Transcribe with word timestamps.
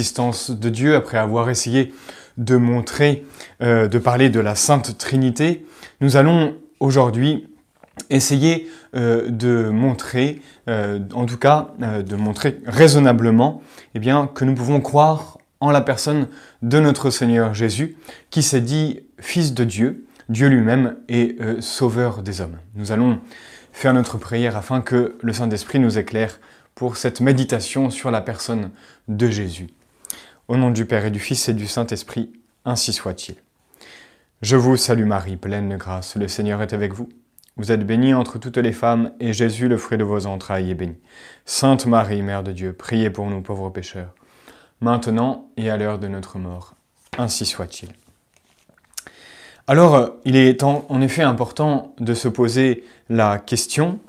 l'existence 0.00 0.52
de 0.52 0.68
Dieu, 0.68 0.94
après 0.94 1.18
avoir 1.18 1.50
essayé 1.50 1.92
de 2.38 2.56
montrer, 2.56 3.26
euh, 3.60 3.88
de 3.88 3.98
parler 3.98 4.30
de 4.30 4.38
la 4.38 4.54
Sainte 4.54 4.96
Trinité, 4.96 5.66
nous 6.00 6.16
allons 6.16 6.56
aujourd'hui 6.78 7.48
essayer 8.08 8.70
euh, 8.94 9.28
de 9.28 9.68
montrer, 9.68 10.42
euh, 10.68 11.00
en 11.12 11.26
tout 11.26 11.38
cas 11.38 11.72
de 11.80 12.14
montrer 12.14 12.60
raisonnablement, 12.66 13.62
eh 13.96 13.98
bien, 13.98 14.28
que 14.32 14.44
nous 14.44 14.54
pouvons 14.54 14.80
croire 14.80 15.38
en 15.58 15.72
la 15.72 15.80
personne 15.80 16.28
de 16.62 16.78
notre 16.78 17.10
Seigneur 17.10 17.52
Jésus, 17.52 17.96
qui 18.30 18.44
s'est 18.44 18.60
dit 18.60 19.00
Fils 19.18 19.54
de 19.54 19.64
Dieu, 19.64 20.06
Dieu 20.28 20.46
lui-même 20.46 20.98
et 21.08 21.36
Sauveur 21.58 22.22
des 22.22 22.40
hommes. 22.40 22.58
Nous 22.76 22.92
allons 22.92 23.18
faire 23.72 23.92
notre 23.92 24.18
prière 24.18 24.56
afin 24.56 24.82
que 24.82 25.16
le 25.20 25.32
Saint-Esprit 25.32 25.80
nous 25.80 25.98
éclaire 25.98 26.38
pour 26.76 26.96
cette 26.96 27.20
méditation 27.20 27.90
sur 27.90 28.12
la 28.12 28.20
personne 28.20 28.70
de 29.08 29.28
Jésus. 29.28 29.66
Au 30.50 30.56
nom 30.56 30.72
du 30.72 30.84
Père 30.84 31.04
et 31.04 31.12
du 31.12 31.20
Fils 31.20 31.48
et 31.48 31.54
du 31.54 31.68
Saint-Esprit, 31.68 32.32
ainsi 32.64 32.92
soit-il. 32.92 33.36
Je 34.42 34.56
vous 34.56 34.76
salue 34.76 35.04
Marie, 35.04 35.36
pleine 35.36 35.68
de 35.68 35.76
grâce, 35.76 36.16
le 36.16 36.26
Seigneur 36.26 36.60
est 36.60 36.72
avec 36.72 36.92
vous. 36.92 37.08
Vous 37.56 37.70
êtes 37.70 37.86
bénie 37.86 38.14
entre 38.14 38.36
toutes 38.36 38.56
les 38.56 38.72
femmes, 38.72 39.12
et 39.20 39.32
Jésus, 39.32 39.68
le 39.68 39.76
fruit 39.76 39.96
de 39.96 40.02
vos 40.02 40.26
entrailles, 40.26 40.72
est 40.72 40.74
béni. 40.74 40.96
Sainte 41.44 41.86
Marie, 41.86 42.22
Mère 42.22 42.42
de 42.42 42.50
Dieu, 42.50 42.72
priez 42.72 43.10
pour 43.10 43.30
nous 43.30 43.42
pauvres 43.42 43.70
pécheurs, 43.70 44.12
maintenant 44.80 45.48
et 45.56 45.70
à 45.70 45.76
l'heure 45.76 46.00
de 46.00 46.08
notre 46.08 46.40
mort. 46.40 46.74
Ainsi 47.16 47.46
soit-il. 47.46 47.90
Alors, 49.68 50.16
il 50.24 50.34
est 50.34 50.64
en 50.64 51.00
effet 51.00 51.22
important 51.22 51.94
de 52.00 52.12
se 52.12 52.26
poser 52.26 52.82
la 53.08 53.38
question, 53.38 54.00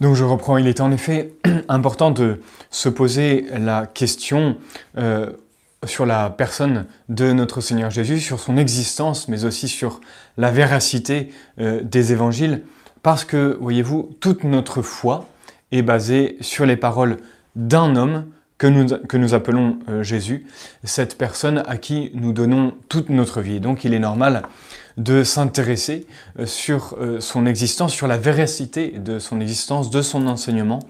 Donc 0.00 0.16
je 0.16 0.24
reprends, 0.24 0.56
il 0.56 0.66
est 0.66 0.80
en 0.80 0.90
effet 0.90 1.34
important 1.68 2.10
de 2.10 2.40
se 2.70 2.88
poser 2.88 3.46
la 3.56 3.86
question 3.86 4.56
euh, 4.98 5.30
sur 5.86 6.06
la 6.06 6.30
personne 6.30 6.86
de 7.08 7.32
notre 7.32 7.60
Seigneur 7.60 7.90
Jésus, 7.90 8.20
sur 8.20 8.40
son 8.40 8.56
existence, 8.56 9.28
mais 9.28 9.44
aussi 9.44 9.68
sur 9.68 10.00
la 10.36 10.50
véracité 10.50 11.30
euh, 11.60 11.80
des 11.82 12.12
évangiles, 12.12 12.62
parce 13.02 13.24
que, 13.24 13.56
voyez-vous, 13.60 14.16
toute 14.20 14.44
notre 14.44 14.82
foi 14.82 15.26
est 15.72 15.82
basée 15.82 16.36
sur 16.40 16.66
les 16.66 16.76
paroles 16.76 17.18
d'un 17.54 17.96
homme 17.96 18.26
que 18.58 19.16
nous, 19.16 19.34
appelons 19.34 19.78
euh, 19.88 20.02
Jésus, 20.02 20.46
cette 20.84 21.18
personne 21.18 21.62
à 21.66 21.76
qui 21.76 22.10
nous 22.14 22.32
donnons 22.32 22.74
toute 22.88 23.10
notre 23.10 23.40
vie. 23.40 23.60
Donc 23.60 23.84
il 23.84 23.92
est 23.92 23.98
normal 23.98 24.42
de 24.96 25.24
s'intéresser 25.24 26.06
euh, 26.38 26.46
sur 26.46 26.96
euh, 27.00 27.20
son 27.20 27.46
existence, 27.46 27.92
sur 27.92 28.06
la 28.06 28.18
véracité 28.18 28.90
de 28.90 29.18
son 29.18 29.40
existence, 29.40 29.90
de 29.90 30.02
son 30.02 30.26
enseignement, 30.26 30.80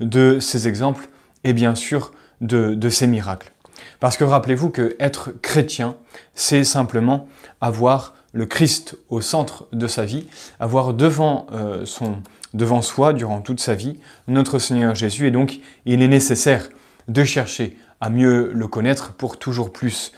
de 0.00 0.40
ses 0.40 0.68
exemples 0.68 1.08
et 1.44 1.52
bien 1.52 1.74
sûr 1.74 2.12
de, 2.40 2.88
ses 2.88 3.06
miracles. 3.06 3.52
Parce 4.00 4.16
que 4.16 4.24
rappelez-vous 4.24 4.70
que 4.70 4.96
être 4.98 5.30
chrétien, 5.42 5.96
c'est 6.34 6.64
simplement 6.64 7.28
avoir 7.60 8.14
le 8.32 8.46
Christ 8.46 8.96
au 9.10 9.20
centre 9.20 9.68
de 9.72 9.86
sa 9.86 10.04
vie, 10.04 10.26
avoir 10.58 10.94
devant, 10.94 11.46
euh, 11.52 11.84
son, 11.84 12.16
devant 12.54 12.82
soi, 12.82 13.12
durant 13.12 13.40
toute 13.42 13.60
sa 13.60 13.74
vie, 13.74 13.98
notre 14.26 14.58
Seigneur 14.58 14.94
Jésus. 14.94 15.28
Et 15.28 15.30
donc, 15.30 15.60
il 15.84 16.02
est 16.02 16.08
nécessaire 16.08 16.68
de 17.06 17.22
chercher 17.22 17.76
à 18.00 18.10
mieux 18.10 18.50
le 18.52 18.66
connaître 18.66 19.12
pour 19.12 19.38
toujours 19.38 19.72
plus 19.72 20.12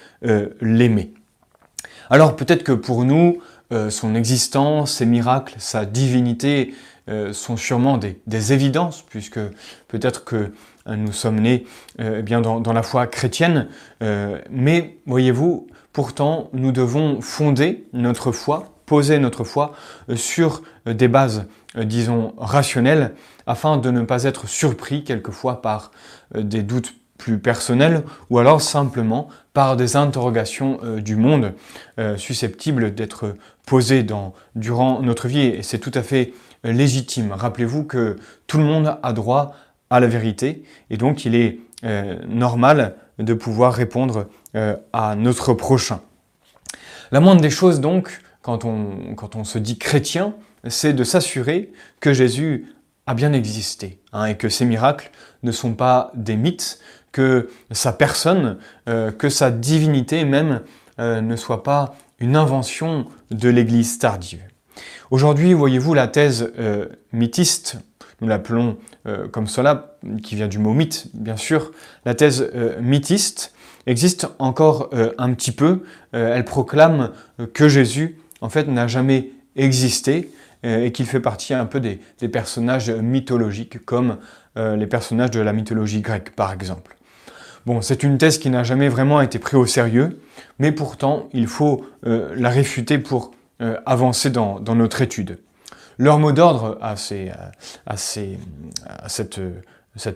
l'aimer. 0.62 1.12
Alors 2.10 2.36
peut-être 2.36 2.64
que 2.64 2.72
pour 2.72 3.04
nous, 3.04 3.38
euh, 3.72 3.90
son 3.90 4.14
existence, 4.14 4.94
ses 4.94 5.06
miracles, 5.06 5.54
sa 5.58 5.86
divinité 5.86 6.74
euh, 7.08 7.32
sont 7.32 7.56
sûrement 7.56 7.98
des, 7.98 8.52
évidences, 8.52 9.02
puisque 9.02 9.40
peut-être 9.88 10.24
que 10.24 10.52
euh, 10.86 10.96
nous 10.96 11.12
sommes 11.12 11.40
nés 11.40 11.66
eh 11.98 12.22
bien 12.22 12.40
dans, 12.40 12.72
la 12.72 12.82
foi 12.82 13.06
chrétienne, 13.06 13.68
mais 14.50 14.98
voyez-vous, 15.06 15.66
pourtant 15.92 16.50
nous 16.52 16.72
devons 16.72 17.20
fonder 17.20 17.86
notre 17.92 18.32
foi, 18.32 18.74
poser 18.84 19.18
notre 19.18 19.44
foi 19.44 19.72
sur 20.14 20.62
des 20.86 21.08
bases, 21.08 21.46
disons, 21.76 22.34
rationnelles, 22.36 23.14
afin 23.46 23.78
de 23.78 23.90
ne 23.90 24.02
pas 24.02 24.24
être 24.24 24.46
surpris 24.46 25.04
quelquefois 25.04 25.62
par 25.62 25.90
des 26.34 26.62
doutes 26.62 26.94
plus 27.24 27.38
personnel 27.38 28.02
ou 28.28 28.38
alors 28.38 28.60
simplement 28.60 29.28
par 29.54 29.78
des 29.78 29.96
interrogations 29.96 30.78
euh, 30.84 31.00
du 31.00 31.16
monde 31.16 31.54
euh, 31.98 32.18
susceptibles 32.18 32.94
d'être 32.94 33.34
posées 33.64 34.02
dans, 34.02 34.34
durant 34.56 35.00
notre 35.00 35.26
vie 35.26 35.40
et 35.40 35.62
c'est 35.62 35.78
tout 35.78 35.90
à 35.94 36.02
fait 36.02 36.34
légitime. 36.64 37.32
Rappelez-vous 37.32 37.84
que 37.84 38.16
tout 38.46 38.58
le 38.58 38.64
monde 38.64 38.98
a 39.02 39.12
droit 39.14 39.54
à 39.88 40.00
la 40.00 40.06
vérité 40.06 40.64
et 40.90 40.98
donc 40.98 41.24
il 41.24 41.34
est 41.34 41.60
euh, 41.84 42.18
normal 42.28 42.96
de 43.18 43.32
pouvoir 43.32 43.72
répondre 43.72 44.26
à 44.92 45.16
notre 45.16 45.52
prochain. 45.54 46.00
La 47.10 47.20
moindre 47.20 47.40
des 47.40 47.50
choses 47.50 47.80
donc, 47.80 48.20
quand 48.42 48.64
on, 48.64 49.14
quand 49.16 49.34
on 49.34 49.44
se 49.44 49.58
dit 49.58 49.78
chrétien, 49.78 50.34
c'est 50.68 50.92
de 50.92 51.04
s'assurer 51.04 51.72
que 52.00 52.12
Jésus 52.12 52.74
a 53.06 53.14
bien 53.14 53.32
existé 53.32 53.98
hein, 54.12 54.26
et 54.26 54.36
que 54.36 54.48
ses 54.48 54.64
miracles 54.64 55.10
ne 55.42 55.52
sont 55.52 55.74
pas 55.74 56.10
des 56.14 56.36
mythes, 56.36 56.80
que 57.14 57.48
sa 57.70 57.92
personne, 57.92 58.58
euh, 58.88 59.12
que 59.12 59.28
sa 59.28 59.52
divinité 59.52 60.24
même 60.24 60.62
euh, 60.98 61.20
ne 61.20 61.36
soit 61.36 61.62
pas 61.62 61.94
une 62.18 62.34
invention 62.34 63.06
de 63.30 63.48
l'Église 63.48 63.98
tardive. 63.98 64.42
Aujourd'hui, 65.12 65.52
voyez-vous, 65.52 65.94
la 65.94 66.08
thèse 66.08 66.52
euh, 66.58 66.88
mythiste, 67.12 67.78
nous 68.20 68.28
l'appelons 68.28 68.76
comme 69.32 69.48
cela, 69.48 69.98
qui 70.22 70.34
vient 70.34 70.48
du 70.48 70.58
mot 70.58 70.72
mythe, 70.72 71.08
bien 71.12 71.36
sûr, 71.36 71.72
la 72.06 72.14
thèse 72.14 72.50
mythiste 72.80 73.52
existe 73.84 74.26
encore 74.38 74.88
un 75.18 75.34
petit 75.34 75.52
peu. 75.52 75.82
elle 76.12 76.46
proclame 76.46 77.12
que 77.52 77.68
Jésus, 77.68 78.16
en 78.40 78.48
fait, 78.48 78.66
n'a 78.66 78.86
jamais 78.86 79.32
existé 79.56 80.30
et 80.62 80.90
qu'il 80.90 81.04
fait 81.04 81.20
partie 81.20 81.52
un 81.52 81.66
peu 81.66 81.80
des 81.80 82.28
personnages 82.30 82.88
mythologiques, 82.88 83.84
comme 83.84 84.16
les 84.56 84.86
personnages 84.86 85.32
de 85.32 85.40
la 85.40 85.52
mythologie 85.52 86.00
grecque, 86.00 86.30
par 86.34 86.50
exemple. 86.50 86.96
Bon, 87.66 87.80
c'est 87.80 88.02
une 88.02 88.18
thèse 88.18 88.38
qui 88.38 88.50
n'a 88.50 88.62
jamais 88.62 88.88
vraiment 88.88 89.22
été 89.22 89.38
prise 89.38 89.54
au 89.54 89.66
sérieux, 89.66 90.20
mais 90.58 90.70
pourtant, 90.70 91.28
il 91.32 91.46
faut 91.46 91.86
euh, 92.06 92.34
la 92.36 92.50
réfuter 92.50 92.98
pour 92.98 93.30
euh, 93.62 93.78
avancer 93.86 94.28
dans, 94.28 94.60
notre 94.60 95.00
étude. 95.00 95.38
Leur 95.96 96.18
mot 96.18 96.32
d'ordre 96.32 96.76
à, 96.82 96.94
à, 97.86 97.96
cette, 99.08 99.40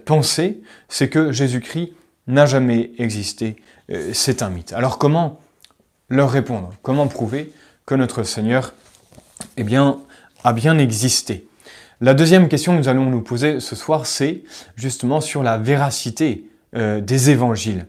pensée, 0.05 0.61
c'est 0.89 1.09
que 1.09 1.33
Jésus-Christ 1.33 1.93
n'a 2.27 2.45
jamais 2.45 2.91
existé, 2.99 3.57
euh, 3.91 4.11
c'est 4.13 4.43
un 4.43 4.51
mythe. 4.51 4.75
Alors 4.75 4.99
comment 4.99 5.41
leur 6.11 6.31
répondre? 6.31 6.75
Comment 6.83 7.07
prouver 7.07 7.53
que 7.87 7.95
notre 7.95 8.25
Seigneur 8.25 8.75
eh 9.57 9.63
bien, 9.63 10.01
a 10.45 10.53
bien 10.53 10.77
existé? 10.77 11.49
La 12.03 12.13
deuxième 12.13 12.49
question 12.49 12.75
que 12.75 12.79
nous 12.79 12.89
allons 12.89 13.07
nous 13.07 13.23
poser 13.23 13.61
ce 13.61 13.75
soir, 13.75 14.05
c'est 14.05 14.43
justement 14.77 15.23
sur 15.23 15.43
la 15.43 15.57
véracité 15.57 16.48
euh, 16.77 17.01
des 17.01 17.31
évangiles. 17.31 17.87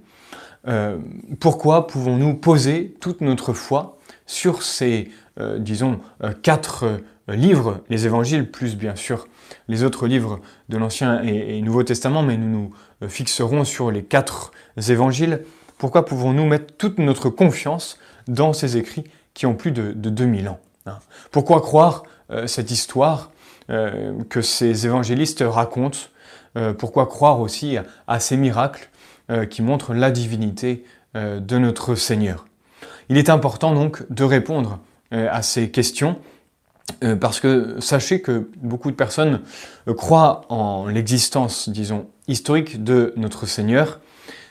Euh, 0.65 0.97
pourquoi 1.41 1.85
pouvons-nous 1.85 2.35
poser 2.35 2.95
toute 3.01 3.19
notre 3.19 3.51
foi 3.51 3.97
sur 4.25 4.63
ces, 4.63 5.09
euh, 5.37 5.59
disons, 5.59 5.99
quatre 6.43 7.01
livres, 7.27 7.81
les 7.89 8.05
évangiles, 8.05 8.49
plus 8.49 8.77
bien 8.77 8.95
sûr 8.95 9.27
les 9.67 9.83
autres 9.83 10.07
livres 10.07 10.39
de 10.69 10.77
l'Ancien 10.77 11.21
et, 11.23 11.61
Nouveau 11.61 11.83
Testament, 11.83 12.23
mais 12.23 12.37
nous 12.37 12.71
nous 13.01 13.09
fixerons 13.09 13.65
sur 13.65 13.91
les 13.91 14.03
quatre 14.03 14.51
évangiles. 14.87 15.43
Pourquoi 15.77 16.05
pouvons-nous 16.05 16.45
mettre 16.45 16.73
toute 16.77 16.99
notre 16.99 17.29
confiance 17.29 17.99
dans 18.29 18.53
ces 18.53 18.77
écrits 18.77 19.03
qui 19.33 19.45
ont 19.45 19.55
plus 19.55 19.71
de, 19.71 19.91
de 19.91 20.09
2000 20.09 20.47
ans 20.47 20.59
hein? 20.85 20.99
Pourquoi 21.31 21.61
croire 21.61 22.03
cette 22.45 22.71
histoire 22.71 23.31
que 23.67 24.41
ces 24.41 24.85
évangélistes 24.85 25.43
racontent 25.45 25.97
pourquoi 26.77 27.07
croire 27.07 27.39
aussi 27.39 27.77
à, 28.07 28.19
ces 28.19 28.37
miracles 28.37 28.89
euh, 29.31 29.45
qui 29.45 29.61
montrent 29.61 29.93
la 29.93 30.09
divinité 30.09 30.83
euh, 31.15 31.39
de 31.39 31.59
notre 31.59 31.93
Seigneur. 31.93 32.47
Il 33.09 33.17
est 33.17 33.29
important 33.29 33.75
donc 33.75 34.03
de 34.11 34.23
répondre 34.23 34.79
à 35.11 35.41
ces 35.41 35.71
questions 35.71 36.19
parce 37.19 37.39
que 37.39 37.77
sachez 37.79 38.21
que 38.21 38.51
beaucoup 38.57 38.91
de 38.91 38.95
personnes 38.95 39.41
croient 39.97 40.41
en 40.49 40.85
l'existence, 40.85 41.67
disons, 41.69 42.07
historique 42.27 42.83
de 42.83 43.13
notre 43.17 43.47
Seigneur, 43.47 44.01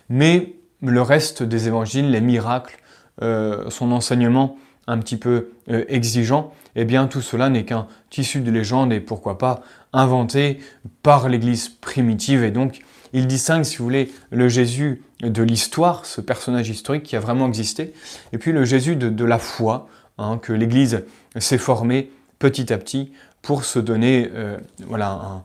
mais 0.09 0.57
le 0.83 1.01
reste 1.01 1.45
des 1.45 1.69
évangiles, 1.69 2.11
les 2.11 2.21
miracles, 2.21 2.81
son 3.21 3.93
enseignement 3.93 4.59
un 4.89 4.99
petit 4.99 5.17
peu 5.17 5.51
exigeant, 5.69 6.53
eh 6.75 6.85
bien 6.85 7.07
tout 7.07 7.23
cela 7.23 7.51
n'est 7.51 7.65
qu'un 7.65 7.87
tissu 8.11 8.41
de 8.41 8.51
légende 8.51 8.93
et 8.93 8.99
pourquoi 9.01 9.39
pas 9.39 9.63
inventé 9.93 10.61
par 11.03 11.29
l'Église 11.29 11.69
primitive. 11.69 12.45
Et 12.45 12.51
donc 12.51 12.81
il 13.13 13.27
distingue, 13.27 13.65
si 13.65 13.79
vous 13.79 13.85
voulez, 13.85 14.13
le 14.31 14.49
Jésus 14.49 15.03
de 15.21 15.43
l'histoire, 15.43 16.07
ce 16.07 16.21
personnage 16.21 16.69
historique 16.69 17.03
qui 17.03 17.17
a 17.17 17.21
vraiment 17.21 17.49
existé, 17.49 17.93
et 18.33 18.39
puis 18.39 18.53
le 18.53 18.65
Jésus 18.65 18.97
de, 18.97 19.25
la 19.25 19.39
foi, 19.39 19.89
hein, 20.19 20.39
que 20.39 20.53
l'Église 20.53 21.05
s'est 21.39 21.59
formée 21.59 22.11
petit 22.39 22.73
à 22.73 22.79
petit 22.79 23.13
pour 23.43 23.65
se 23.65 23.79
donner 23.79 24.31
euh, 24.35 24.59
voilà, 24.87 25.43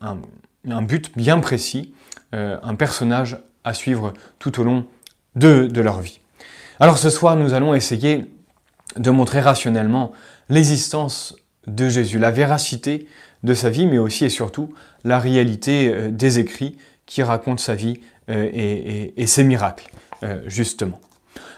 un, 0.00 0.82
but 0.82 1.16
bien 1.16 1.40
précis, 1.40 1.94
euh, 2.34 2.58
un 2.62 2.74
personnage 2.74 3.38
à 3.64 3.74
suivre 3.74 4.12
tout 4.38 4.60
au 4.60 4.64
long 4.64 4.86
de, 5.34 5.66
de 5.66 5.80
leur 5.80 6.00
vie. 6.00 6.20
Alors 6.80 6.98
ce 6.98 7.10
soir, 7.10 7.36
nous 7.36 7.54
allons 7.54 7.74
essayer 7.74 8.26
de 8.96 9.10
montrer 9.10 9.40
rationnellement 9.40 10.12
l'existence 10.48 11.36
de 11.66 11.88
Jésus, 11.88 12.18
la 12.18 12.30
véracité 12.30 13.06
de 13.42 13.54
sa 13.54 13.70
vie, 13.70 13.86
mais 13.86 13.98
aussi 13.98 14.24
et 14.24 14.28
surtout 14.28 14.72
la 15.04 15.18
réalité 15.18 15.88
euh, 15.88 16.10
des 16.10 16.38
écrits 16.38 16.76
qui 17.06 17.22
racontent 17.22 17.62
sa 17.62 17.74
vie 17.74 18.00
euh, 18.30 18.48
et, 19.16 19.26
ses 19.26 19.44
miracles, 19.44 19.90
euh, 20.22 20.40
justement. 20.46 21.00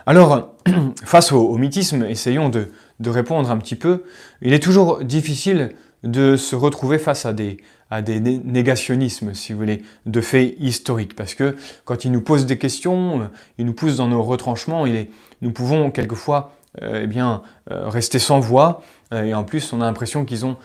Alors, 0.06 0.54
face 1.04 1.32
au, 1.32 1.56
mythisme, 1.56 2.04
essayons 2.04 2.48
de, 2.48 2.70
répondre 3.06 3.50
un 3.50 3.58
petit 3.58 3.76
peu. 3.76 4.04
Il 4.40 4.54
est 4.54 4.62
toujours 4.62 5.04
difficile 5.04 5.75
de 6.04 6.36
se 6.36 6.56
retrouver 6.56 6.98
face 6.98 7.26
à 7.26 7.34
des, 7.34 7.58
à 7.90 8.00
des 8.00 8.19
négationnismes, 8.20 9.34
si 9.34 9.52
vous 9.52 9.58
voulez, 9.58 9.82
de 10.06 10.20
faits 10.22 10.56
historiques, 10.58 11.14
parce 11.14 11.34
que 11.34 11.56
quand 11.84 12.06
ils 12.06 12.12
nous 12.12 12.22
posent 12.22 12.46
des 12.46 12.56
questions, 12.56 13.30
ils 13.58 13.66
nous 13.66 13.75
poussent 13.75 13.96
dans 13.96 14.08
nos 14.08 14.22
retranchements, 14.22 14.87
il 14.87 15.08
nous 15.42 15.52
pouvons 15.52 15.90
quelquefois 15.90 16.56
eh 16.80 17.06
bien, 17.06 17.42
rester 17.69 18.19
sans 18.19 18.40
voix, 18.40 18.82
et 19.14 19.34
en 19.34 19.44
plus 19.44 19.72
on 19.72 19.81
a 19.81 19.84
l'impression 19.84 20.25
qu'ils 20.25 20.44
ont 20.44 20.56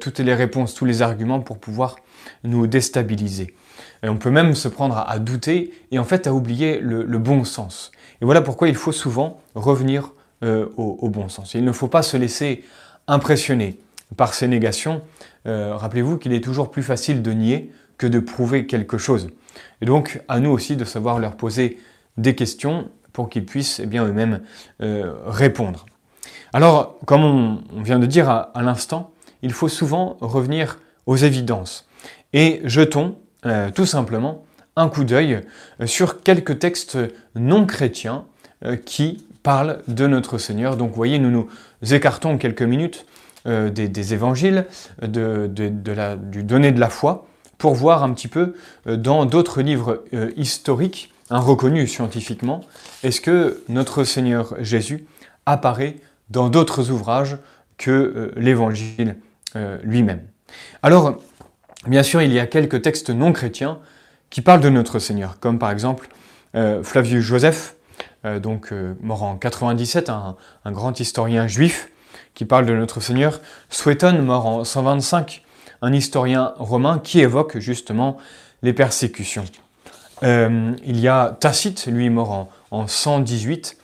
toutes 0.00 0.18
les 0.18 0.34
réponses, 0.34 0.74
tous 0.74 0.84
les 0.84 1.02
arguments 1.02 1.40
pour 1.40 1.58
pouvoir 1.58 1.96
nous 2.44 2.66
déstabiliser. 2.66 3.54
Et 4.02 4.08
on 4.08 4.16
peut 4.16 4.30
même 4.30 4.54
se 4.54 4.68
prendre 4.68 4.96
à, 4.96 5.18
douter 5.18 5.72
et 5.90 5.98
en 5.98 6.04
fait 6.04 6.26
à 6.26 6.32
oublier 6.32 6.78
le, 6.80 7.18
bon 7.18 7.44
sens. 7.44 7.90
Et 8.20 8.24
voilà 8.24 8.42
pourquoi 8.42 8.68
il 8.68 8.74
faut 8.74 8.92
souvent 8.92 9.40
revenir 9.54 10.12
euh, 10.44 10.66
au, 10.76 11.08
bon 11.08 11.28
sens. 11.28 11.54
il 11.54 11.64
ne 11.64 11.72
faut 11.72 11.88
pas 11.88 12.02
se 12.02 12.16
laisser 12.16 12.64
impressionner 13.08 13.78
par 14.16 14.34
ces 14.34 14.46
négations. 14.46 15.02
Euh, 15.46 15.76
rappelez-vous 15.76 16.16
qu'il 16.18 16.32
est 16.32 16.42
toujours 16.42 16.70
plus 16.70 16.82
facile 16.82 17.22
de 17.22 17.32
nier 17.32 17.72
que 17.96 18.06
de 18.06 18.20
prouver 18.20 18.66
quelque 18.66 18.98
chose. 18.98 19.28
Et 19.80 19.86
donc 19.86 20.22
à 20.28 20.38
nous 20.38 20.50
aussi 20.50 20.76
de 20.76 20.84
savoir 20.84 21.18
leur 21.18 21.36
poser 21.36 21.78
des 22.16 22.34
questions 22.36 22.90
pour 23.12 23.28
qu'ils 23.28 23.44
puissent 23.44 23.80
eh 23.80 23.86
bien 23.86 24.04
eux-mêmes 24.06 24.42
euh, 24.80 25.14
répondre. 25.26 25.86
Alors, 26.52 26.98
comme 27.04 27.24
on, 27.24 27.82
vient 27.82 27.98
de 27.98 28.06
dire 28.06 28.28
à 28.30 28.62
l'instant, 28.62 29.10
il 29.42 29.52
faut 29.52 29.68
souvent 29.68 30.16
revenir 30.20 30.78
aux 31.06 31.16
évidences 31.16 31.88
et 32.32 32.60
jetons 32.64 33.16
euh, 33.46 33.70
tout 33.70 33.86
simplement 33.86 34.44
un 34.76 34.88
coup 34.88 35.04
d'œil 35.04 35.40
euh, 35.80 35.86
sur 35.86 36.22
quelques 36.22 36.58
textes 36.58 36.98
non 37.34 37.66
chrétiens 37.66 38.24
euh, 38.64 38.76
qui 38.76 39.24
parlent 39.42 39.78
de 39.88 40.06
notre 40.06 40.38
Seigneur. 40.38 40.76
Donc 40.76 40.90
vous 40.90 40.96
voyez, 40.96 41.18
nous 41.18 41.30
nous 41.30 41.94
écartons 41.94 42.38
quelques 42.38 42.62
minutes 42.62 43.06
des, 43.46 44.12
évangiles, 44.12 44.66
du 45.00 46.42
donné 46.42 46.72
de 46.72 46.80
la 46.80 46.90
foi, 46.90 47.26
pour 47.56 47.72
voir 47.72 48.02
un 48.02 48.12
petit 48.12 48.28
peu 48.28 48.54
dans 48.84 49.24
d'autres 49.24 49.62
livres 49.62 50.04
historiques, 50.36 51.14
hein, 51.30 51.38
reconnus 51.38 51.90
scientifiquement, 51.90 52.60
est-ce 53.02 53.22
que 53.22 53.62
notre 53.68 54.04
Seigneur 54.04 54.54
Jésus 54.60 55.06
apparaît 55.46 55.96
dans 56.30 56.48
d'autres 56.48 56.90
ouvrages 56.90 57.38
que 57.76 58.32
l'évangile 58.36 59.16
lui-même. 59.82 60.22
Alors, 60.82 61.18
Bien 61.86 62.02
sûr, 62.02 62.20
il 62.22 62.32
y 62.32 62.40
a 62.40 62.46
quelques 62.46 62.82
textes 62.82 63.10
non 63.10 63.32
chrétiens 63.32 63.78
qui 64.30 64.42
parlent 64.42 64.60
de 64.60 64.68
notre 64.68 64.98
Seigneur, 64.98 65.38
comme 65.38 65.58
par 65.58 65.70
exemple 65.70 66.08
euh, 66.56 66.82
Flavius 66.82 67.24
Joseph, 67.24 67.76
euh, 68.24 68.40
donc 68.40 68.72
euh, 68.72 68.94
mort 69.00 69.22
en 69.22 69.36
97, 69.36 70.10
un, 70.10 70.36
grand 70.66 70.98
historien 70.98 71.46
juif 71.46 71.90
qui 72.34 72.44
parle 72.44 72.66
de 72.66 72.74
notre 72.74 73.00
Seigneur, 73.00 73.40
Suétone, 73.70 74.20
mort 74.22 74.46
en 74.46 74.64
125, 74.64 75.44
un 75.82 75.92
historien 75.92 76.52
romain 76.56 76.98
qui 76.98 77.20
évoque 77.20 77.58
justement 77.58 78.18
les 78.62 78.72
persécutions. 78.72 79.44
il 80.22 81.00
y 81.00 81.08
a 81.08 81.36
Tacite, 81.40 81.86
lui 81.86 82.10
mort 82.10 82.48
en 82.70 82.86
118, 82.86 83.78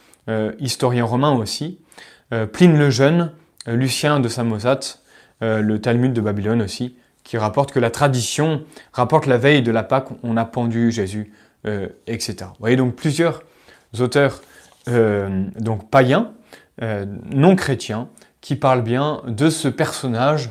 historien 0.59 1.05
romain 1.05 1.33
aussi, 1.33 1.79
Pline 2.53 2.79
le 2.79 2.91
Jeune, 2.91 3.33
Lucien 3.67 4.21
de 4.21 4.29
Samosate, 4.29 5.03
le 5.41 5.77
Talmud 5.79 6.13
de 6.13 6.21
Babylone 6.21 6.63
aussi, 6.63 6.97
qui 7.25 7.39
rapporte 7.39 7.73
que 7.73 7.81
la 7.81 7.91
tradition 7.91 8.65
rapporte 8.93 9.27
la 9.27 9.39
veille 9.39 9.63
de 9.63 9.73
la 9.73 9.83
Pâque, 9.83 10.09
on 10.23 10.37
a 10.37 10.45
pendu 10.45 10.93
Jésus, 10.93 11.33
euh, 11.67 11.89
etc. 12.07 12.37
Vous 12.43 12.61
voyez 12.61 12.77
donc 12.77 12.95
plusieurs 12.95 13.43
auteurs 13.99 14.43
euh, 14.89 15.47
donc 15.59 15.91
païens, 15.91 16.33
euh, 16.83 17.07
non 17.33 17.57
chrétiens, 17.57 18.09
qui 18.43 18.57
parlent 18.57 18.83
bien 18.83 19.23
de 19.27 19.49
ce 19.49 19.69
personnage 19.69 20.51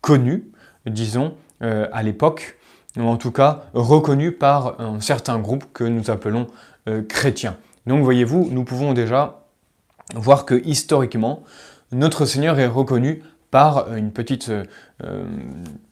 connu, 0.00 0.44
disons, 0.86 1.34
à 1.60 2.02
l'époque, 2.04 2.58
ou 2.96 3.02
en 3.02 3.16
tout 3.16 3.32
cas 3.32 3.64
reconnu 3.74 4.30
par 4.30 4.80
un 4.80 5.00
certain 5.00 5.40
groupe 5.40 5.64
que 5.72 5.82
nous 5.82 6.12
appelons 6.12 6.46
chrétiens. 7.08 7.56
Donc 7.86 8.04
voyez-vous, 8.04 8.50
nous 8.52 8.62
pouvons 8.62 8.92
déjà 8.92 9.43
voir 10.14 10.44
que 10.44 10.60
historiquement, 10.64 11.42
notre 11.92 12.26
Seigneur 12.26 12.58
est 12.58 12.66
reconnu 12.66 13.22
par 13.50 13.94
une 13.94 14.10
petite, 14.10 14.50
euh, 14.50 15.24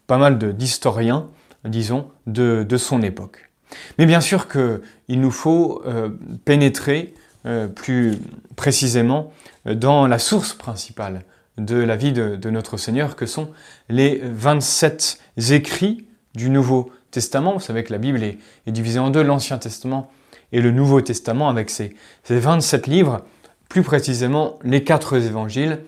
pas 0.07 0.19
mal 0.19 0.39
d'historiens, 0.57 1.29
disons, 1.65 2.09
de, 2.27 2.77
son 2.77 3.03
époque. 3.03 3.51
Mais 3.99 4.07
bien 4.07 4.21
sûr 4.21 4.49
qu'il 4.49 5.21
nous 5.21 5.31
faut 5.31 5.83
euh, 5.87 6.11
pénétrer 6.45 7.15
euh, 7.47 7.69
plus 7.69 8.19
précisément 8.57 9.33
dans 9.65 10.07
la 10.07 10.19
source 10.19 10.55
principale 10.55 11.23
de 11.57 11.77
la 11.77 11.97
vie 11.97 12.13
de, 12.13 12.51
notre 12.51 12.77
Seigneur, 12.77 13.15
que 13.15 13.27
sont 13.27 13.51
les 13.89 14.21
27 14.25 15.21
écrits 15.51 16.07
du 16.35 16.51
Nouveau 16.51 16.91
Testament. 17.11 17.53
Vous 17.53 17.61
savez 17.61 17.85
que 17.85 17.93
la 17.93 17.99
Bible 17.99 18.23
est, 18.25 18.39
divisée 18.67 18.99
en 18.99 19.11
deux, 19.11 19.23
l'Ancien 19.23 19.59
Testament 19.59 20.11
et 20.51 20.61
le 20.61 20.71
Nouveau 20.71 21.01
Testament, 21.01 21.49
avec 21.49 21.71
ces 21.71 21.95
27 22.29 22.87
livres, 22.87 23.25
plus 23.73 23.83
précisément 23.83 24.59
les 24.65 24.85
quatre 24.85 25.17
évangiles, 25.17 25.79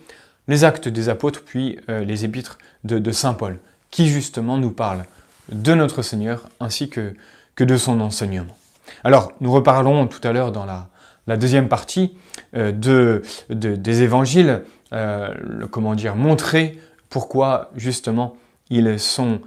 les 0.48 0.64
actes 0.64 0.88
des 0.88 1.10
apôtres, 1.10 1.42
puis 1.44 1.78
euh, 1.90 2.02
les 2.02 2.24
épîtres 2.24 2.56
de, 2.82 3.10
Saint 3.10 3.34
Paul, 3.34 3.58
qui 3.90 4.08
justement 4.08 4.56
nous 4.56 4.70
parlent 4.70 5.04
de 5.52 5.74
notre 5.74 6.00
Seigneur 6.00 6.48
ainsi 6.60 6.88
que, 6.88 7.14
de 7.58 7.76
son 7.76 8.00
enseignement. 8.00 8.56
Alors, 9.04 9.32
nous 9.42 9.52
reparlerons 9.52 10.06
tout 10.06 10.26
à 10.26 10.32
l'heure 10.32 10.50
dans 10.50 10.64
la, 10.64 11.36
deuxième 11.36 11.68
partie 11.68 12.16
euh, 12.56 12.72
de, 12.72 13.20
des 13.50 14.02
évangiles, 14.02 14.62
euh, 14.94 15.34
comment 15.70 15.94
dire, 15.94 16.16
montrer 16.16 16.78
pourquoi 17.10 17.70
justement 17.76 18.34
ils 18.70 18.98
sont 18.98 19.40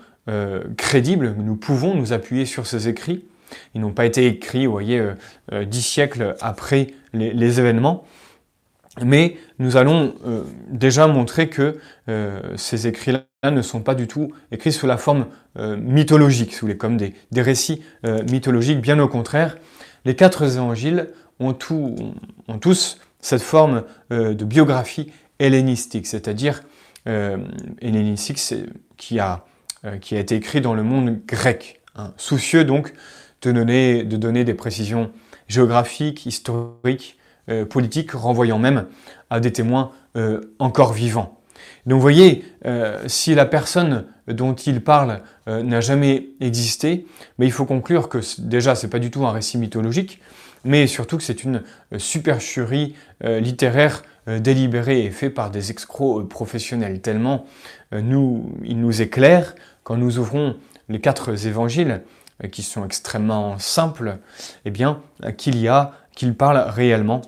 crédibles, 0.76 1.34
nous 1.38 1.56
pouvons 1.56 1.96
nous 1.96 2.14
appuyer 2.14 2.46
sur 2.46 2.68
ces 2.68 2.90
écrits. 2.90 3.24
Ils 3.74 3.82
n'ont 3.82 3.94
pas 3.94 4.06
été 4.06 4.28
écrits, 4.28 4.66
vous 4.66 4.74
voyez, 4.74 5.02
dix 5.66 5.82
siècles 5.82 6.36
après 6.42 6.94
les 7.14 7.60
événements, 7.62 8.06
mais 9.04 9.38
nous 9.60 9.78
allons 9.78 10.16
euh, 10.26 10.44
déjà 10.70 11.08
montrer 11.08 11.50
que 11.50 11.78
euh, 12.10 12.42
ces 12.56 12.88
écrits-là 12.88 13.26
ne 13.52 13.62
sont 13.62 13.82
pas 13.82 13.96
du 13.96 14.08
tout 14.08 14.32
écrits 14.52 14.72
sous 14.72 14.88
la 14.88 14.98
forme 14.98 15.28
euh, 15.58 15.78
mythologique, 15.78 16.54
sous 16.54 16.68
les, 16.68 16.78
comme 16.78 16.98
des, 16.98 17.14
récits 17.36 17.82
mythologiques. 18.30 18.82
Bien 18.82 19.00
au 19.00 19.08
contraire, 19.08 19.58
les 20.06 20.16
quatre 20.16 20.44
évangiles 20.44 21.10
ont, 21.40 21.58
ont 22.48 22.60
tous 22.60 23.00
cette 23.20 23.42
forme 23.42 23.84
de 24.10 24.46
biographie 24.46 25.12
hellénistique, 25.40 26.08
c'est-à-dire 26.08 26.62
hellénistique 27.06 28.40
qui 28.98 29.20
a, 29.20 29.46
qui 30.02 30.16
a 30.16 30.20
été 30.20 30.36
écrit 30.36 30.62
dans 30.62 30.74
le 30.74 30.84
monde 30.84 31.20
grec, 31.26 31.82
hein. 31.96 32.14
soucieux 32.18 32.64
donc 32.64 32.94
de 33.42 33.52
donner, 33.52 34.04
de 34.04 34.18
donner 34.18 34.44
des 34.44 34.54
précisions 34.54 35.12
géographiques, 35.48 36.26
historiques, 36.26 37.17
euh, 37.50 37.66
politique, 37.66 38.12
renvoyant 38.12 38.60
même 38.60 38.88
à 39.30 39.40
des 39.40 39.54
témoins 39.54 39.92
euh, 40.18 40.54
encore 40.60 40.92
vivants. 40.92 41.40
Donc 41.86 41.96
vous 41.96 42.02
voyez, 42.02 42.44
euh, 42.66 43.02
si 43.08 43.36
la 43.36 43.46
personne 43.46 44.06
dont 44.28 44.54
il 44.54 44.84
parle 44.84 45.22
n'a 45.48 45.80
jamais 45.80 46.32
existé, 46.42 47.08
mais 47.38 47.46
il 47.46 47.54
faut 47.54 47.64
conclure 47.64 48.10
que 48.10 48.20
déjà 48.40 48.76
c'est 48.76 48.90
pas 48.90 49.00
du 49.00 49.10
tout 49.10 49.26
un 49.26 49.32
récit 49.32 49.58
mythologique, 49.58 50.20
mais 50.66 50.86
surtout 50.86 51.16
que 51.16 51.24
c'est 51.24 51.46
une 51.46 51.64
supercherie 51.96 52.94
littéraire 53.24 54.04
délibéré 54.28 55.06
et 55.06 55.12
fait 55.12 55.30
par 55.30 55.50
des 55.50 55.72
escrocs 55.72 56.28
professionnels. 56.28 57.00
Tellement 57.00 57.46
nous, 57.94 58.52
il 58.66 58.82
nous 58.82 59.02
est 59.02 59.08
clair, 59.08 59.56
quand 59.84 59.96
nous 59.96 60.20
ouvrons 60.20 60.58
les 60.90 61.00
quatre 61.00 61.48
évangiles, 61.48 62.02
qui 62.52 62.64
sont 62.64 62.84
extrêmement 62.84 63.58
simples, 63.60 64.18
eh 64.66 64.72
bien, 64.72 65.02
qu'il 65.38 65.58
y 65.58 65.70
a, 65.70 65.94
qu'il 66.14 66.36
parle 66.36 66.58
réellement 66.58 67.22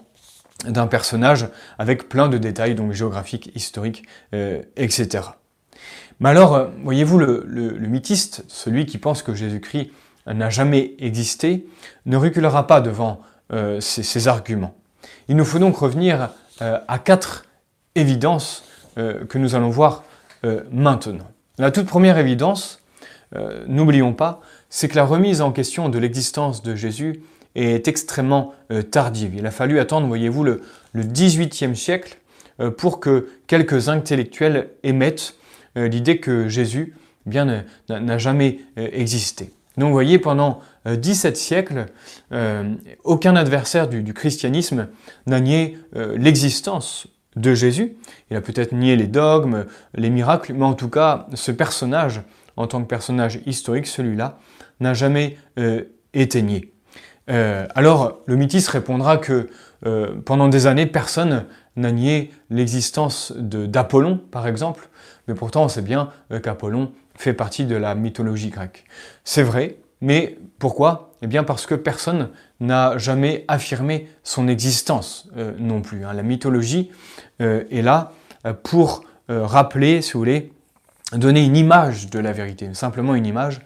d'un 0.66 0.88
personnage 0.88 1.48
avec 1.78 2.10
plein 2.10 2.28
de 2.28 2.38
détails, 2.38 2.76
donc 2.76 2.92
géographiques, 2.92 3.52
historiques, 3.56 4.04
etc. 4.76 5.22
Mais 6.20 6.30
alors, 6.30 6.70
voyez-vous, 6.84 7.18
le, 7.18 7.78
mythiste, 7.80 8.44
celui 8.48 8.86
qui 8.86 8.98
pense 8.98 9.24
que 9.24 9.34
Jésus-Christ 9.34 9.92
n'a 10.28 10.50
jamais 10.50 10.96
existé, 11.00 11.66
ne 12.06 12.18
reculera 12.18 12.68
pas 12.68 12.82
devant 12.82 13.22
euh, 13.52 13.80
ces, 13.80 14.28
arguments. 14.28 14.76
Il 15.28 15.36
nous 15.36 15.46
faut 15.46 15.60
donc 15.60 15.78
revenir 15.78 16.30
euh, 16.62 16.80
à 16.88 17.00
quatre 17.00 17.46
évidences 17.96 18.64
euh, 18.98 19.26
que 19.26 19.38
nous 19.38 19.56
allons 19.56 19.70
voir 19.70 20.04
maintenant. 20.72 21.28
La 21.58 21.70
toute 21.70 21.86
première 21.86 22.18
évidence, 22.18 22.82
n'oublions 23.68 24.14
pas, 24.14 24.40
c'est 24.70 24.88
que 24.88 24.96
la 24.96 25.04
remise 25.04 25.42
en 25.42 25.52
question 25.52 25.90
de 25.90 26.00
l'existence 26.00 26.64
de 26.64 26.78
Jésus 26.78 27.22
est 27.56 27.88
extrêmement 27.88 28.54
tardive. 28.92 29.36
Il 29.36 29.46
a 29.46 29.52
fallu 29.52 29.80
attendre, 29.80 30.08
voyez-vous, 30.08 30.44
le, 30.44 30.62
le 30.94 31.04
18e 31.04 31.76
siècle 31.76 32.20
pour 32.78 33.00
que 33.00 33.30
quelques 33.48 33.90
intellectuels 33.90 34.70
émettent 34.84 35.36
l'idée 35.76 36.20
que 36.20 36.48
Jésus 36.48 36.96
eh 37.26 37.30
bien 37.30 37.64
n'a 37.90 38.18
jamais 38.18 38.60
existé. 38.76 39.52
Donc 39.80 39.88
vous 39.88 39.94
voyez, 39.94 40.20
pendant 40.20 40.60
17 40.86 41.34
euh, 41.34 41.40
siècles, 41.40 41.86
euh, 42.34 42.76
aucun 43.04 43.36
adversaire 43.36 43.88
du, 43.88 44.14
christianisme 44.14 44.90
n'a 45.26 45.40
nié 45.40 45.78
euh, 45.96 46.18
l'existence 46.18 47.08
de 47.36 47.54
Jésus. 47.54 47.96
Il 48.30 48.38
a 48.38 48.42
peut-être 48.42 48.74
nié 48.74 48.98
les 48.98 49.08
dogmes, 49.08 49.66
les 49.96 50.10
miracles, 50.10 50.54
mais 50.54 50.66
en 50.66 50.74
tout 50.74 50.90
cas, 50.90 51.28
ce 51.34 51.52
personnage, 51.52 52.22
en 52.58 52.68
tant 52.68 52.82
que 52.82 52.88
personnage 52.88 53.40
historique, 53.46 53.88
celui-là, 53.88 54.40
n'a 54.82 54.94
jamais 54.94 55.38
été 56.14 56.42
nié. 56.42 56.74
Alors, 57.30 58.20
le 58.26 58.36
mythiste 58.36 58.70
répondra 58.70 59.18
que 59.18 59.50
pendant 60.26 60.48
des 60.48 60.66
années, 60.66 60.88
personne 60.88 61.46
n'a 61.76 61.92
nié 61.92 62.32
l'existence 62.50 63.32
d'Apollon, 63.38 64.20
par 64.32 64.48
exemple, 64.48 64.90
mais 65.28 65.36
pourtant 65.36 65.64
on 65.64 65.68
sait 65.68 65.84
bien 65.84 66.10
qu'Apollon 66.42 66.92
fait 67.16 67.34
partie 67.34 67.66
de 67.66 67.76
la 67.76 67.96
mythologie 67.96 68.50
grecque. 68.50 68.86
C'est 69.24 69.44
vrai, 69.44 69.78
mais 70.02 70.38
pourquoi? 70.58 71.12
Eh 71.22 71.28
bien 71.28 71.44
parce 71.44 71.66
que 71.66 71.76
personne 71.76 72.30
n'a 72.60 72.98
jamais 72.98 73.44
affirmé 73.48 74.10
son 74.24 74.48
existence 74.48 75.28
euh, 75.38 75.54
non 75.60 75.82
plus. 75.82 76.06
Hein. 76.06 76.14
La 76.14 76.24
mythologie 76.24 76.92
euh, 77.42 77.64
est 77.72 77.82
là 77.82 78.14
euh, 78.46 78.54
pour 78.54 79.04
rappeler, 79.32 80.02
si 80.02 80.14
vous 80.14 80.20
voulez, 80.20 80.52
donner 81.12 81.46
une 81.46 81.56
image 81.56 82.10
de 82.10 82.18
la 82.18 82.32
vérité, 82.32 82.68
simplement 82.74 83.14
une 83.14 83.28
image, 83.28 83.62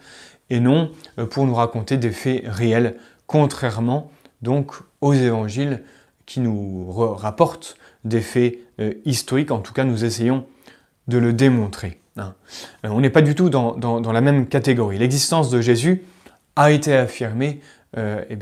et 0.50 0.60
non 0.60 0.90
pour 1.30 1.46
nous 1.46 1.54
raconter 1.54 1.96
des 1.96 2.10
faits 2.10 2.42
réels, 2.46 2.96
contrairement 3.34 4.12
donc 4.42 4.74
aux 5.00 5.12
évangiles 5.12 5.82
qui 6.24 6.38
nous 6.38 6.88
rapportent 6.92 7.76
des 8.04 8.20
faits 8.20 8.60
historiques, 9.04 9.50
en 9.50 9.58
tout 9.58 9.72
cas 9.72 9.82
nous 9.82 10.04
essayons 10.04 10.46
de 11.08 11.18
le 11.18 11.32
démontrer. 11.32 12.00
Hein. 12.16 12.34
Euh, 12.84 12.90
on 12.90 13.00
n'est 13.00 13.10
pas 13.10 13.22
du 13.22 13.34
tout 13.34 13.50
dans, 13.50 14.12
la 14.12 14.20
même 14.20 14.46
catégorie. 14.46 14.98
L'existence 14.98 15.50
de 15.50 15.60
Jésus 15.60 16.04
a 16.54 16.70
été 16.70 16.94
affirmée 16.94 17.60
euh, 17.96 18.24
eh 18.30 18.38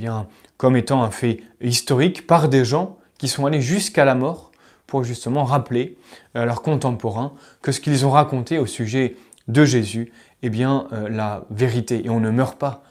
comme 0.58 0.76
étant 0.76 1.02
un 1.02 1.10
fait 1.10 1.40
historique 1.62 2.26
par 2.26 2.50
des 2.50 2.66
gens 2.66 2.98
qui 3.16 3.28
sont 3.28 3.46
allés 3.46 3.62
jusqu'à 3.62 4.04
la 4.04 4.14
mort 4.14 4.52
pour 4.86 5.04
justement 5.04 5.44
rappeler 5.44 5.96
à 6.34 6.44
leurs 6.44 6.60
contemporains 6.60 7.32
que 7.62 7.72
ce 7.72 7.80
qu'ils 7.80 8.04
ont 8.04 8.10
raconté 8.10 8.58
au 8.58 8.66
sujet 8.66 9.16
de 9.48 9.64
Jésus 9.64 10.12
est 10.42 10.48
eh 10.48 10.50
bien, 10.50 10.86
euh, 10.92 11.08
la 11.08 11.46
vérité. 11.48 12.04
Et 12.04 12.10
on 12.10 12.20
ne 12.20 12.28
meurt 12.28 12.58
pas 12.58 12.82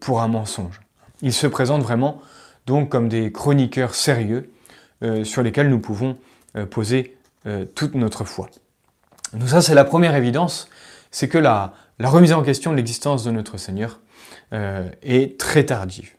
pour 0.00 0.22
un 0.22 0.28
mensonge. 0.28 0.80
Ils 1.22 1.32
se 1.32 1.46
présentent 1.46 1.82
vraiment 1.82 2.20
donc 2.66 2.88
comme 2.90 3.08
des 3.08 3.32
chroniqueurs 3.32 3.94
sérieux 3.94 4.50
sur 5.24 5.42
lesquels 5.42 5.68
nous 5.68 5.78
pouvons 5.78 6.16
poser 6.70 7.16
toute 7.74 7.94
notre 7.94 8.24
foi. 8.24 8.48
Donc 9.32 9.48
ça, 9.48 9.60
c'est 9.60 9.74
la 9.74 9.84
première 9.84 10.14
évidence, 10.14 10.68
c'est 11.10 11.28
que 11.28 11.38
la, 11.38 11.72
remise 12.00 12.32
en 12.32 12.42
question 12.42 12.72
de 12.72 12.76
l'existence 12.76 13.24
de 13.24 13.30
notre 13.30 13.56
Seigneur 13.58 14.00
euh, 14.52 14.88
est 15.02 15.38
très 15.38 15.64
tardive. 15.64 16.12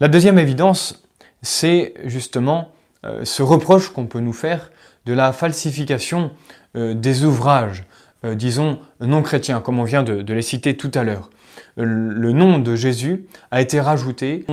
La 0.00 0.08
deuxième 0.08 0.38
évidence, 0.38 1.02
c'est 1.42 1.94
justement 2.04 2.72
euh, 3.04 3.24
ce 3.24 3.42
reproche 3.42 3.90
qu'on 3.90 4.06
peut 4.06 4.20
nous 4.20 4.32
faire 4.32 4.70
de 5.06 5.12
la 5.12 5.32
falsification 5.32 6.32
euh, 6.76 6.94
des 6.94 7.24
ouvrages, 7.24 7.84
disons, 8.24 8.80
non 8.98 9.22
chrétiens, 9.22 9.60
comme 9.60 9.78
on 9.78 9.84
vient 9.84 10.02
de, 10.02 10.32
les 10.32 10.42
citer 10.42 10.76
tout 10.76 10.90
à 10.94 11.04
l'heure. 11.04 11.30
Le 11.76 12.32
nom 12.32 12.58
de 12.58 12.74
Jésus 12.74 13.26
a 13.50 13.60
été 13.60 13.80
rajouté, 13.80 14.46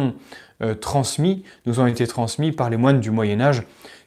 transmis, 0.82 1.44
nous 1.66 1.80
ont 1.80 1.88
été 1.88 2.06
transmis 2.06 2.52
par 2.52 2.70
les 2.70 2.78
moines 2.78 3.00
du 3.00 3.12
Moyen 3.12 3.40
Âge 3.40 3.64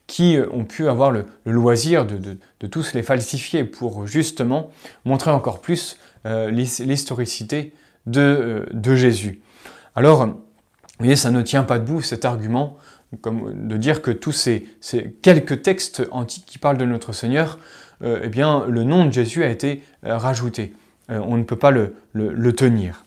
qui 0.06 0.38
ont 0.52 0.64
pu 0.64 0.88
avoir 0.88 1.11
le, 1.11 1.26
loisir 1.44 2.06
de, 2.06 2.38
tous 2.68 2.94
les 2.94 3.02
falsifier 3.02 3.64
pour 3.64 4.06
justement 4.06 4.70
montrer 5.04 5.30
encore 5.30 5.61
plus 5.61 5.99
euh, 6.26 6.50
l'historicité 6.50 7.73
euh, 8.16 8.64
de, 8.73 8.94
Jésus. 8.94 9.40
Alors, 9.94 10.26
vous 10.26 10.35
voyez, 10.99 11.16
ça 11.16 11.30
ne 11.30 11.42
tient 11.42 11.64
pas 11.64 11.78
debout 11.78 12.02
cet 12.02 12.25
argument 12.25 12.76
de 13.23 13.76
dire 13.76 14.02
que 14.02 14.11
tous 14.11 14.32
ces, 14.32 14.66
quelques 15.23 15.62
textes 15.62 16.02
antiques 16.11 16.44
qui 16.46 16.58
parlent 16.58 16.78
de 16.78 16.85
notre 16.85 17.12
Seigneur, 17.12 17.58
euh, 18.02 18.20
eh 18.23 18.28
bien, 18.28 18.64
le 18.68 18.85
nom 18.85 19.06
de 19.06 19.12
Jésus 19.12 19.44
a 19.44 19.49
été 19.49 19.82
rajouté. 20.02 20.75
on 21.08 21.37
ne 21.37 21.44
peut 21.44 21.56
pas 21.56 21.70
le, 21.70 22.52
tenir. 22.52 23.05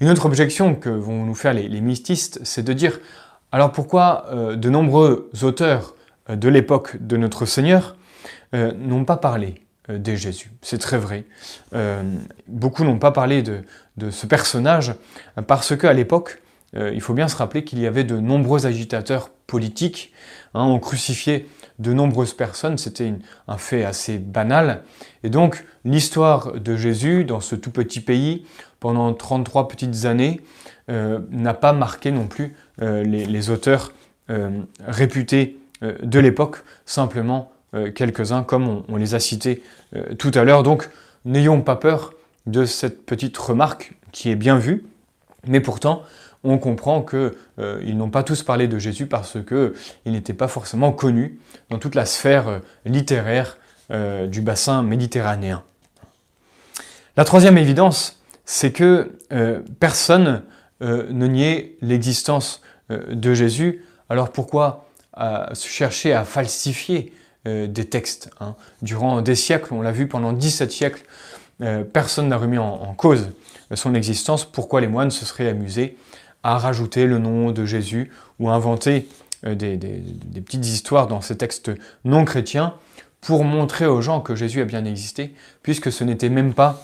Une 0.00 0.08
autre 0.08 0.26
objection 0.26 0.74
que 0.74 0.90
vont 0.90 1.24
nous 1.24 1.34
faire 1.34 1.54
les, 1.54 1.68
les 1.68 1.94
c'est 2.42 2.62
de 2.62 2.72
dire 2.72 3.00
alors 3.52 3.70
pourquoi 3.70 4.26
de 4.32 4.68
nombreux 4.68 5.30
auteurs 5.42 5.94
euh, 6.30 6.36
de 6.36 6.48
l'époque 6.48 6.96
de 7.00 7.16
notre 7.16 7.46
Seigneur 7.46 7.96
euh, 8.54 8.72
n'ont 8.72 9.04
pas 9.04 9.16
parlé 9.16 9.54
euh, 9.90 9.98
de 9.98 10.14
Jésus? 10.14 10.50
C'est 10.62 10.78
très 10.78 10.98
vrai. 10.98 11.24
beaucoup 12.48 12.84
n'ont 12.84 12.98
pas 12.98 13.12
parlé 13.12 13.42
de, 13.42 13.62
ce 14.10 14.26
personnage 14.26 14.94
parce 15.46 15.76
qu'à 15.76 15.92
l'époque, 15.92 16.42
il 16.74 17.00
faut 17.00 17.14
bien 17.14 17.28
se 17.28 17.36
rappeler 17.36 17.62
qu'il 17.62 17.78
y 17.78 17.86
avait 17.86 18.02
de 18.02 18.18
nombreux 18.18 18.66
agitateurs 18.66 19.30
politiques. 19.46 20.12
Hein, 20.54 20.64
on 20.64 20.80
crucifiait 20.80 21.46
de 21.78 21.92
nombreuses 21.92 22.34
personnes, 22.34 22.78
c'était 22.78 23.14
un 23.46 23.58
fait 23.58 23.84
assez 23.84 24.18
banal. 24.18 24.82
Et 25.22 25.30
donc 25.30 25.64
l'histoire 25.84 26.52
de 26.54 26.76
Jésus 26.76 27.24
dans 27.24 27.40
ce 27.40 27.54
tout 27.54 27.70
petit 27.70 28.00
pays, 28.00 28.46
pendant 28.84 29.14
33 29.14 29.66
petites 29.66 30.04
années, 30.04 30.42
n'a 30.88 31.54
pas 31.54 31.72
marqué 31.72 32.10
non 32.10 32.26
plus 32.26 32.54
les, 32.78 33.50
auteurs 33.50 33.92
réputés 34.86 35.56
euh, 35.84 35.94
de 36.02 36.18
l'époque, 36.18 36.58
simplement 36.86 37.52
euh, 37.74 37.90
quelques-uns 37.90 38.42
comme 38.42 38.84
on, 38.88 38.96
les 38.96 39.14
a 39.14 39.20
cités 39.20 39.62
euh, 39.96 40.14
tout 40.14 40.30
à 40.34 40.44
l'heure. 40.44 40.62
Donc 40.62 40.88
n'ayons 41.24 41.60
pas 41.62 41.76
peur 41.76 42.14
de 42.46 42.64
cette 42.64 43.04
petite 43.04 43.36
remarque 43.36 43.92
qui 44.12 44.30
est 44.30 44.36
bien 44.36 44.58
vue, 44.58 44.84
mais 45.46 45.60
pourtant 45.60 46.02
on 46.46 46.58
comprend 46.58 47.02
qu'ils 47.02 47.96
n'ont 47.96 48.10
pas 48.10 48.22
tous 48.22 48.42
parlé 48.42 48.68
de 48.68 48.78
Jésus 48.78 49.06
parce 49.06 49.38
qu'il 49.42 50.12
n'était 50.12 50.34
pas 50.34 50.46
forcément 50.46 50.92
connu 50.92 51.40
dans 51.70 51.78
toute 51.78 51.94
la 51.94 52.04
sphère 52.04 52.60
littéraire 52.84 53.56
du 53.88 54.42
bassin 54.42 54.82
méditerranéen. 54.82 55.62
La 57.16 57.24
troisième 57.24 57.56
évidence, 57.56 58.20
c'est 58.44 58.72
que 58.72 59.12
personne 59.80 60.42
ne 60.80 61.26
niait 61.26 61.76
l'existence 61.80 62.60
de 62.90 63.34
Jésus. 63.34 63.84
Alors 64.10 64.30
pourquoi 64.32 64.86
chercher 65.54 66.12
à 66.12 66.24
falsifier 66.24 67.12
euh, 67.46 67.66
des 67.66 67.84
textes. 67.84 68.30
Hein? 68.40 68.54
Durant 68.80 69.20
des 69.20 69.34
siècles, 69.34 69.74
on 69.74 69.82
l'a 69.82 69.92
vu 69.92 70.08
pendant 70.08 70.32
17 70.32 70.72
siècles, 70.72 71.02
euh, 71.60 71.84
personne 71.84 72.28
n'a 72.28 72.38
remis 72.38 72.56
en, 72.56 72.94
cause 72.94 73.32
son 73.74 73.94
existence. 73.94 74.46
Pourquoi 74.46 74.80
les 74.80 74.86
moines 74.86 75.10
se 75.10 75.26
seraient 75.26 75.50
amusés 75.50 75.98
à 76.42 76.56
rajouter 76.56 77.04
le 77.04 77.18
nom 77.18 77.50
de 77.50 77.66
Jésus 77.66 78.10
ou 78.38 78.48
à 78.48 78.54
inventer 78.54 79.08
euh, 79.44 79.54
des, 79.54 79.76
petites 80.40 80.66
histoires 80.66 81.06
dans 81.06 81.20
ces 81.20 81.36
textes 81.36 81.70
non 82.06 82.24
chrétiens 82.24 82.76
pour 83.20 83.44
montrer 83.44 83.84
aux 83.84 84.00
gens 84.00 84.22
que 84.22 84.34
Jésus 84.34 84.62
a 84.62 84.64
bien 84.64 84.86
existé, 84.86 85.34
puisque 85.62 85.92
ce 85.92 86.02
n'était 86.02 86.30
même 86.30 86.54
pas 86.54 86.82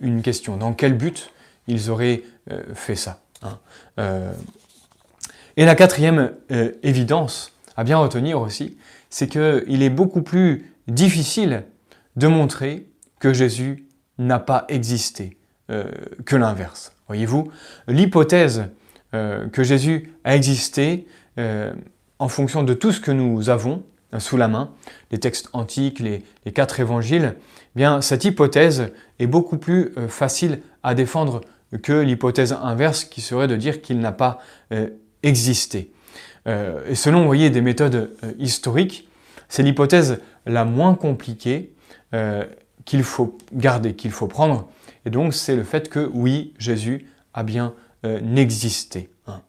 une 0.00 0.22
question. 0.22 0.56
Dans 0.56 0.72
quel 0.72 0.94
but 0.94 1.30
ils 1.66 1.90
auraient 1.90 2.22
fait 2.74 2.96
ça 2.96 3.20
hein? 3.42 3.58
Et 5.56 5.64
la 5.64 5.74
quatrième 5.74 6.32
évidence, 6.82 7.52
à 7.76 7.84
bien 7.84 7.98
retenir 7.98 8.40
aussi, 8.40 8.76
c'est 9.10 9.28
qu'il 9.28 9.82
est 9.82 9.90
beaucoup 9.90 10.22
plus 10.22 10.72
difficile 10.88 11.64
de 12.16 12.26
montrer 12.26 12.86
que 13.18 13.32
Jésus 13.32 13.86
n'a 14.18 14.38
pas 14.38 14.64
existé 14.68 15.36
euh, 15.70 15.84
que 16.24 16.36
l'inverse. 16.36 16.92
Voyez-vous, 17.06 17.50
l'hypothèse 17.88 18.64
euh, 19.14 19.48
que 19.48 19.62
Jésus 19.62 20.12
a 20.24 20.36
existé 20.36 21.06
euh, 21.38 21.72
en 22.18 22.28
fonction 22.28 22.62
de 22.62 22.74
tout 22.74 22.92
ce 22.92 23.00
que 23.00 23.10
nous 23.10 23.48
avons 23.48 23.82
sous 24.18 24.36
la 24.36 24.48
main, 24.48 24.70
les 25.10 25.18
textes 25.18 25.48
antiques, 25.52 26.00
les, 26.00 26.22
quatre 26.52 26.80
évangiles, 26.80 27.34
eh 27.36 27.78
bien 27.78 28.00
cette 28.00 28.24
hypothèse 28.24 28.92
est 29.18 29.26
beaucoup 29.26 29.58
plus 29.58 29.92
facile 30.08 30.60
à 30.82 30.94
défendre 30.94 31.40
que 31.82 31.92
l'hypothèse 31.92 32.52
inverse 32.52 33.04
qui 33.04 33.20
serait 33.20 33.48
de 33.48 33.56
dire 33.56 33.82
qu'il 33.82 33.98
n'a 33.98 34.12
pas 34.12 34.38
existé. 35.22 35.90
et 36.46 36.94
selon, 36.94 37.32
des 37.32 37.60
méthodes 37.60 38.14
historiques, 38.38 39.08
c'est 39.48 39.62
l'hypothèse 39.62 40.20
la 40.46 40.64
moins 40.64 40.94
compliquée 40.94 41.72
qu'il 42.84 43.02
faut 43.02 43.38
garder, 43.52 43.94
qu'il 43.94 44.12
faut 44.12 44.28
prendre. 44.28 44.68
Et 45.06 45.10
donc 45.10 45.34
c'est 45.34 45.56
le 45.56 45.64
fait 45.64 45.88
que 45.88 46.10
oui, 46.12 46.52
Jésus 46.58 47.10
a 47.32 47.42
bien 47.42 47.74
existé. 48.36 49.08
Hein. 49.26 49.40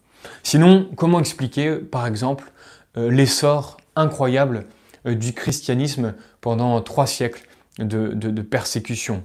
Sinon, 0.44 0.90
comment 0.96 1.20
expliquer, 1.20 1.76
par 1.76 2.08
exemple, 2.08 2.52
euh, 2.98 3.10
l'essor 3.12 3.78
incroyable 3.96 4.66
euh, 5.06 5.16
du 5.16 5.34
christianisme 5.34 6.14
pendant 6.42 6.80
trois 6.82 7.08
siècles 7.08 7.44
de, 7.80 8.42
persécution 8.42 9.24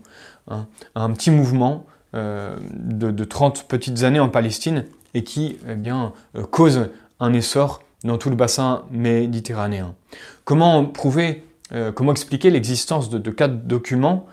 hein. 0.49 0.67
Un 0.97 1.13
petit 1.13 1.31
mouvement 1.31 1.87
euh, 2.15 2.57
de, 2.73 3.25
30 3.25 3.69
petites 3.69 4.03
années 4.03 4.19
en 4.19 4.29
Palestine 4.29 4.87
et 5.15 5.23
qui 5.23 5.59
eh 5.69 5.75
bien, 5.75 6.13
cause 6.51 6.89
un 7.21 7.33
essor 7.33 7.83
dans 8.03 8.19
tout 8.19 8.31
le 8.31 8.37
bassin 8.37 8.85
méditerranéen. 8.91 9.95
Comment 10.45 10.85
prouver, 10.85 11.45
comment 11.95 12.13
expliquer 12.13 12.51
l'existence 12.51 13.11
de, 13.11 13.31
quatre 13.31 13.67
documents 13.67 14.27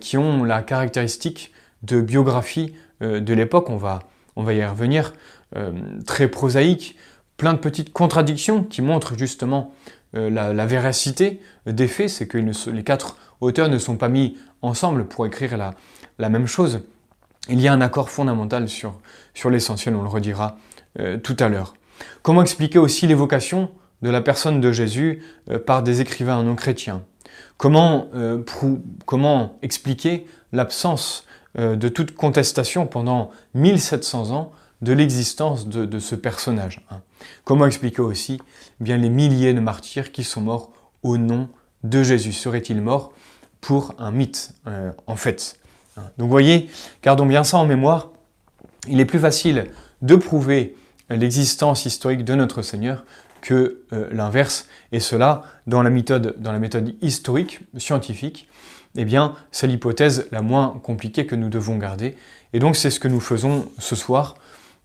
qui 0.00 0.16
ont 0.16 0.44
la 0.44 0.62
caractéristique 0.62 1.52
de 1.82 2.00
biographie 2.00 2.74
de 3.00 3.34
l'époque? 3.34 3.70
On 3.70 3.76
va, 3.76 4.00
on 4.36 4.42
va 4.42 4.52
y 4.52 4.64
revenir. 4.64 5.12
Euh, 5.56 5.72
très 6.06 6.28
prosaïque, 6.28 6.94
plein 7.38 7.54
de 7.54 7.58
petites 7.58 7.94
contradictions 7.94 8.64
qui 8.64 8.82
montrent 8.82 9.16
justement 9.16 9.72
euh, 10.14 10.28
la, 10.28 10.66
véracité 10.66 11.40
des 11.66 11.88
faits, 11.88 12.10
c'est 12.10 12.26
que 12.26 12.36
les 12.36 12.84
quatre 12.84 13.16
auteurs 13.40 13.70
ne 13.70 13.78
sont 13.78 13.96
pas 13.96 14.08
mis 14.08 14.36
ensemble 14.60 15.06
pour 15.06 15.24
écrire 15.24 15.56
la, 15.56 16.28
même 16.28 16.46
chose. 16.46 16.80
Il 17.48 17.60
y 17.60 17.68
a 17.68 17.72
un 17.72 17.80
accord 17.80 18.10
fondamental 18.10 18.68
sur, 18.68 19.00
l'essentiel, 19.48 19.94
on 19.94 20.02
le 20.02 20.08
redira 20.08 20.58
euh, 20.98 21.16
tout 21.16 21.36
à 21.38 21.48
l'heure. 21.48 21.74
Comment 22.22 22.42
expliquer 22.42 22.78
aussi 22.78 23.06
l'évocation 23.06 23.70
de 24.02 24.10
la 24.10 24.20
personne 24.20 24.60
de 24.60 24.70
Jésus 24.70 25.22
par 25.66 25.82
des 25.82 26.00
écrivains 26.00 26.42
non 26.42 26.54
chrétiens? 26.54 27.02
Comment, 27.56 28.08
comment 29.04 29.58
expliquer 29.62 30.26
l'absence 30.52 31.26
de 31.56 31.88
toute 31.88 32.14
contestation 32.14 32.86
pendant 32.86 33.32
1700 33.54 34.30
ans 34.30 34.52
de 34.82 34.92
l'existence 34.92 35.66
de, 35.68 35.98
ce 35.98 36.14
personnage. 36.14 36.80
Hein. 36.90 37.00
Comment 37.44 37.66
expliquer 37.66 38.02
aussi 38.02 38.38
eh 38.80 38.84
bien 38.84 38.96
les 38.96 39.10
milliers 39.10 39.54
de 39.54 39.60
martyrs 39.60 40.12
qui 40.12 40.24
sont 40.24 40.40
morts 40.40 40.70
au 41.02 41.16
nom 41.18 41.48
de 41.82 42.02
Jésus? 42.02 42.32
Serait-il 42.32 42.80
mort 42.80 43.12
pour 43.60 43.94
un 43.98 44.10
mythe, 44.10 44.52
euh, 44.66 44.92
en 45.06 45.16
fait 45.16 45.58
hein? 45.96 46.02
Donc 46.16 46.26
vous 46.26 46.30
voyez, 46.30 46.70
gardons 47.02 47.26
bien 47.26 47.42
ça 47.42 47.58
en 47.58 47.66
mémoire, 47.66 48.10
il 48.86 49.00
est 49.00 49.04
plus 49.04 49.18
facile 49.18 49.70
de 50.02 50.14
prouver 50.14 50.76
l'existence 51.10 51.84
historique 51.86 52.24
de 52.24 52.34
notre 52.34 52.62
Seigneur 52.62 53.04
que 53.40 53.82
euh, 53.92 54.08
l'inverse, 54.12 54.66
et 54.92 55.00
cela 55.00 55.42
dans 55.66 55.82
la 55.82 55.90
méthode, 55.90 56.34
dans 56.38 56.52
la 56.52 56.58
méthode 56.58 56.94
historique, 57.02 57.60
scientifique, 57.76 58.48
eh 58.96 59.04
bien, 59.04 59.34
c'est 59.52 59.66
l'hypothèse 59.66 60.28
la 60.32 60.42
moins 60.42 60.80
compliquée 60.82 61.26
que 61.26 61.34
nous 61.34 61.48
devons 61.48 61.76
garder. 61.76 62.16
Et 62.52 62.58
donc, 62.58 62.76
c'est 62.76 62.90
ce 62.90 62.98
que 62.98 63.08
nous 63.08 63.20
faisons 63.20 63.70
ce 63.78 63.94
soir 63.94 64.34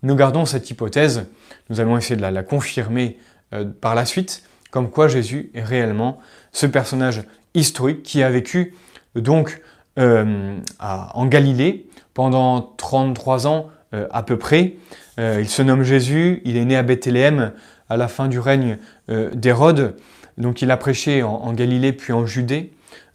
nous 0.04 0.14
gardons 0.14 0.44
cette 0.44 0.70
hypothèse, 0.70 1.26
nous 1.70 1.80
allons 1.80 1.96
essayer 1.96 2.14
de 2.14 2.20
la, 2.20 2.42
confirmer 2.42 3.18
euh, 3.52 3.64
par 3.64 3.94
la 3.94 4.04
suite, 4.04 4.42
comme 4.70 4.90
quoi 4.90 5.08
Jésus 5.08 5.50
est 5.54 5.62
réellement 5.62 6.18
ce 6.52 6.66
personnage 6.66 7.22
historique 7.54 8.02
qui 8.02 8.22
a 8.22 8.30
vécu 8.30 8.74
donc 9.14 9.62
euh, 9.98 10.58
en 10.78 11.26
Galilée 11.26 11.86
pendant 12.12 12.60
33 12.60 13.46
ans 13.46 13.70
euh, 13.94 14.06
à 14.10 14.22
peu 14.22 14.36
près. 14.36 14.76
il 15.18 15.48
se 15.48 15.62
nomme 15.62 15.84
Jésus, 15.84 16.42
il 16.44 16.56
est 16.56 16.64
né 16.64 16.76
à 16.76 16.82
Bethléem 16.82 17.52
à 17.88 17.96
la 17.96 18.08
fin 18.08 18.28
du 18.28 18.38
règne 18.40 18.78
d'Hérode, 19.08 19.96
donc 20.38 20.60
il 20.60 20.70
a 20.70 20.76
prêché 20.76 21.22
en, 21.22 21.52
Galilée 21.52 21.92
puis 21.92 22.12
en 22.12 22.26
Judée, 22.26 22.72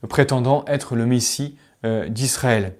prétendant 0.07 0.63
être 0.67 0.95
le 0.95 1.05
Messie 1.05 1.57
d'Israël. 2.07 2.75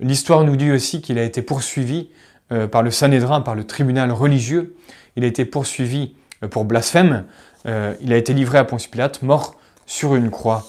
L'histoire 0.00 0.42
nous 0.42 0.56
dit 0.56 0.72
aussi 0.72 1.00
qu'il 1.00 1.18
a 1.18 1.22
été 1.22 1.42
poursuivi 1.42 2.08
euh, 2.52 2.68
par 2.68 2.84
le 2.84 2.92
Sanhédrin, 2.92 3.40
par 3.40 3.56
le 3.56 3.64
tribunal 3.64 4.12
religieux. 4.12 4.76
Il 5.16 5.24
a 5.24 5.26
été 5.26 5.44
poursuivi 5.44 6.14
euh, 6.44 6.48
pour 6.48 6.64
blasphème. 6.64 7.24
Euh, 7.66 7.96
il 8.00 8.12
a 8.12 8.16
été 8.16 8.34
livré 8.34 8.58
à 8.58 8.64
Ponce 8.64 8.86
Pilate, 8.86 9.22
mort 9.22 9.56
sur 9.84 10.14
une 10.14 10.30
croix 10.30 10.64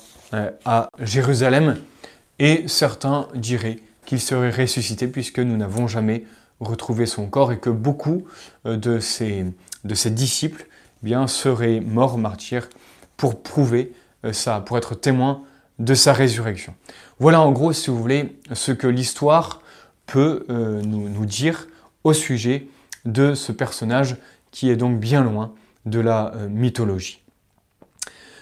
à 0.66 0.90
Jérusalem. 1.00 1.78
Et 2.40 2.68
certains 2.68 3.28
diraient 3.36 3.78
qu'il 4.06 4.20
serait 4.20 4.50
ressuscité 4.50 5.08
puisque 5.08 5.40
nous 5.40 5.56
n'avons 5.56 5.88
jamais 5.88 6.26
retrouvé 6.60 7.06
son 7.06 7.28
corps 7.28 7.52
et 7.52 7.60
que 7.60 7.70
beaucoup 7.70 8.26
de 8.66 9.00
ses, 9.00 9.46
disciples 9.86 10.68
eh 10.68 11.06
bien, 11.06 11.28
seraient 11.28 11.80
morts 11.80 12.18
martyrs 12.18 12.68
pour 13.16 13.42
prouver 13.42 13.94
ça, 14.34 14.60
pour 14.60 14.78
être 14.78 14.96
témoins 14.96 15.44
de 15.80 15.94
sa 15.94 16.12
résurrection. 16.12 16.76
Voilà 17.20 17.42
en 17.42 17.52
gros, 17.52 17.72
si 17.72 17.90
vous 17.90 17.98
voulez, 17.98 18.38
ce 18.52 18.74
que 18.74 18.88
l'histoire 18.88 19.62
peut 20.08 20.46
euh, 20.50 20.82
nous, 20.82 21.26
dire 21.26 21.68
au 22.04 22.14
sujet 22.14 22.68
de 23.06 23.36
ce 23.36 23.52
personnage 23.52 24.16
qui 24.52 24.70
est 24.70 24.76
donc 24.76 25.00
bien 25.00 25.24
loin 25.24 25.54
de 25.86 26.00
la 26.00 26.34
euh, 26.36 26.48
mythologie. 26.50 27.22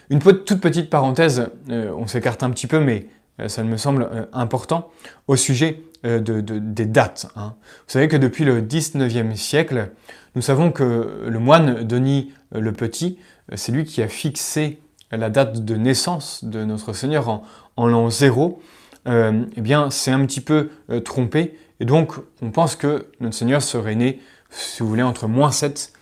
Une 0.09 0.19
toute 0.19 0.61
petite 0.61 0.89
parenthèse, 0.89 1.49
euh, 1.69 1.91
on 1.97 2.07
s'écarte 2.07 2.43
un 2.43 2.51
petit 2.51 2.67
peu, 2.67 2.79
mais 2.79 3.07
ça 3.47 3.63
me 3.63 3.75
semble 3.75 4.29
important, 4.31 4.89
au 5.27 5.35
sujet 5.35 5.83
des 6.05 6.85
dates. 6.85 7.27
Hein. 7.35 7.55
Vous 7.59 7.91
savez 7.91 8.07
que 8.07 8.15
depuis 8.15 8.45
le 8.45 8.61
19e 8.61 9.35
siècle, 9.35 9.89
nous 10.35 10.41
savons 10.41 10.71
que 10.71 11.25
le 11.27 11.39
moine 11.39 11.83
Denis 11.83 12.31
le 12.53 12.71
Petit, 12.71 13.19
c'est 13.53 13.73
lui 13.73 13.83
qui 13.83 14.01
a 14.01 14.07
fixé 14.07 14.79
la 15.11 15.29
date 15.29 15.65
de 15.65 15.75
naissance 15.75 16.45
de 16.45 16.63
notre 16.63 16.93
Seigneur 16.93 17.27
en, 17.27 17.43
en 17.77 17.87
l'an 17.87 18.09
0, 18.09 18.61
euh, 18.61 18.74
eh 19.07 19.61
bien, 19.61 19.89
c'est 19.89 20.11
un 20.11 20.25
petit 20.25 20.41
peu 20.41 20.69
euh, 20.89 20.99
trompé. 20.99 21.57
Et 21.79 21.85
donc, 21.85 22.13
on 22.41 22.51
pense 22.51 22.75
que 22.75 23.07
notre 23.19 23.35
Seigneur 23.35 23.61
serait 23.61 23.95
né, 23.95 24.19
si 24.49 24.81
vous 24.81 24.89
voulez, 24.89 25.03
entre 25.03 25.27
moins 25.27 25.51
7 25.51 25.93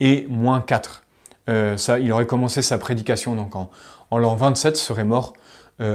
et 0.00 0.26
moins 0.28 0.60
4. 0.60 1.02
Euh, 1.48 1.76
ça, 1.76 1.98
il 1.98 2.12
aurait 2.12 2.26
commencé 2.26 2.62
sa 2.62 2.78
prédication 2.78 3.34
donc 3.34 3.56
en, 3.56 3.70
l'an 4.16 4.36
27, 4.36 4.76
serait 4.76 5.04
mort 5.04 5.32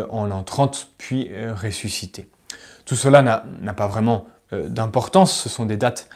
en 0.09 0.25
l'an 0.25 0.43
30, 0.43 0.89
puis 0.97 1.29
ressuscité. 1.53 2.27
Tout 2.83 2.95
cela 2.95 3.21
n'a 3.21 3.73
pas 3.73 3.87
vraiment 3.87 4.25
d'importance, 4.51 5.31
ce 5.31 5.47
sont 5.47 5.65
des 5.65 5.77
dates 5.77 6.09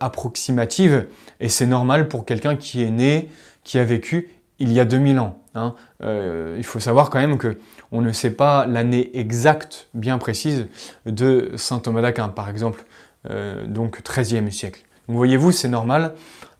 approximatives, 0.00 1.06
et 1.38 1.48
c'est 1.48 1.66
normal 1.66 2.08
pour 2.08 2.24
quelqu'un 2.24 2.56
qui 2.56 2.82
est 2.82 2.90
né, 2.90 3.30
qui 3.62 3.78
a 3.78 3.84
vécu 3.84 4.30
il 4.62 4.72
y 4.72 4.80
a 4.80 4.84
2000 4.84 5.18
ans. 5.18 5.38
Hein. 5.54 5.74
il 6.00 6.64
faut 6.64 6.80
savoir 6.80 7.10
quand 7.10 7.18
même 7.18 7.36
que 7.36 7.58
on 7.92 8.00
ne 8.00 8.10
sait 8.10 8.30
pas 8.30 8.66
l'année 8.66 9.10
exacte, 9.18 9.88
bien 9.92 10.16
précise, 10.16 10.66
de 11.04 11.52
saint 11.56 11.78
Thomas 11.78 12.00
d'Aquin, 12.00 12.30
par 12.30 12.48
exemple, 12.48 12.84
euh, 13.30 13.66
donc 13.66 14.00
13e 14.00 14.50
siècle. 14.50 14.82
Donc 15.06 15.18
voyez-vous, 15.18 15.52
c'est 15.52 15.68
normal 15.68 16.14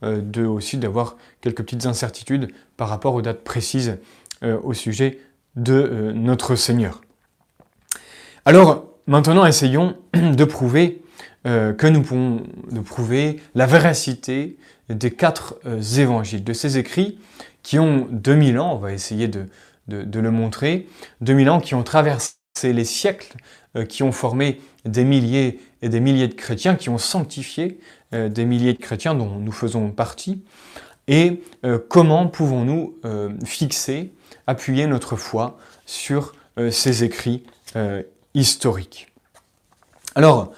euh, 0.05 0.21
de, 0.21 0.45
aussi 0.45 0.77
d'avoir 0.77 1.17
quelques 1.41 1.63
petites 1.63 1.87
incertitudes 1.87 2.53
par 2.77 2.91
rapport 2.91 3.15
aux 3.15 3.23
dates 3.23 3.43
précises 3.43 3.99
euh, 4.45 4.59
au 4.63 4.75
sujet 4.75 5.21
de 5.57 6.13
notre 6.15 6.55
Seigneur. 6.55 7.01
Alors, 8.45 8.85
maintenant, 9.07 9.47
essayons 9.47 9.97
de 10.15 10.45
prouver 10.45 10.99
que 11.45 11.89
nous 11.89 12.03
pouvons 12.03 12.45
de 12.71 12.79
prouver 12.79 13.43
la 13.57 13.67
véracité 13.67 14.57
des 14.89 15.11
quatre 15.11 15.59
évangiles, 15.99 16.45
de 16.45 16.53
ces 16.53 16.79
écrits 16.79 17.19
qui 17.63 17.79
ont 17.79 18.09
2000 18.11 18.59
ans, 18.59 18.75
on 18.75 18.79
va 18.79 18.93
essayer 18.93 19.29
de, 19.29 19.49
le 19.89 20.31
montrer. 20.31 20.89
2000 21.21 21.51
ans 21.51 21.61
qui 21.61 21.75
ont 21.75 21.83
traversé 21.83 22.35
les 22.65 22.85
siècles, 22.85 23.37
euh, 23.77 23.85
qui 23.85 24.03
ont 24.03 24.13
formé 24.13 24.61
des 24.85 25.05
milliers 25.05 25.61
et 25.81 25.89
des 25.89 26.01
milliers 26.01 26.29
de 26.29 26.35
chrétiens, 26.35 26.75
qui 26.75 26.89
ont 26.89 26.99
sanctifié 26.99 27.79
euh, 28.15 28.29
des 28.29 28.45
milliers 28.45 28.73
de 28.73 28.79
chrétiens 28.79 29.15
dont 29.15 29.39
nous 29.39 29.53
faisons 29.53 29.91
partie. 29.91 30.43
Et 31.09 31.43
euh, 31.65 31.79
comment 31.89 32.29
pouvons-nous 32.29 32.97
fixer, 33.45 34.13
appuyer 34.47 34.87
notre 34.87 35.17
foi 35.17 35.59
sur 35.87 36.35
ces 36.71 37.03
écrits 37.03 37.45
historiques? 38.35 39.09
Alors, 40.15 40.53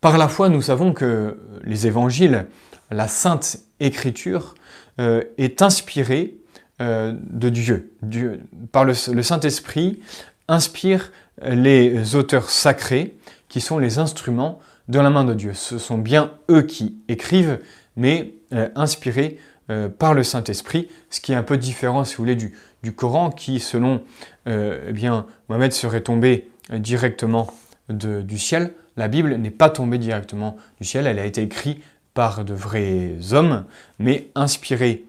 par 0.00 0.18
la 0.18 0.28
foi, 0.28 0.48
nous 0.48 0.62
savons 0.62 0.92
que 0.92 1.38
les 1.64 1.86
évangiles, 1.86 2.46
la 2.90 3.08
sainte 3.08 3.58
écriture, 3.80 4.54
est 4.98 5.62
inspirée 5.62 6.39
euh, 6.80 7.12
de 7.30 7.50
Dieu. 7.50 7.92
Dieu 8.00 8.40
par 8.72 8.86
le, 8.86 8.94
Saint-Esprit, 8.94 10.00
inspire 10.48 11.12
les 11.46 12.14
auteurs 12.14 12.48
sacrés 12.48 13.16
qui 13.50 13.60
sont 13.60 13.78
les 13.78 13.98
instruments 13.98 14.60
de 14.88 14.98
la 14.98 15.10
main 15.10 15.24
de 15.24 15.34
Dieu. 15.34 15.52
Ce 15.52 15.76
sont 15.76 15.98
bien 15.98 16.32
eux 16.50 16.62
qui 16.62 16.96
écrivent, 17.08 17.58
mais 17.96 18.32
euh, 18.54 18.70
inspirés 18.76 19.36
euh, 19.70 19.90
par 19.90 20.14
le 20.14 20.22
Saint-Esprit, 20.22 20.88
ce 21.10 21.20
qui 21.20 21.32
est 21.32 21.34
un 21.34 21.42
peu 21.42 21.58
différent, 21.58 22.04
si 22.04 22.16
vous 22.16 22.22
voulez, 22.22 22.34
du, 22.34 22.56
du 22.82 22.94
Coran 22.94 23.30
qui, 23.30 23.60
selon 23.60 24.02
eh 24.46 24.92
bien, 24.92 25.26
Mohamed, 25.50 25.72
serait 25.72 26.00
tombé 26.00 26.48
directement 26.72 27.52
du 27.90 28.38
ciel. 28.38 28.72
La 28.96 29.08
Bible 29.08 29.34
n'est 29.34 29.50
pas 29.50 29.68
tombée 29.68 29.98
directement 29.98 30.56
du 30.80 30.86
ciel, 30.86 31.06
elle 31.06 31.18
a 31.18 31.26
été 31.26 31.42
écrite 31.42 31.82
par 32.14 32.42
de 32.42 32.54
vrais 32.54 33.16
hommes, 33.32 33.66
mais 33.98 34.30
inspirée 34.34 35.04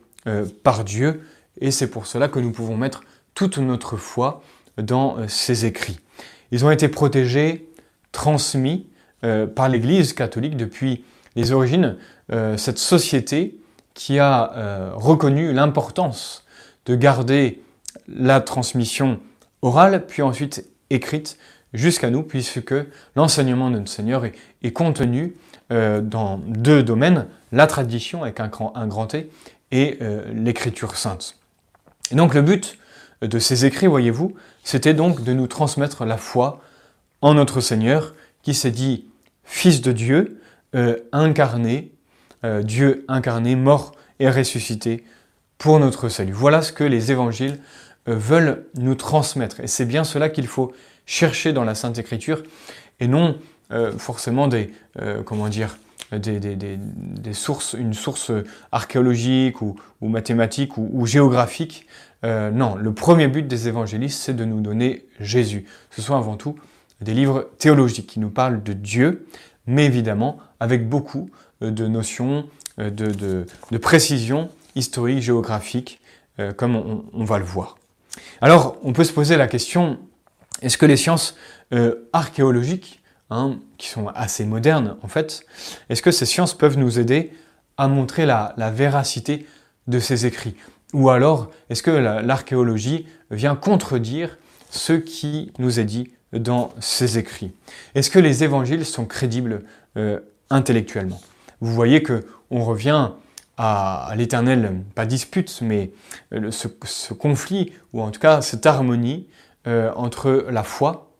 par 0.64 0.84
Dieu, 0.84 1.22
et 1.60 1.72
c'est 1.72 1.90
pour 1.90 2.08
cela 2.08 2.28
que 2.28 2.40
nous 2.40 2.52
pouvons 2.52 2.78
mettre 2.78 3.02
toute 3.34 3.58
notre 3.58 3.98
foi 3.98 4.44
dans 4.78 5.28
ces 5.28 5.66
écrits. 5.66 6.00
Ils 6.52 6.66
ont 6.66 6.72
été 6.72 6.88
protégés, 6.88 7.70
transmis 8.12 8.88
par 9.56 9.70
l'Église 9.70 10.14
catholique 10.14 10.58
depuis 10.58 11.04
les 11.36 11.52
origines, 11.52 11.98
cette 12.58 12.78
société 12.78 13.62
qui 13.94 14.20
a 14.20 14.54
euh, 14.54 14.92
reconnu 14.96 15.54
l'importance 15.54 16.46
de 16.86 16.96
garder 16.96 17.62
la 18.08 18.42
transmission 18.42 19.20
orale, 19.62 20.06
puis 20.06 20.22
ensuite 20.22 20.66
écrite 20.90 21.38
jusqu'à 21.74 22.10
nous, 22.10 22.24
puisque 22.24 22.74
l'enseignement 23.16 23.70
de 23.70 23.80
notre 23.80 23.92
Seigneur 23.92 24.26
est, 24.26 24.72
contenu 24.72 25.36
euh, 25.72 26.02
dans 26.02 26.38
deux 26.38 26.84
domaines, 26.84 27.28
la 27.52 27.68
tradition 27.68 28.24
avec 28.24 28.40
un 28.40 28.48
grand, 28.48 28.76
un 28.76 28.88
grand 28.88 29.08
T 29.08 29.30
et 29.72 29.98
euh, 30.02 30.32
l'écriture 30.34 30.96
sainte. 30.96 31.38
Et 32.12 32.16
donc 32.16 32.34
le 32.34 32.42
but 32.42 32.78
de 33.22 33.40
ces 33.40 33.66
écrits, 33.66 33.88
voyez-vous, 33.88 34.36
c'était 34.64 34.94
donc 34.94 35.24
de 35.24 35.34
nous 35.34 35.48
transmettre 35.48 36.06
la 36.06 36.18
foi 36.18 36.62
en 37.22 37.34
notre 37.34 37.62
Seigneur, 37.62 38.16
qui 38.44 38.54
s'est 38.54 38.72
dit 38.72 39.06
Fils 39.44 39.82
de 39.82 39.92
Dieu, 39.92 40.42
incarné, 41.12 41.92
euh, 42.44 42.64
Dieu 42.64 43.06
incarné, 43.08 43.56
mort 43.56 43.92
et 44.20 44.30
ressuscité 44.30 45.04
pour 45.58 45.80
notre 45.80 46.10
salut. 46.10 46.34
Voilà 46.34 46.64
ce 46.64 46.72
que 46.72 46.84
les 46.84 47.12
évangiles 47.12 47.60
euh, 48.08 48.16
veulent 48.16 48.66
nous 48.76 48.96
transmettre. 48.96 49.60
Et 49.60 49.68
c'est 49.68 49.86
bien 49.86 50.04
cela 50.04 50.30
qu'il 50.30 50.48
faut 50.48 50.74
chercher 51.06 51.54
dans 51.54 51.64
la 51.64 51.76
Sainte 51.76 52.00
Écriture 52.00 52.42
et 53.00 53.08
non 53.08 53.38
euh, 53.72 53.92
forcément 53.98 54.48
des, 54.48 54.74
comment 55.26 55.50
dire, 55.50 55.78
des, 56.12 57.34
sources, 57.34 57.74
une 57.74 57.94
source 57.94 58.32
archéologique 58.72 59.62
ou, 59.62 59.76
mathématique 60.02 60.78
ou, 60.78 61.06
géographique. 61.06 61.88
non, 62.24 62.76
le 62.76 62.94
premier 62.94 63.28
but 63.28 63.48
des 63.48 63.68
évangélistes, 63.68 64.22
c'est 64.22 64.36
de 64.36 64.46
nous 64.46 64.62
donner 64.62 65.06
Jésus. 65.20 65.66
Ce 65.90 66.02
sont 66.02 66.16
avant 66.16 66.38
tout 66.38 66.56
des 67.02 67.14
livres 67.14 67.50
théologiques 67.58 68.08
qui 68.08 68.20
nous 68.20 68.30
parlent 68.30 68.64
de 68.64 68.74
Dieu, 68.74 69.28
mais 69.68 69.86
évidemment 69.86 70.38
avec 70.60 70.88
beaucoup 70.88 71.30
euh, 71.62 71.72
de 71.72 71.88
notions 71.88 72.48
euh, 72.80 72.90
de, 72.90 73.78
précision 73.78 74.50
historique, 74.76 75.22
géographique, 75.22 76.00
euh, 76.40 76.54
comme 76.54 77.04
on, 77.14 77.24
va 77.26 77.40
le 77.40 77.46
voir. 77.46 77.78
Alors, 78.40 78.78
on 78.84 78.94
peut 78.94 79.04
se 79.04 79.12
poser 79.14 79.36
la 79.38 79.48
question, 79.48 80.00
est-ce 80.62 80.78
que 80.78 80.86
les 80.86 80.98
sciences 80.98 81.36
archéologiques, 82.12 83.01
hein, 83.32 83.58
qui 83.80 83.88
sont 83.88 84.10
assez 84.10 84.46
modernes 84.46 84.98
en 85.02 85.08
fait, 85.08 85.44
est-ce 85.90 86.04
que 86.04 86.12
ces 86.12 86.28
sciences 86.28 86.54
peuvent 86.54 86.78
nous 86.78 87.00
aider 87.00 87.32
à 87.78 87.88
montrer 87.88 88.28
la, 88.28 88.54
véracité 88.74 89.48
de 89.88 90.00
ces 90.00 90.28
écrits? 90.28 90.56
Ou 90.94 91.10
alors, 91.10 91.50
est-ce 91.70 91.82
que 91.82 91.90
l'archéologie 91.90 93.08
vient 93.32 93.56
contredire 93.56 94.38
ce 94.70 94.94
qui 94.94 95.52
nous 95.58 95.80
est 95.80 95.86
dit 95.86 96.12
dans 96.34 96.70
ces 96.80 97.18
écrits? 97.18 97.54
Est-ce 97.96 98.12
que 98.12 98.20
les 98.20 98.44
évangiles 98.44 98.86
sont 98.86 99.06
crédibles 99.06 99.64
intellectuellement? 100.50 101.22
Vous 101.62 101.74
voyez 101.74 102.04
que 102.04 102.26
on 102.52 102.64
revient 102.64 103.12
à, 103.58 104.14
l'éternel, 104.16 104.82
pas 104.96 105.06
dispute, 105.06 105.62
mais 105.62 105.92
euh, 106.34 106.52
ce, 106.52 107.14
conflit, 107.14 107.72
ou 107.94 108.02
en 108.02 108.12
tout 108.12 108.20
cas 108.20 108.42
cette 108.42 108.66
harmonie 108.66 109.28
euh, 109.68 109.92
entre 109.96 110.48
la 110.50 110.64
foi 110.64 111.12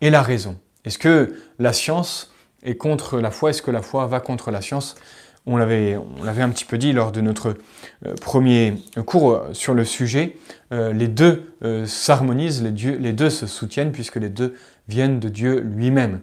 et 0.00 0.10
la 0.10 0.22
raison. 0.22 0.56
Est-ce 0.84 0.98
que 0.98 1.34
la 1.58 1.72
science 1.72 2.32
est 2.62 2.76
contre 2.76 3.18
la 3.20 3.30
foi? 3.30 3.50
Est-ce 3.50 3.62
que 3.62 3.70
la 3.70 3.82
foi 3.82 4.06
va 4.06 4.20
contre 4.20 4.50
la 4.50 4.60
science? 4.60 4.94
On 5.44 5.56
l'avait, 5.56 5.94
un 5.94 6.50
petit 6.50 6.64
peu 6.64 6.78
dit 6.78 6.92
lors 6.92 7.10
de 7.10 7.20
notre 7.20 7.56
euh, 8.06 8.14
premier 8.20 8.74
cours 9.06 9.42
sur 9.52 9.74
le 9.74 9.84
sujet. 9.84 10.36
les 10.70 11.08
deux 11.08 11.52
s'harmonisent, 11.84 12.62
les, 12.62 13.12
deux 13.12 13.30
se 13.30 13.46
soutiennent 13.46 13.92
puisque 13.92 14.16
les 14.16 14.28
deux 14.28 14.54
viennent 14.88 15.18
de 15.18 15.28
Dieu 15.28 15.58
lui-même. 15.58 16.20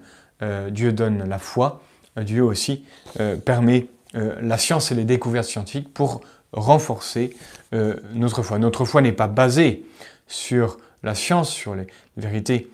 Dieu 0.71 0.93
donne 0.93 1.27
la 1.27 1.37
foi 1.37 1.81
Dieu 2.23 2.43
aussi 2.43 2.83
euh, 3.19 3.35
permet 3.35 3.87
euh, 4.15 4.35
la 4.41 4.57
science 4.57 4.91
et 4.91 4.95
les 4.95 5.05
découvertes 5.05 5.47
scientifiques 5.47 5.93
pour 5.93 6.21
renforcer 6.51 7.35
euh, 7.73 7.95
notre 8.13 8.41
foi. 8.41 8.59
Notre 8.59 8.85
foi 8.85 9.01
n'est 9.01 9.11
pas 9.11 9.27
basée 9.27 9.85
sur 10.27 10.77
la 11.03 11.15
science, 11.15 11.49
sur 11.49 11.75
les 11.75 11.87
vérités 12.17 12.69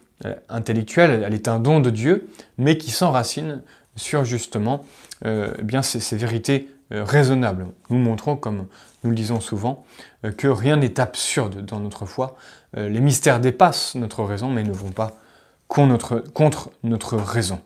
intellectuelles, 0.49 1.23
elle 1.25 1.33
est 1.33 1.47
un 1.47 1.59
don 1.59 1.79
de 1.79 1.89
Dieu, 1.89 2.29
mais 2.57 2.77
qui 2.77 2.91
s'enracine 2.91 3.61
sur 3.95 4.23
justement 4.23 4.85
eh 5.25 5.61
bien 5.61 5.81
ces, 5.81 6.15
vérités 6.15 6.69
raisonnables. 6.89 7.67
Nous 7.89 7.97
montrons, 7.97 8.37
comme 8.37 8.67
nous 9.03 9.09
le 9.09 9.15
disons 9.15 9.41
souvent, 9.41 9.85
que 10.37 10.47
rien 10.47 10.77
n'est 10.77 10.99
absurde 10.99 11.65
dans 11.65 11.81
notre 11.81 12.05
foi. 12.05 12.37
les 12.77 13.01
mystères 13.01 13.41
dépassent 13.41 13.95
notre 13.95 14.23
raison, 14.23 14.49
mais 14.49 14.63
ne 14.63 14.71
vont 14.71 14.91
pas 14.91 15.17
contre 15.67 16.71
notre 16.83 17.17
raison. 17.17 17.59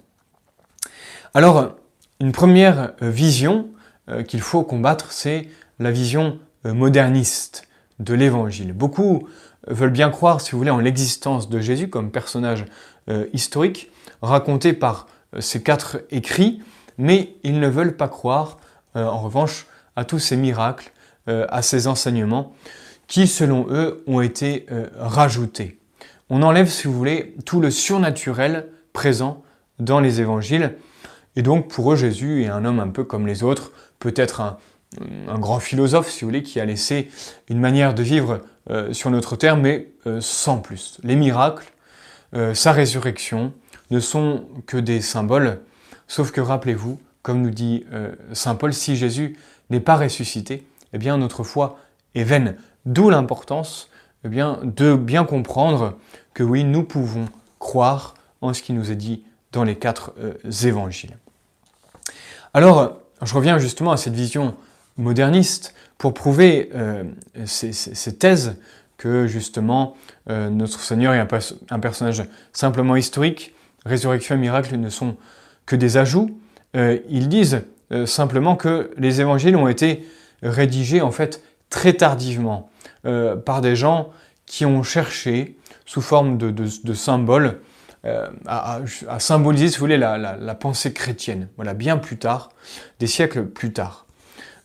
Alors, 1.36 1.76
une 2.20 2.32
première 2.32 2.94
euh, 3.02 3.10
vision 3.10 3.70
euh, 4.10 4.24
qu'il 4.24 4.42
faut 4.42 4.64
combattre, 4.64 5.12
c'est 5.12 5.48
la 5.80 5.92
vision 5.92 6.40
euh, 6.66 6.74
moderniste 6.74 7.68
de 8.00 8.14
l'Évangile. 8.14 8.74
Beaucoup 8.74 9.28
veulent 9.68 9.92
bien 9.92 10.10
croire, 10.10 10.42
si 10.42 10.52
vous 10.52 10.58
voulez, 10.58 10.72
en 10.72 10.80
l'existence 10.80 11.50
de 11.50 11.60
Jésus 11.60 11.90
comme 11.90 12.12
personnage 12.12 12.66
historique, 13.34 13.92
raconté 14.22 14.74
par 14.74 15.08
ces 15.40 15.64
quatre 15.64 16.02
écrits, 16.12 16.62
mais 16.98 17.36
ils 17.44 17.60
ne 17.60 17.68
veulent 17.68 17.98
pas 17.98 18.08
croire, 18.08 18.58
en 18.94 19.20
revanche, 19.20 19.66
à 19.96 20.06
tous 20.06 20.20
ces 20.20 20.38
miracles, 20.38 20.92
à 21.28 21.62
ces 21.62 21.88
enseignements, 21.88 22.54
qui, 23.08 23.28
selon 23.28 23.66
eux, 23.70 24.04
ont 24.06 24.22
été 24.22 24.68
rajoutés. 24.98 25.80
On 26.30 26.44
enlève, 26.44 26.70
si 26.70 26.88
vous 26.88 26.94
voulez, 26.94 27.36
tout 27.46 27.60
le 27.60 27.72
surnaturel 27.72 28.68
présent 28.94 29.44
dans 29.80 30.00
les 30.00 30.22
évangiles, 30.22 30.76
et 31.36 31.42
donc 31.42 31.70
pour 31.70 31.94
eux, 31.94 31.96
Jésus 31.96 32.44
est 32.44 32.50
un 32.50 32.66
homme 32.66 32.80
un 32.80 32.90
peu 32.90 33.04
comme 33.04 33.26
les 33.26 33.44
autres, 33.44 33.72
peut-être 34.00 34.42
un, 34.42 34.58
grand 35.40 35.60
philosophe, 35.60 36.10
si 36.10 36.22
vous 36.22 36.28
voulez, 36.28 36.44
qui 36.44 36.60
a 36.60 36.66
laissé 36.66 37.10
une 37.48 37.60
manière 37.60 37.94
de 37.94 38.04
vivre 38.04 38.42
euh, 38.70 38.94
sur 38.94 39.10
notre 39.10 39.36
terre, 39.36 39.58
mais 39.58 39.90
euh, 40.06 40.22
sans 40.22 40.60
plus. 40.60 41.00
Les 41.04 41.16
miracles, 41.16 41.72
euh, 42.36 42.54
sa 42.54 42.72
résurrection, 42.72 43.52
ne 43.90 44.00
sont 44.00 44.46
que 44.68 44.78
des 44.78 45.02
symboles, 45.02 45.62
sauf 46.08 46.32
que 46.32 46.40
rappelez-vous, 46.40 47.00
comme 47.24 47.42
nous 47.42 47.50
dit 47.50 47.86
Saint 48.34 48.54
Paul, 48.54 48.72
si 48.72 48.96
Jésus 48.96 49.36
n'est 49.72 49.80
pas 49.80 49.98
ressuscité, 49.98 50.68
eh 50.94 51.00
bien 51.00 51.18
notre 51.18 51.44
foi 51.44 51.80
est 52.14 52.24
vaine. 52.24 52.56
D'où 52.86 53.10
l'importance 53.10 53.90
eh 54.24 54.30
bien, 54.30 54.60
de 54.62 54.96
bien 54.96 55.26
comprendre 55.26 55.98
que 56.36 56.44
oui, 56.44 56.64
nous 56.64 56.84
pouvons 56.84 57.26
croire 57.58 58.14
en 58.42 58.54
ce 58.54 58.62
qui 58.62 58.74
nous 58.74 58.92
est 58.92 58.96
dit 58.96 59.24
dans 59.52 59.64
les 59.64 59.76
quatre 59.76 60.14
évangiles. 60.64 61.18
Alors, 62.54 63.00
je 63.24 63.34
reviens 63.34 63.58
justement 63.58 63.92
à 63.92 63.98
cette 63.98 64.14
vision 64.14 64.56
moderniste 64.98 65.74
pour 66.00 66.16
prouver 66.16 66.72
euh, 66.74 67.04
ces, 67.46 68.18
thèses 68.18 68.56
que 68.98 69.28
justement 69.28 69.96
euh, 70.32 70.50
notre 70.50 70.80
Seigneur 70.80 71.14
est 71.14 71.20
un, 71.20 71.80
personnage 71.80 72.24
simplement 72.52 72.96
historique, 72.96 73.54
résurrection 73.86 74.34
et 74.34 74.40
miracle 74.40 74.76
ne 74.78 74.90
sont 74.90 75.18
que 75.68 75.76
des 75.76 75.98
ajouts. 75.98 76.36
ils 76.74 77.30
disent 77.30 77.62
simplement 78.06 78.56
que 78.56 78.90
les 78.98 79.22
évangiles 79.22 79.56
ont 79.56 79.68
été 79.68 80.08
rédigés 80.42 81.02
en 81.02 81.12
fait 81.12 81.44
très 81.70 81.94
tardivement 81.94 82.72
par 83.46 83.62
des 83.62 83.76
gens 83.76 84.10
qui 84.48 84.66
ont 84.66 84.82
cherché 84.82 85.58
sous 85.86 86.02
forme 86.02 86.38
de 86.38 86.94
symboles 86.96 87.60
euh, 88.06 88.30
à, 88.46 88.80
symboliser, 89.20 89.68
si 89.68 89.76
vous 89.76 89.82
voulez, 89.82 89.98
la, 89.98 90.56
pensée 90.56 90.94
chrétienne. 90.94 91.50
Voilà, 91.58 91.74
bien 91.74 91.98
plus 91.98 92.18
tard, 92.18 92.50
des 93.00 93.08
siècles 93.08 93.46
plus 93.46 93.74
tard. 93.74 94.06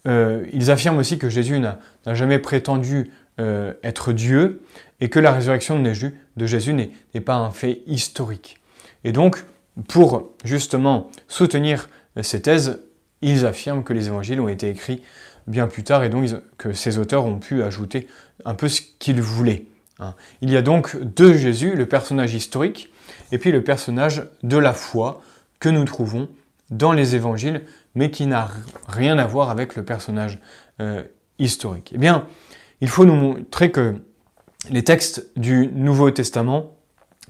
Euh, 0.06 0.44
ils 0.52 0.70
affirment 0.70 0.98
aussi 0.98 1.18
que 1.18 1.28
Jésus 1.28 1.58
n'a 1.58 1.78
jamais 2.06 2.38
prétendu 2.38 3.10
euh, 3.40 3.72
être 3.82 4.12
Dieu 4.12 4.62
et 5.00 5.08
que 5.08 5.18
la 5.18 5.32
résurrection 5.32 5.82
de 5.82 6.46
Jésus 6.46 6.72
n'est 6.74 7.20
pas 7.20 7.36
un 7.36 7.50
fait 7.50 7.80
historique. 7.86 8.58
Et 9.04 9.12
donc, 9.12 9.44
pour 9.88 10.32
justement 10.44 11.10
soutenir 11.28 11.88
ces 12.22 12.42
thèses, 12.42 12.80
ils 13.22 13.46
affirment 13.46 13.82
que 13.82 13.92
les 13.92 14.06
évangiles 14.06 14.40
ont 14.40 14.48
été 14.48 14.68
écrits 14.68 15.02
bien 15.46 15.66
plus 15.66 15.82
tard 15.82 16.04
et 16.04 16.08
donc 16.08 16.30
que 16.58 16.72
ces 16.72 16.98
auteurs 16.98 17.26
ont 17.26 17.38
pu 17.38 17.62
ajouter 17.62 18.06
un 18.44 18.54
peu 18.54 18.68
ce 18.68 18.80
qu'ils 18.98 19.20
voulaient. 19.20 19.66
Hein. 19.98 20.14
Il 20.40 20.50
y 20.50 20.56
a 20.56 20.62
donc 20.62 20.96
deux 21.00 21.36
Jésus, 21.36 21.74
le 21.74 21.86
personnage 21.86 22.34
historique 22.34 22.92
et 23.32 23.38
puis 23.38 23.52
le 23.52 23.62
personnage 23.62 24.26
de 24.42 24.56
la 24.56 24.72
foi 24.72 25.22
que 25.60 25.68
nous 25.68 25.84
trouvons 25.84 26.28
dans 26.70 26.92
les 26.92 27.14
évangiles, 27.14 27.62
mais 27.94 28.10
qui 28.10 28.26
n'a 28.26 28.48
rien 28.88 29.18
à 29.18 29.26
voir 29.26 29.50
avec 29.50 29.76
le 29.76 29.84
personnage 29.84 30.38
euh, 30.80 31.02
historique. 31.38 31.92
Eh 31.94 31.98
bien, 31.98 32.26
il 32.80 32.88
faut 32.88 33.04
nous 33.04 33.14
montrer 33.14 33.70
que 33.70 33.96
les 34.70 34.82
textes 34.82 35.30
du 35.36 35.68
Nouveau 35.68 36.10
Testament 36.10 36.76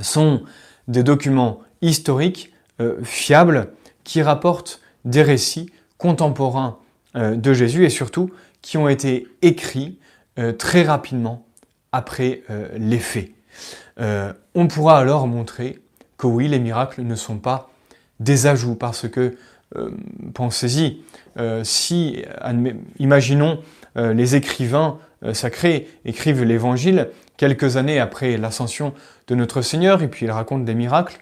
sont 0.01 0.43
des 0.89 1.03
documents 1.03 1.61
historiques 1.83 2.53
euh, 2.81 3.03
fiables 3.03 3.73
qui 4.05 4.23
rapportent 4.23 4.81
des 5.05 5.23
récits 5.23 5.71
contemporains 5.99 6.79
euh, 7.17 7.37
de 7.37 7.53
Jésus 7.53 7.85
et 7.85 7.91
surtout 7.91 8.31
qui 8.63 8.79
ont 8.79 8.89
été 8.89 9.29
écrits 9.43 9.99
très 10.59 10.83
rapidement 10.83 11.47
après 11.93 12.43
les 12.77 12.99
faits. 12.99 13.31
on 13.99 14.67
pourra 14.67 14.99
alors 14.99 15.29
montrer 15.29 15.79
que 16.17 16.27
oui, 16.27 16.49
les 16.49 16.59
miracles 16.59 17.03
ne 17.03 17.15
sont 17.15 17.39
pas 17.39 17.71
des 18.21 18.47
ajouts 18.47 18.75
parce 18.75 19.09
que, 19.09 19.37
pensez-y, 20.35 21.03
si, 21.63 22.23
imaginons, 22.99 23.61
les 23.97 24.37
écrivains 24.37 24.99
sacrés 25.33 25.89
écrivent 26.05 26.45
l'évangile 26.45 27.09
quelques 27.37 27.77
années 27.77 27.99
après 27.99 28.37
l'ascension 28.37 28.93
de 29.27 29.35
notre 29.35 29.63
Seigneur, 29.63 30.03
et 30.03 30.09
puis 30.09 30.27
il 30.27 30.31
raconte 30.31 30.65
des 30.65 30.75
miracles. 30.75 31.21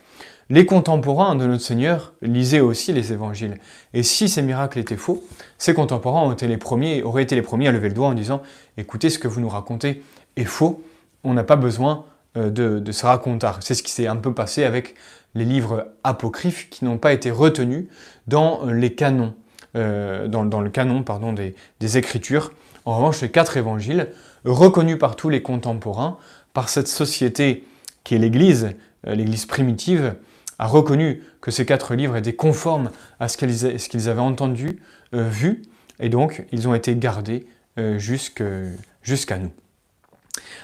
Les 0.50 0.66
contemporains 0.66 1.35
de 1.35 1.46
notre 1.46 1.62
Seigneur 1.62 2.12
lisaient 2.20 2.61
aussi 2.61 2.92
les 2.92 3.12
évangiles. 3.12 3.59
Et 3.94 4.02
si 4.02 4.28
ces 4.28 4.42
miracles 4.42 4.78
étaient 4.78 4.96
faux, 4.96 5.24
ces 5.57 5.72
contemporains 5.72 6.22
ont 6.22 6.33
été 6.33 6.46
les 6.46 6.59
premiers, 6.59 7.02
auraient 7.02 7.22
été 7.22 7.35
les 7.35 7.42
premiers 7.42 7.68
à 7.68 7.72
lever 7.72 7.88
le 7.88 7.94
doigt 7.94 8.09
en 8.09 8.14
disant 8.14 8.42
Écoutez, 8.76 9.09
ce 9.09 9.18
que 9.18 9.28
vous 9.28 9.40
nous 9.40 9.48
racontez 9.48 10.02
est 10.37 10.44
faux, 10.44 10.83
on 11.24 11.33
n'a 11.35 11.44
pas 11.44 11.57
besoin 11.57 12.05
euh, 12.37 12.50
de, 12.50 12.81
de 12.81 12.92
ce 12.92 13.07
raconteur. 13.07 13.59
C'est 13.61 13.74
ce 13.74 13.83
qui 13.83 13.92
s'est 13.92 14.09
un 14.09 14.16
peu 14.16 14.35
passé 14.35 14.64
avec 14.64 14.94
les 15.35 15.45
livres 15.45 15.88
apocryphes 16.05 16.68
qui 16.71 16.85
n'ont 16.85 16.99
pas 16.99 17.12
été 17.12 17.31
retenus 17.31 17.87
dans 18.27 18.64
les 18.66 18.95
canons, 18.95 19.35
euh, 19.77 20.29
dans, 20.29 20.61
le 20.61 20.71
canon 20.71 21.05
des, 21.33 21.99
Écritures. 21.99 22.53
En 22.85 22.97
revanche, 22.97 23.21
les 23.23 23.31
quatre 23.31 23.57
évangiles, 23.57 24.09
reconnus 24.45 24.99
par 24.99 25.16
tous 25.16 25.29
les 25.29 25.42
contemporains, 25.42 26.18
par 26.53 26.68
cette 26.68 26.88
société 26.88 27.64
qui 28.05 28.14
est 28.14 28.18
l'Église, 28.18 28.71
euh, 29.07 29.14
l'Église 29.14 29.47
primitive, 29.47 30.14
a 30.59 30.66
reconnu 30.66 31.23
que 31.40 31.51
ces 31.51 31.66
quatre 31.66 31.95
livres 31.95 32.16
étaient 32.16 32.35
conformes 32.35 32.90
à 33.18 33.29
ce 33.29 33.37
qu'ils 33.37 34.09
avaient 34.09 34.21
entendu, 34.21 34.81
euh, 35.14 35.29
vu, 35.29 35.62
et 36.01 36.09
donc 36.09 36.45
ils 36.53 36.68
ont 36.68 36.75
été 36.75 36.95
gardés 36.97 37.47
euh, 37.79 37.99
jusqu'à 37.99 39.38
nous. 39.38 39.51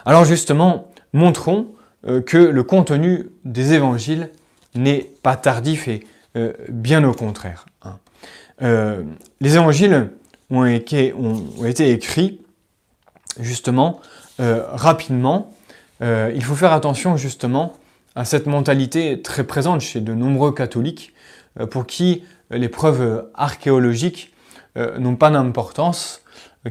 Alors 0.04 0.24
justement, 0.24 0.90
montrons 1.12 1.68
que 2.26 2.38
le 2.38 2.62
contenu 2.62 3.26
des 3.44 3.72
évangiles 3.72 4.30
n'est 4.74 5.10
pas 5.22 5.36
tardif 5.36 5.88
et 5.88 6.06
bien 6.68 7.02
au 7.04 7.12
contraire. 7.12 7.66
Hein. 7.82 7.98
les 9.40 9.56
évangiles 9.56 10.10
ont 10.50 10.64
été, 10.64 11.12
écrits 11.90 12.40
justement 13.40 14.00
rapidement 14.38 15.52
euh, 16.02 16.32
il 16.34 16.44
faut 16.44 16.54
faire 16.54 16.72
attention 16.72 17.16
justement 17.16 17.76
à 18.14 18.24
cette 18.24 18.46
mentalité 18.46 19.20
très 19.20 19.44
présente 19.44 19.80
chez 19.80 20.00
de 20.00 20.14
nombreux 20.14 20.52
catholiques 20.52 21.12
euh, 21.58 21.66
pour 21.66 21.86
qui 21.86 22.24
les 22.50 22.68
preuves 22.68 23.28
archéologiques 23.34 24.32
euh, 24.76 24.98
n'ont 24.98 25.16
pas 25.16 25.30
d'importance 25.30 26.22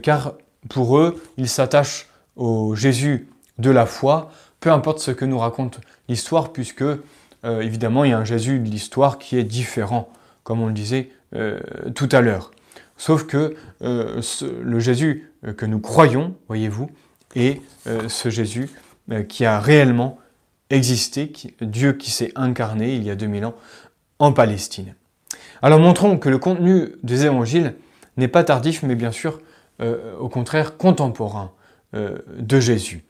car 0.01 0.33
pour 0.69 0.97
eux, 0.97 1.21
ils 1.37 1.49
s'attachent 1.49 2.07
au 2.35 2.75
Jésus 2.75 3.29
de 3.57 3.71
la 3.71 3.85
foi, 3.85 4.31
peu 4.59 4.71
importe 4.71 4.99
ce 4.99 5.11
que 5.11 5.25
nous 5.25 5.39
raconte 5.39 5.79
l'histoire, 6.09 6.51
puisque 6.51 6.83
évidemment 7.61 8.03
il 8.03 8.11
y 8.11 8.13
a 8.13 8.17
un 8.17 8.25
Jésus 8.25 8.59
de 8.59 8.69
l'histoire 8.69 9.17
qui 9.17 9.37
est 9.37 9.43
différent, 9.43 10.09
comme 10.43 10.61
on 10.61 10.67
le 10.67 10.73
disait 10.73 11.11
tout 11.95 12.09
à 12.11 12.21
l'heure. 12.21 12.51
Sauf 12.97 13.25
que 13.25 13.55
le 13.81 14.79
Jésus 14.79 15.31
que 15.55 15.65
nous 15.65 15.79
croyons, 15.79 16.35
voyez-vous, 16.47 16.89
est 17.35 17.61
ce 18.07 18.29
Jésus 18.29 18.69
euh, 19.09 19.23
qui 19.23 19.45
a 19.45 19.61
réellement 19.61 20.19
existé, 20.69 21.31
Dieu 21.61 21.93
qui 21.93 22.11
s'est 22.11 22.33
incarné 22.35 22.93
il 22.93 23.05
y 23.05 23.09
a 23.09 23.15
2000 23.15 23.45
ans 23.45 23.55
en 24.19 24.33
Palestine. 24.33 24.95
Alors 25.61 25.79
montrons 25.79 26.17
que 26.17 26.27
le 26.27 26.39
contenu 26.39 26.89
des 27.03 27.25
évangiles 27.25 27.75
n'est 28.17 28.27
pas 28.27 28.43
tardif, 28.43 28.83
mais 28.83 28.95
bien 28.95 29.13
sûr, 29.13 29.39
euh, 29.79 30.13
au 30.17 30.27
contraire, 30.27 30.75
contemporain 30.75 31.53
euh, 31.95 32.17
de 32.37 32.59
Jésus. 32.59 33.05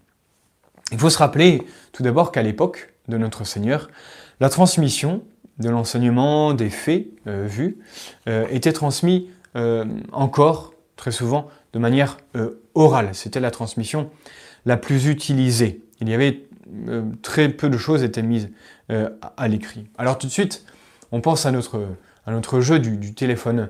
Il 0.91 0.99
faut 0.99 1.09
se 1.09 1.17
rappeler 1.17 1.63
tout 1.93 2.03
d'abord 2.03 2.31
qu'à 2.31 2.43
l'époque 2.43 2.93
de 3.07 3.17
notre 3.17 3.43
Seigneur, 3.43 3.89
la 4.39 4.49
transmission 4.49 5.23
de 5.59 5.69
l'enseignement 5.69 6.53
des 6.53 6.69
faits 6.69 7.07
vus 7.25 7.79
était 8.27 8.73
transmise 8.73 9.23
encore 10.11 10.73
très 10.95 11.11
souvent 11.11 11.47
de 11.73 11.79
manière 11.79 12.17
orale. 12.75 13.09
C'était 13.13 13.39
la 13.39 13.49
transmission 13.49 14.11
la 14.65 14.77
plus 14.77 15.07
utilisée 15.07 15.81
il 16.01 16.09
y 16.09 16.13
avait 16.13 16.43
euh, 16.87 17.03
très 17.21 17.49
peu 17.49 17.69
de 17.69 17.77
choses 17.77 18.03
étaient 18.03 18.21
mises 18.21 18.49
euh, 18.91 19.09
à, 19.37 19.47
l'écrit. 19.47 19.87
Alors 19.97 20.17
tout 20.17 20.27
de 20.27 20.31
suite, 20.31 20.65
on 21.11 21.21
pense 21.21 21.45
à 21.45 21.51
notre, 21.51 22.59
jeu 22.59 22.79
du, 22.79 23.13
téléphone, 23.13 23.69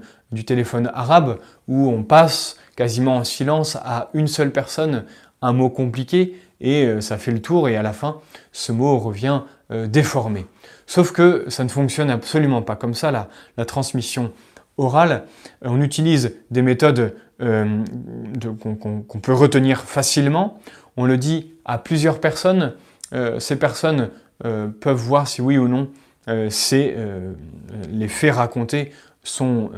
arabe 0.94 1.40
où 1.68 1.90
on 1.90 2.04
passe 2.04 2.58
quasiment 2.76 3.18
en 3.18 3.24
silence 3.24 3.76
à 3.78 4.10
une 4.14 4.28
seule 4.28 4.52
personne 4.52 5.06
un 5.42 5.54
mot 5.54 5.70
compliqué 5.70 6.40
et 6.60 6.86
euh, 6.86 7.02
ça 7.02 7.18
fait 7.18 7.32
le 7.32 7.42
tour 7.42 7.70
et 7.70 7.78
à 7.78 7.84
la 7.84 7.94
fin, 7.94 8.20
ce 8.52 8.72
mot 8.72 8.98
revient 8.98 9.42
déformé. 9.70 10.46
Sauf 10.86 11.12
que 11.12 11.46
ça 11.50 11.64
ne 11.64 11.70
fonctionne 11.70 12.10
absolument 12.10 12.62
pas 12.62 12.76
comme 12.76 12.94
ça, 12.94 13.12
la, 13.12 13.66
transmission 13.66 14.32
orale. 14.78 15.26
On 15.62 15.82
utilise 15.82 16.36
des 16.52 16.62
méthodes 16.62 17.16
qu'on 17.40 19.20
peut 19.22 19.34
retenir 19.34 19.82
facilement 19.82 20.60
on 20.98 21.06
le 21.06 21.18
dit 21.18 21.54
à 21.64 21.78
plusieurs 21.78 22.20
personnes, 22.20 22.74
euh, 23.14 23.40
ces 23.40 23.56
personnes 23.56 24.10
euh, 24.46 24.68
peuvent 24.68 24.98
voir 24.98 25.28
si 25.28 25.42
oui 25.42 25.58
ou 25.58 25.68
non 25.68 25.90
euh, 26.28 26.50
les 27.90 28.08
faits 28.10 28.34
racontés 28.34 28.92
sont 29.24 29.72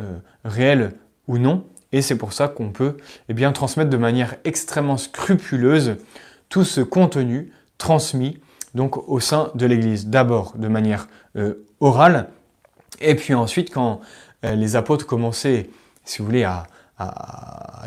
réels 0.43 0.93
ou 1.27 1.37
non, 1.37 1.63
et 1.91 2.01
c'est 2.01 2.17
pour 2.17 2.33
ça 2.33 2.47
qu'on 2.47 2.69
peut 2.69 2.97
eh 3.29 3.33
bien, 3.33 3.51
transmettre 3.51 3.89
de 3.89 3.97
manière 3.97 4.35
extrêmement 4.45 4.97
scrupuleuse 4.97 5.97
tout 6.49 6.63
ce 6.63 6.81
contenu 6.81 7.51
transmis 7.77 8.39
donc 8.75 9.09
au 9.09 9.19
sein 9.19 9.51
de 9.55 9.65
l'Église. 9.65 10.07
D'abord 10.07 10.53
de 10.57 10.67
manière 10.67 11.07
orale, 11.79 12.29
et 12.99 13.15
puis 13.15 13.33
ensuite 13.33 13.71
quand 13.71 14.01
les 14.43 14.75
apôtres 14.75 15.05
commençaient, 15.05 15.69
si 16.05 16.19
vous 16.19 16.25
voulez, 16.25 16.43
à, 16.43 16.67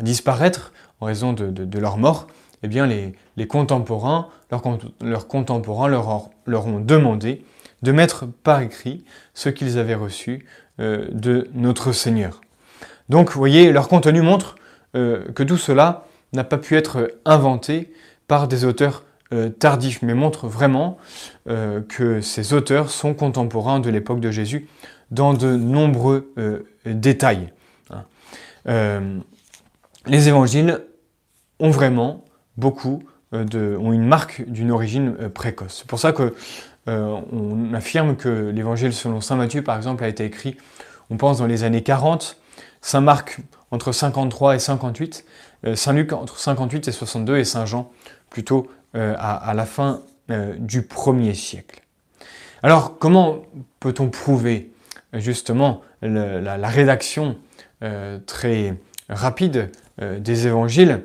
disparaître 0.01 0.73
en 0.99 1.05
raison 1.05 1.33
de 1.33 1.79
leur 1.79 1.97
mort, 1.97 2.27
eh 2.63 2.67
bien 2.67 2.87
les, 2.87 3.47
contemporains, 3.47 4.29
leurs, 5.01 5.27
contemporains 5.27 5.89
leur, 5.89 6.67
ont 6.67 6.79
demandé 6.79 7.45
de 7.81 7.91
mettre 7.91 8.25
par 8.25 8.61
écrit 8.61 9.03
ce 9.33 9.49
qu'ils 9.49 9.77
avaient 9.77 9.95
reçu 9.95 10.45
euh, 10.79 11.07
de 11.11 11.49
notre 11.53 11.91
Seigneur. 11.91 12.39
Donc, 13.09 13.31
vous 13.31 13.37
voyez, 13.37 13.73
leur 13.73 13.89
contenu 13.89 14.21
montre 14.21 14.55
euh, 14.95 15.25
que 15.33 15.43
tout 15.43 15.57
cela 15.57 16.05
n'a 16.31 16.45
pas 16.45 16.57
pu 16.57 16.77
être 16.77 17.11
inventé 17.25 17.93
par 18.29 18.47
des 18.47 18.63
auteurs 18.63 19.03
euh, 19.33 19.49
tardifs, 19.49 20.01
mais 20.01 20.13
montre 20.13 20.47
vraiment 20.47 20.97
que 21.45 22.21
ces 22.21 22.53
auteurs 22.53 22.89
sont 22.89 23.13
contemporains 23.13 23.81
de 23.81 23.89
l'époque 23.89 24.21
de 24.21 24.31
Jésus 24.31 24.67
dans 25.11 25.33
de 25.33 25.57
nombreux 25.57 26.33
détails. 26.85 27.51
Hein. 27.91 29.01
les 30.05 30.27
évangiles 30.29 30.79
ont 31.59 31.69
vraiment 31.69 32.23
beaucoup 32.55 33.03
euh, 33.33 33.77
ont 33.77 33.93
une 33.93 34.05
marque 34.05 34.43
d'une 34.47 34.69
origine 34.69 35.15
euh, 35.19 35.29
précoce. 35.29 35.77
C'est 35.79 35.87
pour 35.87 35.99
ça 35.99 36.11
que 36.11 36.35
euh, 36.87 37.19
on 37.31 37.73
affirme 37.73 38.15
que 38.15 38.51
l'évangile 38.53 38.93
selon 38.93 39.21
saint 39.21 39.35
Matthieu, 39.35 39.63
par 39.63 39.75
exemple, 39.75 40.03
a 40.03 40.07
été 40.07 40.23
écrit, 40.23 40.55
on 41.09 41.17
pense, 41.17 41.39
dans 41.39 41.47
les 41.47 41.63
années 41.63 41.81
40, 41.81 42.37
saint 42.81 43.01
Marc 43.01 43.39
entre 43.71 43.91
53 43.91 44.55
et 44.55 44.59
58, 44.59 45.25
saint 45.73 45.93
Luc 45.93 46.13
entre 46.13 46.37
58 46.37 46.87
et 46.89 46.91
62 46.91 47.37
et 47.37 47.45
saint 47.45 47.65
Jean 47.65 47.89
plutôt 48.29 48.67
à, 48.93 49.53
la 49.55 49.65
fin 49.65 50.03
du 50.57 50.83
premier 50.83 51.33
siècle. 51.33 51.81
Alors, 52.61 52.97
comment 52.99 53.43
peut-on 53.79 54.09
prouver 54.09 54.71
justement 55.13 55.81
la, 56.01 56.67
rédaction 56.67 57.37
très 58.27 58.75
rapide 59.09 59.71
des 59.99 60.47
évangiles? 60.47 61.03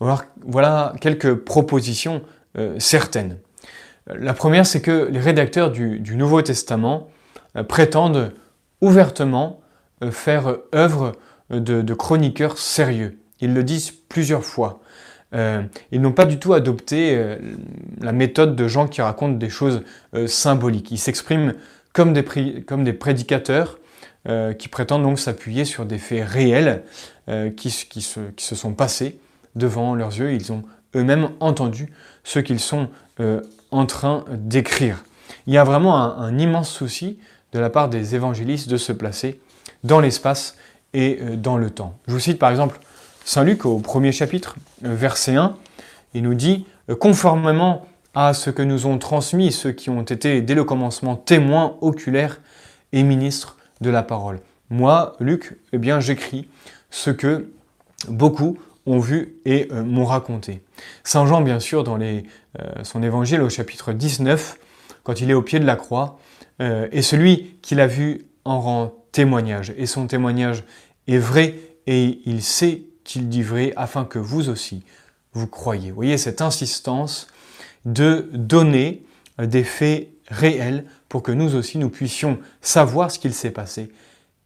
Voilà 0.00 0.92
quelques 1.00 1.34
propositions 1.34 2.22
euh, 2.56 2.76
certaines. 2.78 3.38
La 4.06 4.32
première, 4.32 4.66
c'est 4.66 4.80
que 4.80 5.08
les 5.10 5.20
rédacteurs 5.20 5.70
du, 5.70 6.16
Nouveau 6.16 6.40
Testament 6.40 7.08
euh, 7.56 7.62
prétendent 7.62 8.32
ouvertement 8.80 9.60
euh, 10.02 10.10
faire 10.10 10.56
œuvre 10.74 11.12
de, 11.50 11.94
chroniqueurs 11.94 12.58
sérieux. 12.58 13.18
Ils 13.40 13.54
le 13.54 13.64
disent 13.64 13.90
plusieurs 13.90 14.44
fois. 14.44 14.80
Ils 15.32 16.00
n'ont 16.00 16.12
pas 16.12 16.24
du 16.24 16.38
tout 16.38 16.54
adopté 16.54 17.36
la 18.00 18.12
méthode 18.12 18.56
de 18.56 18.66
gens 18.66 18.88
qui 18.88 19.02
racontent 19.02 19.36
des 19.36 19.50
choses 19.50 19.82
symboliques. 20.26 20.90
Ils 20.90 20.98
s'expriment 20.98 21.54
comme 21.92 22.14
des, 22.14 22.24
comme 22.66 22.82
des 22.82 22.94
prédicateurs 22.94 23.78
qui 24.58 24.68
prétendent 24.68 25.02
donc 25.02 25.18
s'appuyer 25.18 25.66
sur 25.66 25.84
des 25.84 25.98
faits 25.98 26.26
réels 26.26 26.82
qui, 27.56 27.70
qui, 27.90 28.00
se, 28.00 28.20
qui, 28.36 28.44
se, 28.44 28.54
sont 28.54 28.72
passés 28.72 29.18
devant 29.54 29.94
leurs 29.94 30.16
yeux, 30.16 30.32
ils 30.32 30.50
ont 30.50 30.62
eux-mêmes 30.96 31.28
entendu 31.40 31.92
ce 32.24 32.38
qu'ils 32.38 32.60
sont 32.60 32.88
en 33.70 33.86
train 33.86 34.24
d'écrire. 34.30 35.04
Il 35.46 35.54
y 35.54 35.58
a 35.58 35.64
vraiment 35.64 35.96
un, 35.96 36.38
immense 36.38 36.70
souci 36.70 37.18
de 37.52 37.58
la 37.58 37.70
part 37.70 37.88
des 37.88 38.14
évangélistes 38.14 38.68
de 38.68 38.76
se 38.76 38.92
placer 38.92 39.40
dans 39.84 40.00
l'espace 40.00 40.56
et 40.94 41.18
dans 41.36 41.56
le 41.56 41.70
temps. 41.70 41.98
Je 42.06 42.12
vous 42.12 42.20
cite 42.20 42.38
par 42.38 42.50
exemple 42.50 42.78
Saint 43.28 43.44
Luc 43.44 43.66
au 43.66 43.78
premier 43.78 44.10
chapitre, 44.10 44.56
verset 44.80 45.36
1, 45.36 45.54
il 46.14 46.22
nous 46.22 46.32
dit, 46.32 46.64
conformément 46.98 47.84
à 48.14 48.32
ce 48.32 48.48
que 48.48 48.62
nous 48.62 48.86
ont 48.86 48.96
transmis 48.96 49.52
ceux 49.52 49.70
qui 49.70 49.90
ont 49.90 50.00
été 50.00 50.40
dès 50.40 50.54
le 50.54 50.64
commencement 50.64 51.14
témoins 51.14 51.76
oculaires 51.82 52.40
et 52.92 53.02
ministres 53.02 53.58
de 53.82 53.90
la 53.90 54.02
parole. 54.02 54.40
Moi, 54.70 55.14
Luc, 55.20 55.58
eh 55.74 55.78
bien, 55.78 56.00
j'écris 56.00 56.48
ce 56.88 57.10
que 57.10 57.52
beaucoup 58.08 58.56
ont 58.86 58.98
vu 58.98 59.34
et 59.44 59.68
euh, 59.72 59.84
m'ont 59.84 60.06
raconté. 60.06 60.62
Saint 61.04 61.26
Jean, 61.26 61.42
bien 61.42 61.60
sûr, 61.60 61.84
dans 61.84 62.00
euh, 62.00 62.22
son 62.82 63.02
évangile 63.02 63.42
au 63.42 63.50
chapitre 63.50 63.92
19, 63.92 64.56
quand 65.02 65.20
il 65.20 65.30
est 65.30 65.34
au 65.34 65.42
pied 65.42 65.60
de 65.60 65.66
la 65.66 65.76
croix, 65.76 66.18
euh, 66.62 66.88
est 66.92 67.02
celui 67.02 67.58
qui 67.60 67.74
l'a 67.74 67.88
vu 67.88 68.24
en 68.46 68.58
rend 68.58 68.94
témoignage. 69.12 69.74
Et 69.76 69.84
son 69.84 70.06
témoignage 70.06 70.64
est 71.08 71.18
vrai 71.18 71.56
et 71.86 72.20
il 72.24 72.42
sait 72.42 72.87
qu'il 73.08 73.30
dit 73.30 73.42
vrai 73.42 73.72
afin 73.76 74.04
que 74.04 74.18
vous 74.18 74.50
aussi, 74.50 74.82
vous 75.32 75.46
croyez. 75.46 75.88
Vous 75.88 75.96
voyez 75.96 76.18
cette 76.18 76.42
insistance 76.42 77.26
de 77.86 78.28
donner 78.34 79.02
des 79.38 79.64
faits 79.64 80.10
réels 80.28 80.84
pour 81.08 81.22
que 81.22 81.32
nous 81.32 81.54
aussi 81.54 81.78
nous 81.78 81.88
puissions 81.88 82.38
savoir 82.60 83.10
ce 83.10 83.18
qu'il 83.18 83.32
s'est 83.32 83.50
passé 83.50 83.88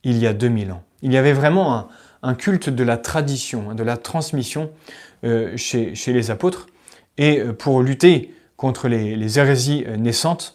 il 0.05 0.17
y 0.19 0.29
a 0.29 0.33
2000 0.33 0.71
ans. 0.71 0.85
Il 1.03 1.13
y 1.13 1.17
avait 1.17 1.33
vraiment 1.33 1.89
un, 2.23 2.35
culte 2.35 2.69
de 2.69 2.85
la 2.85 2.99
tradition, 2.99 3.71
hein, 3.71 3.75
de 3.75 3.83
la 3.83 3.97
transmission 3.97 4.71
euh, 5.25 5.57
chez, 5.57 5.93
les 6.07 6.31
apôtres. 6.31 6.69
Et 7.19 7.41
euh, 7.41 7.53
pour 7.53 7.83
lutter 7.83 8.33
contre 8.57 8.87
les, 8.87 9.39
hérésies 9.41 9.85
euh, 9.89 9.97
naissantes, 9.97 10.55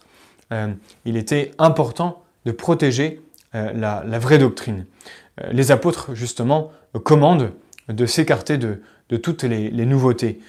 il 1.04 1.18
était 1.18 1.52
important 1.58 2.24
de 2.46 2.54
protéger 2.54 3.20
la, 3.54 4.02
vraie 4.18 4.38
doctrine. 4.38 4.86
les 5.52 5.72
apôtres, 5.72 6.16
justement, 6.16 6.72
commandent 7.04 7.52
de 7.90 8.06
s'écarter 8.06 8.58
de, 8.58 8.80
toutes 9.18 9.44
les, 9.44 9.86
nouveautés. 9.86 10.40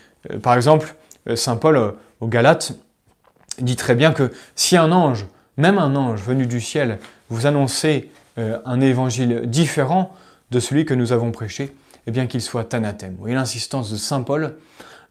par 0.42 0.55
exemple, 0.55 0.94
Saint 1.35 1.57
Paul 1.57 1.94
aux 2.20 2.27
Galates 2.27 2.72
dit 3.61 3.77
très 3.77 3.94
bien 3.94 4.12
que 4.12 4.33
si 4.55 4.77
un 4.77 4.92
ange, 4.92 5.27
même 5.57 5.79
un 5.79 5.94
ange 5.96 6.22
venu 6.22 6.46
du 6.46 6.61
ciel, 6.61 6.98
vous 7.29 7.46
annonçait 7.46 8.09
euh, 8.38 8.59
un 8.64 8.81
évangile 8.81 9.42
différent 9.44 10.14
de 10.51 10.61
celui 10.61 10.85
que 10.85 10.94
nous 10.94 11.12
avons 11.12 11.33
prêché, 11.33 11.74
eh 12.07 12.11
bien 12.11 12.27
qu'il 12.27 12.40
soit 12.40 12.72
anathème. 12.74 13.12
Vous 13.12 13.20
voyez 13.20 13.35
l'insistance 13.35 13.90
de 13.90 13.96
Saint 13.96 14.22
Paul 14.22 14.57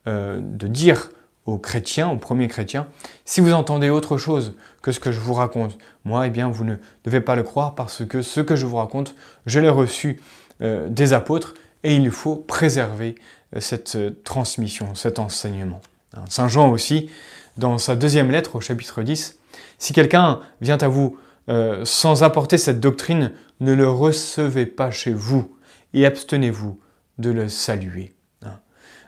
euh, 0.08 0.40
de 0.42 0.68
dire 0.68 1.10
aux 1.46 1.58
chrétiens, 1.58 2.10
aux 2.10 2.18
premiers 2.18 2.48
chrétiens, 2.48 2.88
si 3.26 3.40
vous 3.42 3.54
entendez 3.54 3.90
autre 3.90 4.18
chose 4.18 4.56
que 4.82 4.92
ce 4.92 5.00
que 5.00 5.12
je 5.12 5.20
vous 5.20 5.34
raconte, 5.34 5.78
moi, 6.06 6.28
eh 6.28 6.30
bien, 6.30 6.50
vous 6.50 6.64
ne 6.64 6.76
devez 7.04 7.22
pas 7.22 7.36
le 7.36 7.44
croire 7.44 7.76
parce 7.76 8.06
que 8.06 8.22
ce 8.22 8.42
que 8.42 8.56
je 8.56 8.66
vous 8.66 8.78
raconte, 8.78 9.16
je 9.46 9.60
l'ai 9.60 9.70
reçu 9.70 10.22
euh, 10.62 10.88
des 10.90 11.14
apôtres 11.14 11.54
et 11.84 11.96
il 11.96 12.12
faut 12.12 12.36
préserver 12.36 13.16
cette 13.60 14.24
transmission, 14.24 14.96
cet 14.96 15.20
enseignement. 15.20 15.82
Saint 16.30 16.48
Jean 16.48 16.70
aussi, 16.70 17.10
dans 17.58 17.78
sa 17.78 17.96
deuxième 17.96 18.32
lettre 18.32 18.56
au 18.56 18.62
chapitre 18.62 19.04
10, 19.04 19.38
si 19.78 19.94
quelqu'un 19.94 20.42
vient 20.62 20.78
à 20.78 20.88
vous 20.88 21.18
euh, 21.50 21.86
sans 21.86 22.24
apporter 22.24 22.58
cette 22.58 22.80
doctrine, 22.80 23.32
ne 23.60 23.74
le 23.74 23.90
recevez 23.90 24.66
pas 24.66 24.92
chez 24.92 25.14
vous 25.14 25.56
et 25.94 26.06
abstenez-vous 26.06 26.80
de 27.18 27.30
le 27.30 27.50
saluer. 27.50 28.14
Hein. 28.46 28.60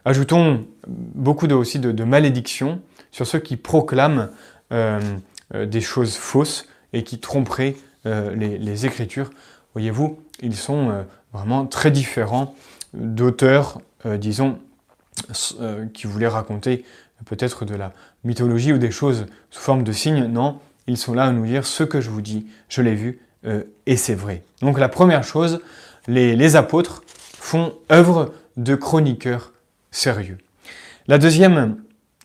Ajoutons 0.06 0.66
beaucoup 0.88 1.48
aussi 1.48 1.80
de, 1.80 2.04
malédictions 2.04 2.82
sur 3.12 3.28
ceux 3.28 3.40
qui 3.40 3.58
proclament 3.58 4.30
euh, 4.72 5.00
euh, 5.54 5.66
des 5.66 5.82
choses 5.82 6.16
fausses 6.16 6.68
et 6.94 7.04
qui 7.04 7.20
tromperaient 7.20 7.76
les, 8.06 8.86
Écritures. 8.86 9.30
Voyez-vous, 9.74 10.20
ils 10.42 10.56
sont 10.56 11.06
vraiment 11.34 11.66
très 11.66 11.92
différents 11.92 12.56
d'auteurs, 12.94 13.80
disons, 14.06 14.60
qui 15.94 16.08
voulaient 16.08 16.28
raconter 16.28 16.86
peut-être 17.26 17.66
de 17.66 17.76
la 17.76 17.94
mythologie 18.24 18.74
ou 18.74 18.78
des 18.78 18.92
choses 18.92 19.26
sous 19.52 19.62
forme 19.62 19.84
de 19.84 19.92
signes. 19.92 20.26
Non, 20.26 20.60
ils 20.88 20.98
sont 20.98 21.14
là 21.14 21.26
à 21.26 21.32
nous 21.32 21.46
dire 21.46 21.66
ce 21.66 21.84
que 21.84 22.02
je 22.02 22.10
vous 22.10 22.22
dis, 22.22 22.48
je 22.68 22.82
l'ai 22.82 22.96
vu 22.96 23.20
euh, 23.46 23.64
et 23.86 23.98
c'est 23.98 24.16
vrai. 24.16 24.44
Donc 24.62 24.80
la 24.80 24.90
première 24.90 25.24
chose, 25.24 25.62
les, 26.08 26.56
apôtres 26.56 27.04
font 27.38 27.74
œuvre 27.92 28.34
de 28.58 28.76
chroniqueurs 28.76 29.54
sérieux. 29.92 30.38
La 31.08 31.18
deuxième 31.18 31.78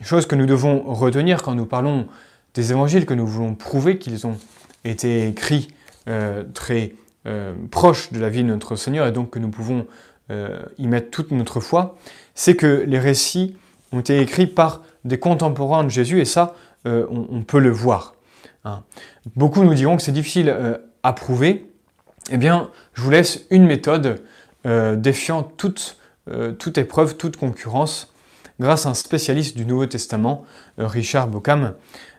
chose 0.03 0.27
que 0.27 0.35
nous 0.35 0.47
devons 0.47 0.83
retenir 0.93 1.43
quand 1.43 1.55
nous 1.55 1.67
parlons 1.67 2.09
des 2.55 2.73
évangiles, 2.73 3.07
que 3.07 3.14
nous 3.14 3.27
voulons 3.27 3.55
prouver 3.55 3.99
qu'ils 3.99 4.27
ont 4.27 4.38
été 4.85 5.29
écrits 5.29 5.69
euh, 6.09 6.45
très 6.53 6.95
euh, 7.26 7.54
proches 7.70 8.12
de 8.12 8.18
la 8.18 8.28
vie 8.28 8.42
de 8.42 8.48
notre 8.48 8.76
Seigneur 8.76 9.06
et 9.06 9.12
donc 9.12 9.30
que 9.30 9.38
nous 9.38 9.50
pouvons 9.50 9.87
y 10.78 10.87
mettre 10.87 11.10
toute 11.10 11.32
notre 11.32 11.60
foi, 11.60 11.98
c'est 12.34 12.56
que 12.56 12.82
les 12.87 12.98
récits 12.98 13.56
ont 13.92 14.00
été 14.00 14.20
écrits 14.20 14.46
par 14.46 14.80
des 15.04 15.18
contemporains 15.18 15.84
de 15.84 15.90
Jésus, 15.90 16.20
et 16.20 16.24
ça, 16.24 16.54
euh, 16.87 17.06
on, 17.10 17.42
peut 17.42 17.58
le 17.58 17.70
voir. 17.70 18.14
Hein. 18.64 18.82
Beaucoup 19.37 19.62
nous 19.62 19.74
diront 19.74 19.96
que 19.96 20.02
c'est 20.02 20.12
difficile 20.12 20.48
euh, 20.48 20.76
à 21.02 21.12
prouver. 21.12 21.66
Eh 22.30 22.37
bien, 22.37 22.70
je 22.94 23.02
vous 23.02 23.10
laisse 23.10 23.46
une 23.50 23.66
méthode 23.66 24.22
euh, 24.66 24.96
défiant 24.96 25.42
toute, 25.42 25.98
toute 26.58 26.78
épreuve, 26.78 27.16
toute 27.16 27.37
concurrence, 27.37 28.10
grâce 28.58 28.87
à 28.87 28.88
un 28.88 28.94
spécialiste 28.94 29.58
du 29.58 29.66
Nouveau 29.66 29.84
Testament, 29.84 30.46
Richard 30.78 31.28
Bockham. 31.28 31.74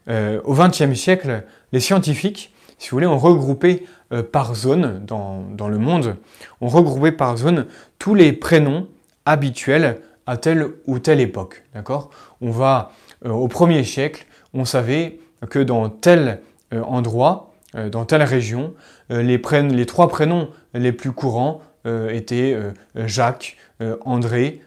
au 0.07 0.53
XXe 0.53 0.93
siècle, 0.93 1.43
les 1.71 1.79
scientifiques, 1.79 2.53
si 2.77 2.89
vous 2.89 2.97
voulez, 2.97 3.07
ont 3.07 3.17
regroupé 3.17 3.87
par 4.23 4.55
zone 4.55 5.03
dans, 5.05 5.43
dans, 5.51 5.67
le 5.67 5.77
monde, 5.77 6.15
ont 6.61 6.67
regroupé 6.67 7.11
par 7.11 7.37
zone 7.37 7.65
tous 7.99 8.15
les 8.15 8.33
prénoms 8.33 8.87
habituels 9.25 10.01
à 10.27 10.37
telle 10.37 10.69
ou 10.87 10.99
telle 10.99 11.19
époque. 11.19 11.63
D'accord? 11.73 12.09
On 12.41 12.51
va 12.51 12.91
euh, 13.25 13.31
au 13.31 13.47
premier 13.47 13.83
siècle, 13.83 14.25
on 14.53 14.65
savait 14.65 15.19
que 15.49 15.59
dans 15.59 15.89
tel 15.89 16.41
euh, 16.73 16.81
endroit, 16.83 17.53
euh, 17.75 17.89
dans 17.89 18.05
telle 18.05 18.23
région, 18.23 18.73
les, 19.09 19.37
les, 19.37 19.85
trois 19.85 20.07
prénoms 20.09 20.49
les 20.73 20.91
plus 20.91 21.11
courants 21.11 21.61
étaient 22.09 22.57
Jacques, 22.95 23.55
André, 24.03 24.63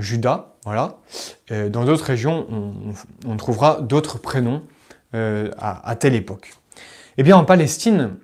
Judas. 0.00 0.56
Voilà. 0.64 0.96
dans 1.48 1.84
d'autres 1.84 2.04
régions, 2.04 2.48
on, 3.24 3.36
trouvera 3.36 3.80
d'autres 3.80 4.18
prénoms 4.18 4.62
à, 5.12 5.96
telle 6.00 6.16
époque. 6.16 6.54
Eh 7.16 7.22
bien, 7.22 7.36
en 7.36 7.44
Palestine, 7.44 8.16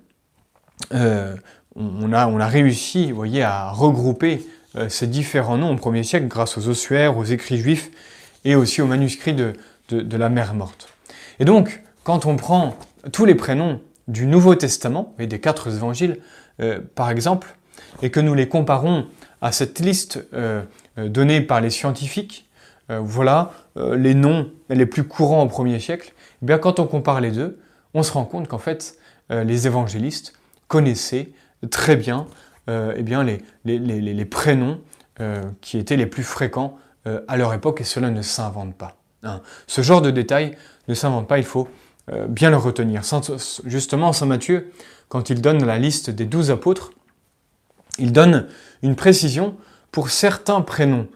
on 0.91 2.13
a, 2.13 2.27
on, 2.27 2.39
a, 2.39 2.47
réussi, 2.47 3.11
voyez, 3.11 3.43
à 3.43 3.71
regrouper 3.71 4.45
euh, 4.77 4.89
ces 4.89 5.07
différents 5.07 5.57
noms 5.57 5.71
au 5.71 5.75
1er 5.75 6.03
siècle 6.03 6.27
grâce 6.27 6.57
aux 6.57 6.67
ossuaires, 6.67 7.17
aux 7.17 7.23
écrits 7.23 7.57
juifs 7.57 7.89
et 8.45 8.55
aussi 8.55 8.81
aux 8.81 8.87
manuscrits 8.87 9.33
de, 9.33 9.53
la 9.89 10.29
mer 10.29 10.53
morte. 10.53 10.89
Et 11.39 11.45
donc, 11.45 11.83
quand 12.03 12.25
on 12.25 12.35
prend 12.35 12.75
tous 13.11 13.25
les 13.25 13.35
prénoms 13.35 13.81
du 14.07 14.25
Nouveau 14.25 14.55
Testament 14.55 15.15
et 15.19 15.27
des 15.27 15.39
quatre 15.39 15.73
évangiles, 15.73 16.19
euh, 16.61 16.79
par 16.95 17.09
exemple, 17.09 17.55
et 18.01 18.09
que 18.09 18.19
nous 18.19 18.33
les 18.33 18.47
comparons 18.47 19.07
à 19.41 19.51
cette 19.51 19.79
liste 19.79 20.25
euh, 20.33 20.63
donnée 20.97 21.41
par 21.41 21.61
les 21.61 21.69
scientifiques, 21.69 22.45
voilà 22.89 23.51
les 23.75 24.13
noms 24.13 24.49
les 24.69 24.85
plus 24.85 25.03
courants 25.03 25.43
au 25.43 25.47
1er 25.47 25.81
siècle, 25.81 26.13
eh 26.41 26.45
bien 26.45 26.57
quand 26.57 26.79
on 26.79 26.87
compare 26.87 27.19
les 27.19 27.31
deux, 27.31 27.59
on 27.93 28.01
se 28.01 28.13
rend 28.13 28.23
compte 28.23 28.47
qu'en 28.47 28.59
fait, 28.59 28.97
les 29.29 29.67
évangélistes 29.67 30.31
connaissaient 30.67 31.29
très 31.69 31.95
bien 31.95 32.27
euh, 32.69 32.93
eh 32.97 33.03
bien, 33.03 33.23
les, 33.23 34.25
prénoms 34.25 34.81
euh, 35.21 35.41
qui 35.61 35.77
étaient 35.77 35.95
les 35.95 36.05
plus 36.05 36.23
fréquents 36.23 36.77
euh, 37.07 37.21
à 37.29 37.37
leur 37.37 37.53
époque, 37.53 37.79
et 37.79 37.85
cela 37.85 38.09
ne 38.09 38.21
s'invente 38.21 38.75
pas. 38.75 38.97
Hein. 39.23 39.41
Ce 39.67 39.81
genre 39.81 40.01
de 40.01 40.11
détail 40.11 40.57
ne 40.87 40.93
s'invente 40.93 41.27
pas, 41.27 41.37
il 41.37 41.45
faut 41.45 41.67
bien 42.29 42.49
le 42.49 42.55
retenir. 42.55 43.01
justement, 43.65 44.13
Saint 44.13 44.27
Matthieu, 44.27 44.71
quand 45.09 45.29
il 45.29 45.41
donne 45.41 45.65
la 45.65 45.77
liste 45.77 46.09
des 46.09 46.23
douze 46.23 46.51
apôtres, 46.51 46.91
il 47.99 48.13
donne 48.13 48.47
une 48.81 48.95
précision 48.95 49.57
pour 49.91 50.09
certains 50.09 50.61
prénoms. 50.61 51.09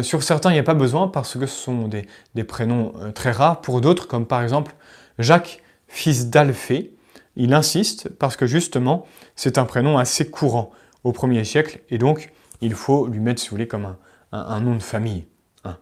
sur 0.00 0.22
certains, 0.22 0.48
il 0.48 0.54
n'y 0.54 0.58
a 0.58 0.64
pas 0.64 0.72
besoin 0.72 1.08
parce 1.08 1.36
que 1.36 1.44
ce 1.44 1.54
sont 1.64 1.86
des, 1.86 2.08
des 2.34 2.44
prénoms 2.44 2.94
très 3.14 3.30
rares. 3.30 3.60
Pour 3.60 3.82
d'autres, 3.82 4.08
comme 4.08 4.24
par 4.24 4.42
exemple 4.42 4.74
Jacques, 5.18 5.62
fils 5.86 6.30
d'Alphée, 6.30 6.94
il 7.38 7.54
insiste 7.54 8.10
parce 8.10 8.36
que 8.36 8.46
justement, 8.46 9.06
c'est 9.36 9.56
un 9.56 9.64
prénom 9.64 9.96
assez 9.96 10.28
courant 10.28 10.70
au 11.04 11.12
1er 11.12 11.44
siècle, 11.44 11.80
et 11.88 11.96
donc 11.96 12.32
il 12.60 12.74
faut 12.74 13.06
lui 13.06 13.20
mettre, 13.20 13.40
si 13.40 13.48
vous 13.48 13.54
voulez, 13.54 13.68
comme 13.68 13.94
un, 14.32 14.60
nom 14.60 14.74
de 14.74 14.82
famille. 14.82 15.24
Hein. 15.64 15.76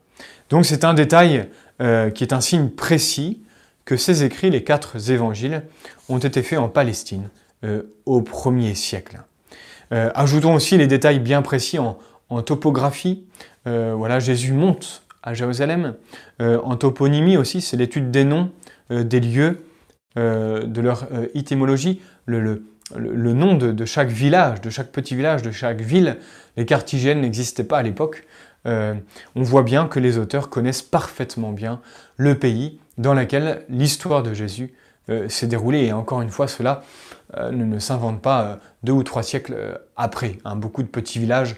Donc 0.51 0.67
c'est 0.67 0.85
un 0.85 0.95
détail 0.95 1.49
euh, 1.81 2.11
qui 2.11 2.23
est 2.23 2.33
un 2.33 2.41
signe 2.41 2.69
précis 2.69 3.43
que 3.87 3.97
ces 3.97 4.23
écrits, 4.23 4.51
les 4.51 4.63
quatre 4.63 5.11
évangiles, 5.11 5.63
ont 6.09 6.19
été 6.19 6.43
faits 6.43 6.59
en 6.59 6.69
Palestine 6.69 7.31
euh, 7.65 7.83
au 8.05 8.21
1er 8.21 8.75
siècle. 8.75 9.23
Euh, 9.93 10.11
ajoutons 10.15 10.55
aussi 10.55 10.77
les 10.77 10.87
détails 10.87 11.21
bien 11.21 11.43
précis 11.43 11.79
en, 11.79 11.99
topographie. 12.43 13.25
voilà, 13.65 14.19
Jésus 14.19 14.53
monte 14.53 15.05
à 15.23 15.33
Jérusalem. 15.33 15.95
en 16.41 16.75
toponymie 16.75 17.37
aussi, 17.37 17.61
c'est 17.61 17.77
l'étude 17.77 18.11
des 18.11 18.25
noms, 18.25 18.51
des 18.91 19.21
lieux, 19.21 19.65
de 20.17 20.81
leur 20.81 21.07
étymologie, 21.35 22.01
le, 22.25 22.63
nom 22.95 23.55
de, 23.55 23.85
chaque 23.85 24.09
village, 24.09 24.61
de 24.61 24.71
chaque 24.71 24.91
petit 24.91 25.15
village, 25.15 25.43
de 25.43 25.51
chaque 25.51 25.81
ville. 25.81 26.19
Les 26.57 26.65
cartigènes 26.65 27.21
n'existaient 27.21 27.65
pas 27.65 27.79
à 27.79 27.83
l'époque. 27.83 28.25
on 28.65 29.03
voit 29.37 29.63
bien 29.63 29.87
que 29.87 30.01
les 30.01 30.19
auteurs 30.19 30.49
connaissent 30.49 30.83
parfaitement 30.83 31.53
bien 31.53 31.81
le 32.17 32.39
pays 32.39 32.81
dans 32.97 33.13
lequel 33.13 33.63
l'histoire 33.69 34.23
de 34.23 34.33
Jésus 34.33 34.73
s'est 35.29 35.47
déroulée. 35.47 35.85
Et 35.85 35.93
encore 35.93 36.23
une 36.23 36.31
fois, 36.31 36.49
cela 36.49 36.83
euh, 37.35 37.51
ne, 37.51 37.79
s'invente 37.81 38.23
pas 38.23 38.43
euh, 38.43 38.57
deux 38.85 38.93
ou 38.93 39.03
trois 39.03 39.23
siècles 39.23 39.55
euh, 39.57 39.75
après. 39.97 40.39
Hein. 40.45 40.55
Beaucoup 40.55 40.83
de 40.83 40.89
petits 40.89 41.19
villages 41.19 41.57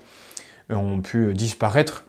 ont 0.71 1.01
pu 1.01 1.33
disparaître 1.33 2.05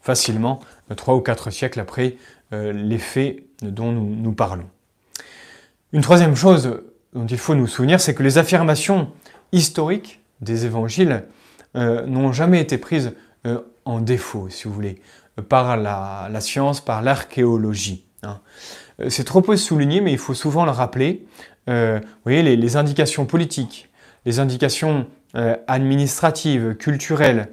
facilement 0.00 0.58
trois 0.96 1.14
ou 1.14 1.20
quatre 1.20 1.50
siècles 1.50 1.78
après 1.78 2.16
les 2.50 2.98
faits 2.98 3.44
dont 3.62 3.92
nous, 3.92 4.32
parlons. 4.32 4.68
Une 5.92 6.00
troisième 6.00 6.34
chose 6.36 6.80
dont 7.12 7.26
il 7.26 7.38
faut 7.38 7.54
nous 7.54 7.66
souvenir, 7.66 8.00
c'est 8.00 8.14
que 8.14 8.22
les 8.22 8.38
affirmations 8.38 9.10
historiques 9.52 10.20
des 10.40 10.64
évangiles 10.64 11.24
n'ont 11.74 12.32
jamais 12.32 12.60
été 12.60 12.78
prises 12.78 13.12
en 13.84 14.00
défaut, 14.00 14.48
si 14.50 14.64
vous 14.64 14.74
voulez, 14.74 15.00
par 15.48 15.76
la, 15.76 16.40
science, 16.40 16.80
par 16.80 17.02
l'archéologie. 17.02 18.04
Hein. 18.22 18.40
C'est 19.08 19.24
trop 19.24 19.40
peu 19.40 19.56
souligné, 19.56 20.00
mais 20.00 20.12
il 20.12 20.18
faut 20.18 20.34
souvent 20.34 20.64
le 20.64 20.70
rappeler. 20.70 21.26
Euh, 21.68 22.00
vous 22.00 22.08
voyez, 22.24 22.42
les, 22.42 22.76
indications 22.76 23.26
politiques, 23.26 23.90
les 24.24 24.38
indications 24.38 25.06
euh, 25.36 25.56
administratives, 25.66 26.74
culturelles, 26.76 27.48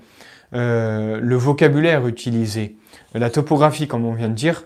euh, 0.54 1.20
le 1.22 1.36
vocabulaire 1.36 2.08
utilisé, 2.08 2.78
la 3.14 3.30
topographie, 3.30 3.88
comme 3.88 4.06
on 4.06 4.14
vient 4.14 4.30
de 4.30 4.34
dire, 4.34 4.66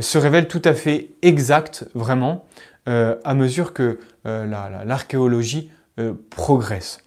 se 0.00 0.18
révèlent 0.18 0.48
tout 0.48 0.62
à 0.64 0.74
fait 0.74 1.10
exactes, 1.22 1.86
vraiment, 1.94 2.46
à 2.86 3.34
mesure 3.34 3.72
que 3.72 3.98
l'archéologie 4.24 5.70
progresse. 6.30 6.98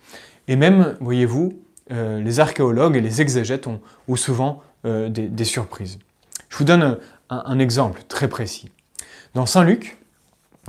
Et 0.48 0.56
même, 0.56 0.98
voyez-vous, 1.00 1.54
les 1.90 2.40
archéologues 2.40 2.96
et 2.96 3.02
les 3.02 3.22
exégètes 3.22 3.68
ont, 3.68 3.80
souvent 4.16 4.64
des, 4.84 5.46
surprises. 5.46 6.00
Je 6.50 6.58
vous 6.58 6.64
donne 6.64 6.98
un 7.30 7.60
exemple 7.60 8.02
très 8.08 8.28
précis. 8.28 8.70
Dans 9.34 9.46
Saint 9.46 9.64
Luc, 9.64 9.98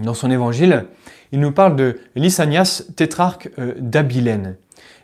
dans 0.03 0.15
son 0.15 0.31
évangile, 0.31 0.87
il 1.33 1.41
nous 1.41 1.53
parle 1.53 1.77
de 1.77 2.01
Lysanias, 2.15 2.83
tétrarque 2.97 3.51
euh, 3.59 3.75
d'Abilène. 3.79 4.57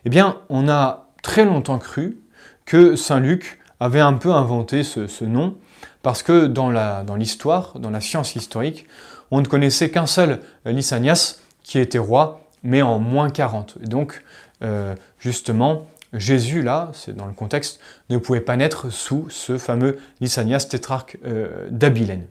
Eh 0.05 0.09
bien, 0.09 0.37
on 0.49 0.69
a 0.69 1.09
très 1.21 1.45
longtemps 1.45 1.79
cru 1.79 2.17
que 2.65 2.95
Saint 2.95 3.19
Luc 3.19 3.59
avait 3.79 3.99
un 3.99 4.13
peu 4.13 4.31
inventé 4.31 4.83
ce, 4.83 5.23
nom, 5.23 5.57
parce 6.01 6.23
que 6.23 6.45
dans 6.47 7.15
l'histoire, 7.15 7.77
dans, 7.79 7.89
la 7.89 8.01
science 8.01 8.35
historique, 8.35 8.87
on 9.31 9.41
ne 9.41 9.45
connaissait 9.45 9.89
qu'un 9.89 10.05
seul 10.05 10.39
Lysanias 10.65 11.39
qui 11.63 11.79
était 11.79 11.97
roi, 11.97 12.41
mais 12.63 12.81
en 12.81 12.99
moins 12.99 13.29
40. 13.29 13.77
Et 13.83 13.87
donc, 13.87 14.23
euh, 14.63 14.95
justement, 15.19 15.87
Jésus, 16.13 16.61
là, 16.61 16.91
c'est 16.93 17.15
dans 17.15 17.25
le 17.25 17.33
contexte, 17.33 17.79
ne 18.09 18.17
pouvait 18.17 18.41
pas 18.41 18.55
naître 18.55 18.89
sous 18.89 19.29
ce 19.29 19.57
fameux 19.57 19.97
Lysanias, 20.21 20.67
tétrarque 20.69 21.17
euh, 21.25 21.67
d'Abilène. 21.69 22.25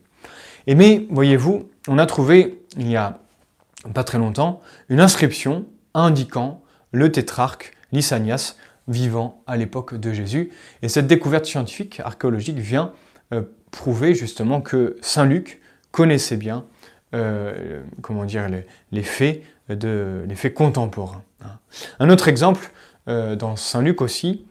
Et 0.67 0.75
mais, 0.75 1.07
voyez-vous, 1.11 1.69
on 1.89 1.99
a 1.99 2.07
trouvé, 2.07 2.63
il 2.79 2.91
y 2.91 2.97
a 2.97 3.19
pas 3.93 4.05
très 4.05 4.19
longtemps, 4.19 4.63
une 4.89 5.01
inscription 5.01 5.67
indiquant 5.93 6.63
le 6.93 7.13
tétrarque 7.13 7.77
Lysanias 7.93 8.55
vivant 8.89 9.43
à 9.47 9.57
l'époque 9.57 9.95
de 9.95 10.13
Jésus. 10.13 10.51
Et 10.83 10.89
cette 10.89 11.07
découverte 11.07 11.45
scientifique, 11.45 12.01
archéologique, 12.01 12.59
vient 12.59 12.93
euh, 13.33 13.43
prouver 13.71 14.15
justement 14.15 14.61
que 14.61 14.97
Saint 15.03 15.25
Luc 15.25 15.61
connaissait 15.91 16.37
bien 16.37 16.65
euh, 17.15 17.81
comment 18.03 18.25
dire, 18.25 18.49
les, 18.93 19.03
faits 19.03 19.43
de, 19.69 20.25
les 20.29 20.35
faits 20.35 20.55
contemporains. 20.55 21.23
Hein. 21.43 21.59
Un 22.01 22.11
autre 22.11 22.29
exemple, 22.29 22.71
euh, 23.09 23.37
dans 23.37 23.57
Saint 23.57 23.83
Luc 23.83 24.03
aussi, 24.03 24.45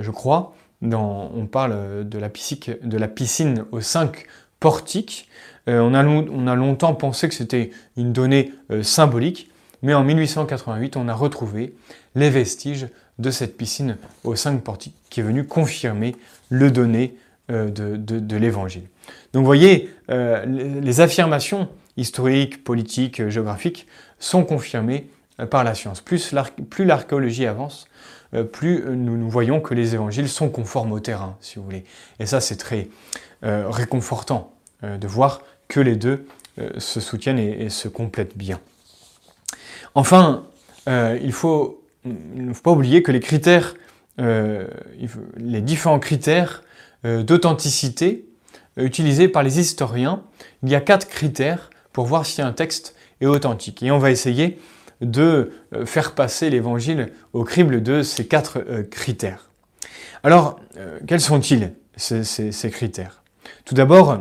je 0.00 0.10
crois, 0.10 0.54
on 0.82 1.46
parle 1.50 2.08
de 2.08 2.18
la, 2.18 2.28
piscine, 2.28 2.76
de 2.82 2.98
la 2.98 3.08
piscine 3.08 3.64
aux 3.72 3.80
cinq 3.80 4.26
portiques. 4.60 5.28
Euh, 5.68 5.80
on, 5.80 6.46
a 6.46 6.54
longtemps 6.54 6.94
pensé 6.94 7.28
que 7.28 7.34
c'était 7.34 7.70
une 7.96 8.12
donnée 8.12 8.52
euh, 8.70 8.82
symbolique, 8.82 9.50
mais 9.82 9.94
en 9.94 10.02
1888, 10.02 10.96
on 10.96 11.08
a 11.08 11.14
retrouvé 11.14 11.74
les 12.14 12.30
vestiges 12.30 12.88
de 13.18 13.30
cette 13.30 13.56
piscine 13.56 13.98
aux 14.24 14.34
cinq 14.34 14.62
portiques 14.62 14.94
qui 15.10 15.20
est 15.20 15.24
venu 15.24 15.44
confirmer 15.44 16.16
le 16.48 16.70
donné 16.70 17.14
euh, 17.50 17.68
de, 17.70 18.36
l'évangile. 18.36 18.84
Donc 19.32 19.40
vous 19.40 19.46
voyez, 19.46 19.90
les 20.08 21.00
affirmations 21.00 21.68
historiques, 21.98 22.64
politiques, 22.64 23.28
géographiques 23.28 23.86
sont 24.18 24.44
confirmées 24.44 25.10
par 25.50 25.64
la 25.64 25.74
science. 25.74 26.00
Plus 26.00 26.32
l'archéologie 26.32 27.46
avance, 27.46 27.86
plus 28.52 28.84
nous, 28.88 29.30
voyons 29.30 29.60
que 29.60 29.74
les 29.74 29.94
évangiles 29.94 30.28
sont 30.28 30.48
conformes 30.48 30.92
au 30.92 31.00
terrain, 31.00 31.36
si 31.40 31.56
vous 31.56 31.64
voulez. 31.64 31.84
Et 32.18 32.26
ça, 32.26 32.40
c'est 32.40 32.56
très 32.56 32.88
réconfortant 33.42 34.52
de 34.82 35.06
voir 35.06 35.42
que 35.68 35.80
les 35.80 35.96
deux 35.96 36.26
euh, 36.58 36.70
se 36.78 37.00
soutiennent 37.00 37.38
et, 37.38 37.68
se 37.68 37.88
complètent 37.88 38.36
bien. 38.36 38.58
Enfin, 39.94 40.44
euh, 40.88 41.18
il, 41.22 41.32
faut, 41.32 41.84
ne 42.04 42.52
faut 42.52 42.62
pas 42.62 42.72
oublier 42.72 43.02
que 43.02 43.12
les 43.12 43.20
critères, 43.20 43.74
euh, 44.20 44.66
les 45.36 45.60
différents 45.60 46.00
critères 46.00 46.62
d'authenticité 47.04 48.26
utilisés 48.76 49.28
par 49.28 49.44
les 49.44 49.60
historiens, 49.60 50.24
il 50.64 50.68
y 50.68 50.74
a 50.74 50.80
quatre 50.80 51.06
critères 51.06 51.70
pour 51.98 52.06
voir 52.06 52.26
si 52.26 52.40
un 52.40 52.52
texte 52.52 52.94
est 53.20 53.26
authentique. 53.26 53.82
Et 53.82 53.90
on 53.90 53.98
va 53.98 54.12
essayer 54.12 54.60
de 55.00 55.50
faire 55.84 56.14
passer 56.14 56.48
l'évangile 56.48 57.10
au 57.32 57.42
crible 57.42 57.82
de 57.82 58.04
ces 58.04 58.24
quatre 58.24 58.60
critères. 58.88 59.50
Alors, 60.22 60.60
quels 61.08 61.20
sont-ils, 61.20 61.72
ces 61.96 62.70
critères? 62.70 63.24
Tout 63.64 63.74
d'abord, 63.74 64.20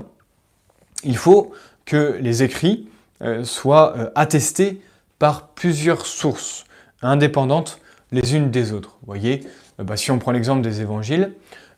il 1.04 1.18
faut 1.18 1.52
que 1.86 2.18
les 2.20 2.42
écrits 2.42 2.90
euh, 3.22 3.44
soient 3.44 3.96
euh, 3.96 4.10
attestés 4.16 4.82
par 5.20 5.50
plusieurs 5.50 6.08
sources 6.08 6.66
indépendantes 7.04 7.80
les 8.12 8.36
unes 8.36 8.50
des 8.50 8.74
autres. 8.74 8.98
Vous 9.02 9.06
voyez, 9.06 9.44
euh, 9.80 9.84
bah, 9.84 9.98
si 9.98 10.10
on 10.10 10.18
prend 10.18 10.32
l'exemple 10.32 10.64
des 10.64 10.82
évangiles, 10.82 11.36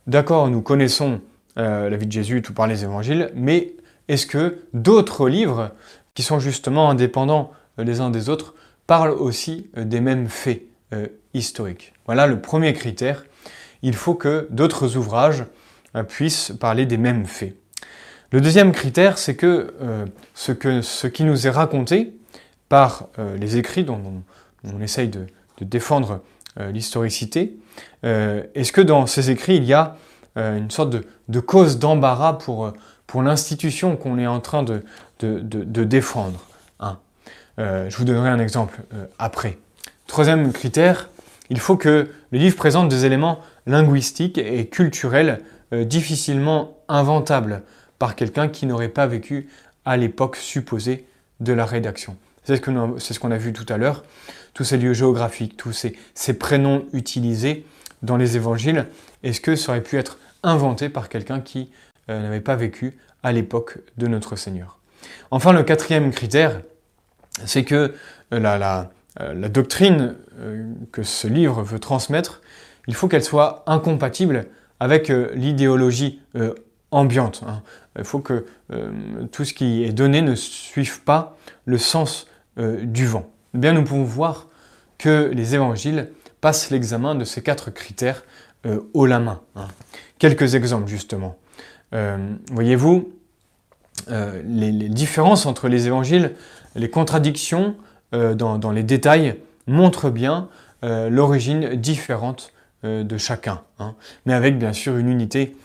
d'accord, 0.08 0.50
nous 0.50 0.62
connaissons 0.62 1.20
la 1.58 1.98
vie 1.98 2.08
de 2.08 2.12
Jésus 2.14 2.42
tout 2.42 2.54
par 2.54 2.68
les 2.68 2.86
évangiles, 2.86 3.32
mais 3.36 3.74
est-ce 4.10 4.26
que 4.28 4.60
d'autres 4.74 5.30
livres 5.30 5.72
qui 6.14 6.24
sont 6.24 6.40
justement 6.40 6.90
indépendants 6.90 7.52
les 7.78 8.02
uns 8.02 8.10
des 8.10 8.28
autres 8.28 8.54
parlent 8.88 9.12
aussi 9.12 9.70
des 9.78 10.02
mêmes 10.02 10.28
faits 10.28 10.64
historiques? 11.34 11.94
Voilà 12.06 12.28
le 12.28 12.42
premier 12.42 12.74
critère. 12.74 13.24
Il 13.84 13.94
faut 13.94 14.16
que 14.16 14.48
d'autres 14.50 14.98
ouvrages 14.98 15.46
puissent 16.08 16.52
parler 16.60 16.86
des 16.86 16.98
mêmes 16.98 17.26
faits. 17.26 17.56
Le 18.32 18.42
deuxième 18.42 18.72
critère, 18.74 19.18
c'est 19.18 19.36
que, 19.36 19.74
euh, 19.82 20.06
ce 20.36 21.08
qui 21.08 21.24
nous 21.24 21.48
est 21.48 21.50
raconté 21.50 22.14
par 22.68 23.08
euh, 23.18 23.36
les 23.38 23.58
écrits 23.58 23.84
dont 23.84 24.00
on, 24.64 24.82
essaye 24.82 25.08
de, 25.08 25.26
défendre 25.62 26.22
euh, 26.60 26.72
l'historicité, 26.72 27.58
est-ce 28.04 28.72
que 28.72 28.82
dans 28.82 29.08
ces 29.08 29.32
écrits, 29.32 29.58
il 29.58 29.66
y 29.66 29.74
a 29.74 29.96
une 30.36 30.70
sorte 30.70 30.90
de, 31.28 31.40
cause 31.40 31.80
d'embarras 31.80 32.34
pour, 32.34 32.72
pour 33.10 33.24
l'institution 33.24 33.98
qu'on 33.98 34.20
est 34.20 34.28
en 34.28 34.40
train 34.40 34.62
de, 34.62 34.84
de 35.20 35.84
défendre 35.84 36.46
hein 36.80 37.00
Je 37.58 37.96
vous 37.98 38.06
donnerai 38.06 38.30
un 38.30 38.40
exemple 38.40 38.82
après. 39.18 39.58
Troisième 40.06 40.54
critère, 40.54 41.10
il 41.50 41.60
faut 41.60 41.76
que 41.76 42.10
le 42.32 42.38
livre 42.38 42.56
présente 42.56 42.88
des 42.88 43.06
éléments 43.06 43.40
linguistiques 43.66 44.38
et 44.38 44.68
culturels 44.68 45.42
difficilement 45.72 46.78
inventables 46.88 47.64
par 47.98 48.16
quelqu'un 48.16 48.48
qui 48.48 48.68
n'aurait 48.68 48.90
pas 48.90 49.08
vécu 49.08 49.50
à 49.86 49.98
l'époque 49.98 50.36
supposée 50.36 51.08
de 51.40 51.54
la 51.54 51.66
rédaction. 51.66 52.16
C'est 52.44 52.58
ce 52.58 53.20
qu'on 53.20 53.32
a 53.32 53.38
vu 53.38 53.54
tout 53.54 53.66
à 53.72 53.78
l'heure. 53.78 54.04
Tous 54.54 54.64
ces 54.64 54.78
lieux 54.78 54.94
géographiques, 54.94 55.58
tous 55.58 55.74
ces, 55.74 56.34
prénoms 56.34 56.86
utilisés 56.94 57.66
dans 58.04 58.18
les 58.18 58.36
évangiles, 58.36 58.88
est-ce 59.24 59.42
que 59.42 59.56
ça 59.56 59.72
aurait 59.72 59.84
pu 59.84 59.98
être 59.98 60.20
inventé 60.44 60.90
par 60.90 61.10
quelqu'un 61.10 61.42
qui 61.42 61.70
euh, 62.10 62.22
n'avait 62.22 62.42
pas 62.42 62.56
vécu 62.56 62.98
à 63.24 63.32
l'époque 63.32 63.78
de 63.98 64.08
notre 64.08 64.36
Seigneur 64.36 64.80
Enfin, 65.32 65.54
le 65.54 65.64
quatrième 65.64 66.12
critère, 66.12 66.62
c'est 67.46 67.64
que 67.64 67.94
euh, 68.34 68.40
la, 68.40 68.90
euh, 69.20 69.34
la, 69.34 69.50
doctrine 69.50 70.16
que 70.92 71.04
ce 71.04 71.28
livre 71.28 71.62
veut 71.62 71.80
transmettre, 71.80 72.42
il 72.88 72.96
faut 72.96 73.08
qu'elle 73.08 73.24
soit 73.24 73.64
incompatible 73.68 74.48
avec 74.80 75.10
l'idéologie 75.10 76.22
ambiante. 76.92 77.44
Hein. 77.46 77.62
Il 77.98 78.06
faut 78.06 78.20
que 78.20 78.46
tout 79.34 79.44
ce 79.44 79.54
qui 79.54 79.84
est 79.84 79.92
donné 79.92 80.22
ne 80.22 80.34
suive 80.36 81.02
pas 81.02 81.38
le 81.66 81.78
sens 81.78 82.28
du 82.58 83.06
vent. 83.06 83.30
Eh 83.54 83.58
bien, 83.58 83.74
nous 83.74 83.84
pouvons 83.84 84.06
voir 84.06 84.48
que 84.98 85.30
les 85.34 85.56
évangiles 85.56 86.10
passent 86.40 86.70
l'examen 86.70 87.16
de 87.16 87.26
ces 87.26 87.44
quatre 87.44 87.70
critères 87.70 88.24
haut 88.94 89.06
la 89.06 89.20
main. 89.20 89.42
Hein. 89.58 89.68
Quelques 90.18 90.56
exemples 90.56 90.88
justement. 90.88 91.38
Voyez-vous, 91.92 93.12
les, 94.10 94.90
différences 94.90 95.46
entre 95.46 95.68
les 95.68 95.88
évangiles, 95.88 96.36
les 96.76 96.90
contradictions 96.90 97.76
dans, 98.12 98.72
les 98.72 98.84
détails 98.84 99.36
montrent 99.68 100.10
bien 100.10 100.50
l'origine 100.84 101.76
différente 101.76 102.54
de 102.84 103.18
chacun, 103.18 103.62
hein. 103.80 103.96
mais 104.26 104.34
avec 104.34 104.58
bien 104.58 104.74
sûr 104.74 104.98
une 104.98 105.10
unité 105.10 105.56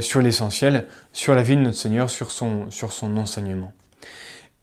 sur 0.00 0.20
l'essentiel, 0.20 0.86
sur 1.12 1.34
la 1.34 1.42
vie 1.42 1.56
de 1.56 1.62
notre 1.62 1.76
Seigneur, 1.76 2.10
sur 2.10 2.30
son, 2.30 2.68
enseignement. 3.16 3.72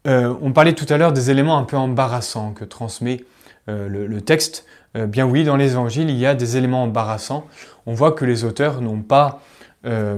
Euh, 0.08 0.34
on 0.42 0.54
parlait 0.54 0.74
tout 0.74 0.86
à 0.90 0.98
l'heure 0.98 1.12
des 1.12 1.32
éléments 1.32 1.58
un 1.58 1.64
peu 1.64 1.76
embarrassants 1.76 2.54
que 2.54 2.64
transmet 2.64 3.26
euh, 3.68 3.90
le, 3.90 4.22
texte. 4.22 4.66
Euh, 4.96 5.06
bien 5.06 5.26
oui, 5.26 5.44
dans 5.44 5.58
les 5.58 5.72
évangiles, 5.72 6.10
il 6.10 6.18
y 6.18 6.26
a 6.26 6.34
des 6.34 6.56
éléments 6.56 6.84
embarrassants. 6.84 7.46
On 7.86 7.94
voit 7.94 8.14
que 8.14 8.24
les 8.24 8.44
auteurs 8.44 8.82
n'ont 8.82 9.02
pas 9.02 9.42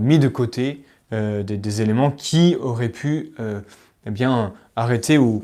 mis 0.01 0.17
de 0.17 0.27
côté 0.27 0.83
des, 1.11 1.81
éléments 1.81 2.11
qui 2.11 2.55
auraient 2.59 2.89
pu 2.89 3.33
eh 4.05 4.11
bien, 4.11 4.53
arrêter 4.75 5.17
ou, 5.17 5.43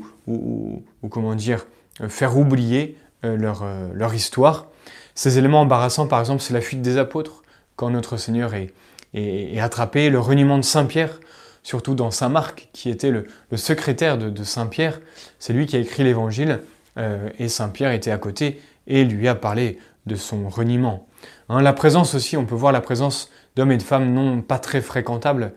comment 1.10 1.34
dire, 1.34 1.66
faire 2.08 2.38
oublier 2.38 2.96
leur, 3.22 3.64
leur, 3.92 4.14
histoire. 4.14 4.66
Ces 5.14 5.38
éléments 5.38 5.62
embarrassants, 5.62 6.06
par 6.06 6.20
exemple, 6.20 6.42
c'est 6.42 6.54
la 6.54 6.60
fuite 6.60 6.82
des 6.82 6.98
apôtres, 6.98 7.42
quand 7.74 7.90
notre 7.90 8.16
Seigneur 8.16 8.54
est, 8.54 8.72
est 9.14 9.60
attrapé, 9.60 10.10
le 10.10 10.20
reniement 10.20 10.58
de 10.58 10.64
Saint-Pierre, 10.64 11.18
surtout 11.66 11.96
dans 11.96 12.12
Saint 12.12 12.28
Marc, 12.28 12.68
qui 12.72 12.90
était 12.90 13.10
le, 13.10 13.26
secrétaire 13.56 14.18
de, 14.18 14.44
Saint 14.44 14.66
Pierre. 14.66 15.00
C'est 15.40 15.52
lui 15.52 15.66
qui 15.66 15.74
a 15.74 15.80
écrit 15.80 16.04
l'évangile, 16.04 16.60
euh, 16.96 17.28
et 17.40 17.48
Saint 17.48 17.70
Pierre 17.70 17.90
était 17.90 18.12
à 18.12 18.18
côté 18.18 18.60
et 18.86 19.04
lui 19.04 19.26
a 19.26 19.34
parlé 19.34 19.78
de 20.06 20.14
son 20.14 20.48
reniement. 20.48 21.08
Hein, 21.48 21.62
la 21.62 21.72
présence 21.72 22.14
aussi, 22.14 22.36
on 22.36 22.46
peut 22.46 22.54
voir 22.54 22.72
la 22.72 22.80
présence 22.80 23.30
d'hommes 23.56 23.72
et 23.72 23.76
de 23.76 23.82
femmes 23.82 24.12
non 24.12 24.42
pas 24.42 24.58
très 24.58 24.80
fréquentables 24.80 25.52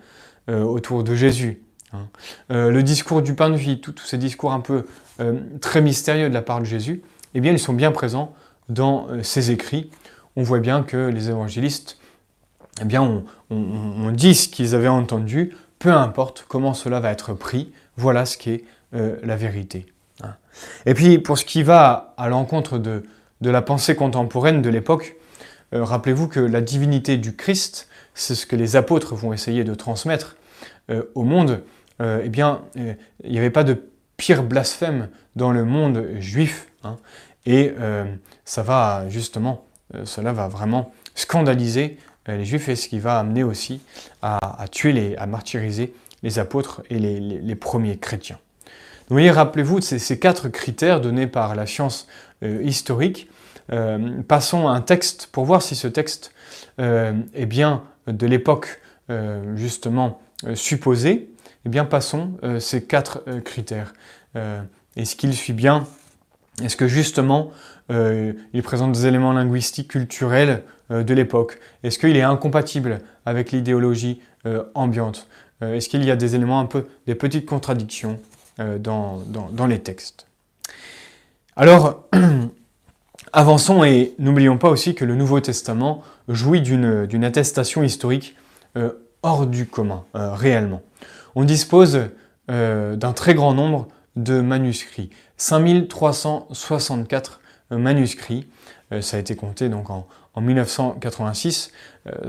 euh, 0.49 0.63
autour 0.63 1.03
de 1.03 1.15
Jésus. 1.15 1.61
Hein. 1.93 2.07
Euh, 2.51 2.71
le 2.71 2.81
discours 2.81 3.21
du 3.21 3.35
pain 3.35 3.49
de 3.49 3.55
vie, 3.55 3.79
tous 3.81 3.95
ces 4.05 4.17
discours 4.17 4.51
un 4.51 4.61
peu 4.61 4.85
très 5.59 5.81
mystérieux 5.81 6.29
de 6.29 6.33
la 6.33 6.41
part 6.41 6.61
de 6.61 6.65
Jésus, 6.65 7.01
eh 7.33 7.41
bien, 7.41 7.51
ils 7.51 7.59
sont 7.59 7.73
bien 7.73 7.91
présents 7.91 8.33
dans 8.69 9.09
ses 9.21 9.51
écrits. 9.51 9.91
On 10.37 10.43
voit 10.43 10.59
bien 10.59 10.81
que 10.81 10.95
les 10.95 11.29
évangélistes 11.29 11.99
eh 12.81 12.85
bien, 12.85 13.01
on, 13.01 13.25
on 13.49 14.11
dit 14.11 14.33
ce 14.33 14.47
qu'ils 14.47 14.75
avaient 14.75 14.87
entendu 14.87 15.57
peu 15.79 15.91
importe 15.93 16.45
comment 16.47 16.73
cela 16.73 16.99
va 16.99 17.09
être 17.09 17.33
pris, 17.33 17.71
voilà 17.97 18.25
ce 18.25 18.37
qui 18.37 18.51
est 18.51 18.63
euh, 18.93 19.17
la 19.23 19.37
vérité. 19.37 19.85
Hein. 20.23 20.35
Et 20.85 20.93
puis 20.93 21.19
pour 21.19 21.37
ce 21.37 21.45
qui 21.45 21.63
va 21.63 22.13
à 22.17 22.27
l'encontre 22.27 22.77
de, 22.77 23.03
la 23.41 23.61
pensée 23.61 23.95
contemporaine 23.95 24.61
de 24.61 24.69
l'époque, 24.69 25.15
euh, 25.73 25.83
rappelez-vous 25.83 26.27
que 26.27 26.39
la 26.39 26.61
divinité 26.61 27.17
du 27.17 27.35
Christ, 27.35 27.87
c'est 28.20 28.36
ce 28.36 28.45
que 28.45 28.55
les 28.55 28.76
apôtres 28.76 29.15
vont 29.15 29.34
essayer 29.34 29.63
de 29.63 29.74
transmettre 29.74 30.36
euh, 30.89 31.03
au 31.15 31.24
monde. 31.24 31.63
eh 32.01 32.30
bien, 32.30 32.61
il 32.76 33.32
n'y 33.32 33.38
avait 33.38 33.49
pas 33.49 33.65
de 33.65 33.84
pire 34.15 34.43
blasphème 34.43 35.09
dans 35.36 35.51
le 35.51 35.65
monde 35.65 36.05
juif. 36.20 36.67
Hein. 36.84 36.97
et 37.45 37.74
ça 38.45 38.63
va 38.63 39.03
justement, 39.09 39.65
cela 40.05 40.32
va 40.32 40.47
vraiment 40.47 40.93
scandaliser 41.13 41.97
euh, 42.30 42.38
les 42.38 42.45
Juifs 42.45 42.70
et 42.70 42.76
ce 42.76 42.88
qui 42.88 42.99
va 42.99 43.20
amener 43.20 43.43
aussi 43.43 43.82
à, 44.22 44.65
tuer, 44.72 44.91
les, 44.91 45.15
à 45.15 45.26
martyriser 45.26 45.93
les 46.24 46.39
apôtres 46.39 46.82
et 46.89 46.99
les, 46.99 47.55
premiers 47.55 47.97
chrétiens. 47.97 48.39
vous 49.07 49.15
voyez, 49.15 49.32
rappelez-vous 49.32 49.80
de 49.80 49.84
ces, 49.84 50.20
quatre 50.20 50.49
critères 50.49 50.99
donnés 50.99 51.28
par 51.28 51.55
la 51.55 51.65
science 51.65 52.07
euh, 52.43 52.61
historique. 52.61 53.30
Euh, 53.72 54.22
passons 54.28 54.67
à 54.67 54.72
un 54.72 54.82
texte 54.82 55.30
pour 55.32 55.45
voir 55.45 55.61
si 55.61 55.76
ce 55.76 55.88
texte 55.88 56.34
est 56.78 57.45
bien 57.45 57.84
de 58.07 58.26
l'époque 58.26 58.82
justement 59.55 60.22
supposée. 60.53 61.30
Eh 61.65 61.70
bien, 61.70 61.84
passons 61.84 62.38
ces 62.59 62.86
quatre 62.86 63.22
critères. 63.43 63.91
Est-ce 64.95 65.17
qu'il 65.17 65.34
suit 65.34 65.51
bien? 65.51 65.86
Est-ce 66.63 66.78
que 66.78 66.88
justement 66.88 67.51
il 67.89 68.63
présente 68.63 68.93
des 68.93 69.07
éléments 69.07 69.34
linguistiques, 69.34 69.89
culturels, 69.89 70.63
euh, 70.91 71.03
de 71.03 71.13
l'époque? 71.13 71.59
Est-ce 71.84 71.99
qu'il 71.99 72.15
est 72.17 72.24
incompatible 72.24 72.99
avec 73.26 73.51
l'idéologie 73.51 74.22
euh, 74.45 74.63
ambiante? 74.74 75.28
Euh, 75.61 75.76
Est-ce 75.76 75.88
qu'il 75.88 76.03
y 76.03 76.11
a 76.11 76.15
des 76.15 76.36
éléments 76.36 76.59
un 76.59 76.65
peu, 76.65 76.88
des 77.05 77.15
petites 77.15 77.45
contradictions 77.45 78.20
dans, 78.80 79.24
les 79.67 79.80
textes? 79.80 80.28
Alors, 81.55 82.09
avançons 83.34 83.84
et 83.84 84.13
n'oublions 84.20 84.57
pas 84.57 84.70
aussi 84.70 84.95
que 84.95 85.05
le 85.05 85.15
Nouveau 85.15 85.39
Testament 85.39 86.03
jouit 86.28 86.61
d'une 86.61 87.24
attestation 87.24 87.84
historique 87.84 88.36
hors 89.24 89.45
du 89.45 89.67
commun, 89.67 90.05
réellement. 90.13 90.82
On 91.36 91.43
dispose 91.43 91.99
d'un 92.47 93.13
très 93.13 93.36
grand 93.36 93.53
nombre 93.53 93.89
de 94.15 94.41
manuscrits, 94.41 95.09
5364 95.38 97.41
manuscrits, 97.72 98.47
ça 99.01 99.17
a 99.17 99.20
été 99.20 99.36
compté 99.36 99.67
donc 99.70 99.89
en, 99.89 100.07
en 100.34 100.41
1986 100.41 101.72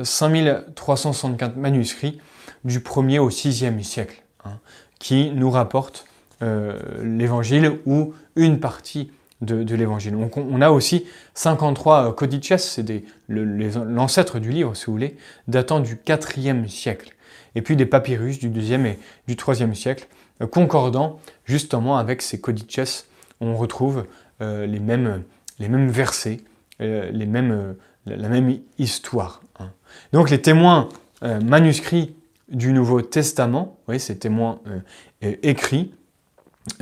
5364 0.02 1.56
manuscrits 1.56 2.20
du 2.64 2.80
1er 2.80 3.18
au 3.18 3.30
6e 3.30 3.82
siècle, 3.82 4.22
hein, 4.44 4.58
qui 4.98 5.30
nous 5.30 5.50
rapportent 5.50 6.06
euh, 6.42 6.78
l'évangile 7.02 7.78
ou 7.86 8.14
une 8.36 8.60
partie 8.60 9.10
de, 9.40 9.74
l'évangile. 9.74 10.12
Donc 10.12 10.36
on, 10.36 10.60
a 10.60 10.70
aussi 10.70 11.06
53 11.34 12.08
euh, 12.08 12.12
codices, 12.12 12.58
c'est 12.58 13.04
l'ancêtre 13.28 14.38
du 14.38 14.50
livre, 14.50 14.74
si 14.74 14.86
vous 14.86 14.92
voulez, 14.92 15.16
datant 15.48 15.80
du 15.80 15.96
4e 15.96 16.68
siècle. 16.68 17.14
Et 17.54 17.62
puis 17.62 17.76
des 17.76 17.86
papyrus 17.86 18.38
du 18.38 18.50
2e 18.50 18.86
et 18.86 18.98
du 19.26 19.34
3e 19.34 19.74
siècle, 19.74 20.06
euh, 20.42 20.46
concordant 20.46 21.18
justement 21.44 21.96
avec 21.96 22.22
ces 22.22 22.40
codices. 22.40 23.06
On 23.40 23.56
retrouve 23.56 24.04
les, 24.40 24.80
mêmes, 24.80 25.22
les 25.58 25.68
mêmes 25.68 25.88
versets, 25.88 26.40
les 26.78 27.26
mêmes 27.26 27.74
la 28.06 28.28
même 28.28 28.58
histoire. 28.78 29.42
Hein. 29.58 29.70
Donc 30.12 30.30
les 30.30 30.40
témoins 30.40 30.88
euh, 31.22 31.40
manuscrits 31.40 32.14
du 32.48 32.72
Nouveau 32.72 33.02
Testament, 33.02 33.78
oui, 33.88 34.00
ces 34.00 34.18
témoins 34.18 34.60
euh, 34.66 35.36
écrits, 35.42 35.94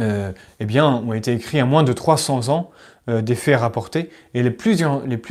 euh, 0.01 0.33
eh 0.61 0.65
bien, 0.65 0.87
ont 0.87 1.13
été 1.13 1.33
écrits 1.33 1.61
à 1.61 1.65
moins 1.65 1.83
de 1.83 1.93
300 1.93 2.49
ans 2.49 2.71
des 3.07 3.37
faits 3.37 3.59
rapportés, 3.59 4.11
et 4.35 4.43
les 4.43 4.51
plus, 4.51 4.83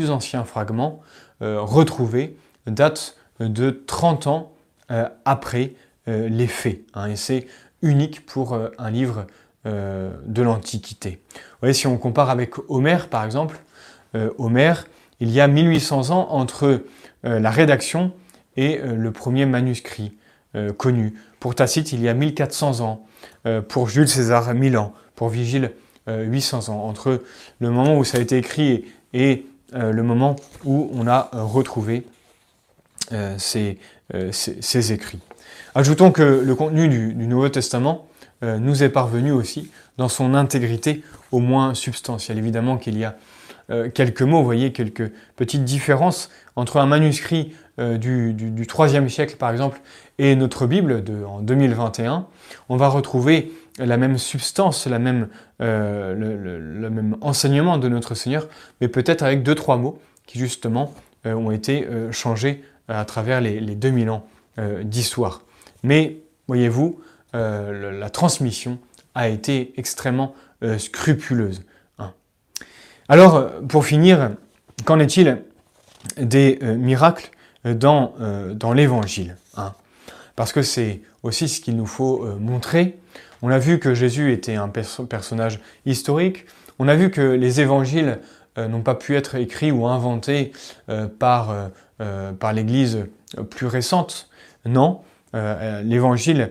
anciens 0.09 0.43
fragments 0.45 0.99
retrouvés 1.41 2.35
datent 2.65 3.15
de 3.39 3.69
30 3.69 4.25
ans 4.25 4.51
après 5.25 5.73
les 6.07 6.47
faits. 6.47 6.79
Hein. 6.95 7.09
et 7.09 7.15
c'est 7.15 7.45
unique 7.83 8.25
pour 8.25 8.59
un 8.79 8.89
livre 8.89 9.27
de 9.63 10.41
l'Antiquité. 10.41 11.21
Si 11.71 11.85
on 11.85 11.99
compare 11.99 12.31
avec 12.31 12.55
Homère, 12.67 13.09
par 13.09 13.23
exemple, 13.23 13.59
Homère, 14.39 14.87
il 15.19 15.31
y 15.31 15.41
a 15.41 15.47
1800 15.47 16.11
ans 16.11 16.27
entre 16.31 16.83
euh, 17.25 17.39
la 17.39 17.49
rédaction 17.49 18.11
et 18.55 18.79
euh, 18.79 18.95
le 18.95 19.11
premier 19.11 19.45
manuscrit 19.45 20.13
euh, 20.55 20.71
connu. 20.71 21.15
Pour 21.39 21.55
Tacite, 21.55 21.91
il 21.91 22.01
y 22.01 22.09
a 22.09 22.13
1400 22.13 22.81
ans. 22.81 23.06
Pour 23.67 23.89
Jules 23.89 24.07
César, 24.07 24.53
1000 24.53 24.77
ans. 24.77 24.93
Pour 25.15 25.29
Vigile, 25.29 25.71
800 26.07 26.69
ans. 26.69 26.87
Entre 26.87 27.23
le 27.59 27.69
moment 27.69 27.97
où 27.97 28.03
ça 28.03 28.17
a 28.17 28.21
été 28.21 28.37
écrit 28.37 28.85
et, 29.13 29.45
le 29.73 30.01
moment 30.01 30.35
où 30.63 30.89
on 30.93 31.07
a 31.07 31.29
retrouvé 31.33 32.05
ces, 33.37 33.77
écrits. 34.91 35.19
Ajoutons 35.75 36.11
que 36.11 36.23
le 36.23 36.55
contenu 36.55 36.87
du, 36.87 37.13
du 37.13 37.27
Nouveau 37.27 37.49
Testament 37.49 38.07
nous 38.41 38.83
est 38.83 38.89
parvenu 38.89 39.31
aussi 39.31 39.71
dans 39.97 40.09
son 40.09 40.33
intégrité 40.33 41.03
au 41.31 41.39
moins 41.39 41.73
substantielle. 41.73 42.37
Évidemment 42.37 42.77
qu'il 42.77 42.97
y 42.97 43.03
a 43.03 43.15
euh, 43.69 43.89
quelques 43.89 44.21
mots, 44.21 44.39
vous 44.39 44.45
voyez, 44.45 44.71
quelques 44.71 45.11
petites 45.35 45.63
différences 45.63 46.29
entre 46.55 46.77
un 46.77 46.85
manuscrit 46.85 47.53
euh, 47.79 47.97
du, 47.97 48.33
du, 48.33 48.65
3e 48.65 49.07
siècle, 49.09 49.35
par 49.37 49.51
exemple, 49.51 49.79
et 50.17 50.35
notre 50.35 50.67
Bible 50.67 51.03
de, 51.03 51.23
en 51.23 51.41
2021. 51.41 52.27
On 52.69 52.77
va 52.77 52.87
retrouver 52.87 53.51
la 53.79 53.97
même 53.97 54.17
substance, 54.17 54.87
la 54.87 54.99
même, 54.99 55.27
euh, 55.61 56.15
le, 56.15 56.89
même 56.89 57.17
enseignement 57.21 57.77
de 57.77 57.87
notre 57.89 58.15
Seigneur, 58.15 58.47
mais 58.81 58.87
peut-être 58.87 59.21
avec 59.21 59.43
deux, 59.43 59.55
trois 59.55 59.77
mots 59.77 59.99
qui, 60.25 60.39
justement, 60.39 60.93
ont 61.25 61.51
été 61.51 61.85
changés 62.11 62.63
à 62.87 63.03
travers 63.03 63.41
les, 63.41 63.59
les 63.59 63.75
2000 63.75 64.09
ans 64.09 64.27
d'histoire. 64.83 65.41
Mais, 65.83 66.17
voyez-vous, 66.47 67.01
la 67.33 68.09
transmission 68.09 68.79
a 69.13 69.27
été 69.27 69.73
extrêmement 69.77 70.33
scrupuleuse. 70.77 71.63
Alors, 73.09 73.49
pour 73.69 73.85
finir, 73.85 74.31
qu'en 74.83 74.99
est-il 74.99 75.43
des 76.17 76.59
euh, 76.61 76.75
miracles? 76.75 77.29
Dans, 77.65 78.13
euh, 78.21 78.53
dans 78.53 78.73
l'Évangile 78.73 79.37
hein 79.55 79.73
Parce 80.35 80.51
que 80.53 80.61
c'est 80.61 81.01
aussi 81.23 81.47
ce 81.47 81.61
qu'il 81.61 81.75
nous 81.75 81.85
faut 81.85 82.23
euh, 82.23 82.35
montrer. 82.35 82.97
On 83.41 83.49
a 83.49 83.59
vu 83.59 83.79
que 83.79 83.93
Jésus 83.93 84.31
était 84.31 84.55
un 84.55 84.69
personnage 84.69 85.59
historique. 85.85 86.45
On 86.79 86.87
a 86.87 86.95
vu 86.95 87.11
que 87.11 87.21
les 87.21 87.61
évangiles 87.61 88.19
n'ont 88.57 88.81
pas 88.81 88.95
pu 88.95 89.15
être 89.15 89.35
écrits 89.35 89.71
ou 89.71 89.85
inventés 89.85 90.51
par, 91.19 91.69
par 92.39 92.53
l'Église 92.53 93.05
plus 93.51 93.67
récente. 93.67 94.27
Non, 94.65 95.01
l'Évangile 95.33 96.49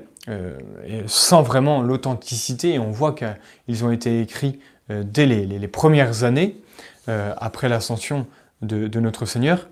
sent 1.08 1.42
vraiment 1.42 1.82
l'authenticité 1.82 2.78
on 2.78 2.92
voit 2.92 3.16
qu'ils 3.16 3.84
ont 3.84 3.90
été 3.90 4.20
écrits 4.20 4.60
dès 4.88 5.26
les, 5.26 5.66
premières 5.66 6.22
années 6.22 6.56
après 7.08 7.68
l'ascension 7.68 8.28
de, 8.62 9.00
notre 9.00 9.26
Seigneur. 9.26 9.66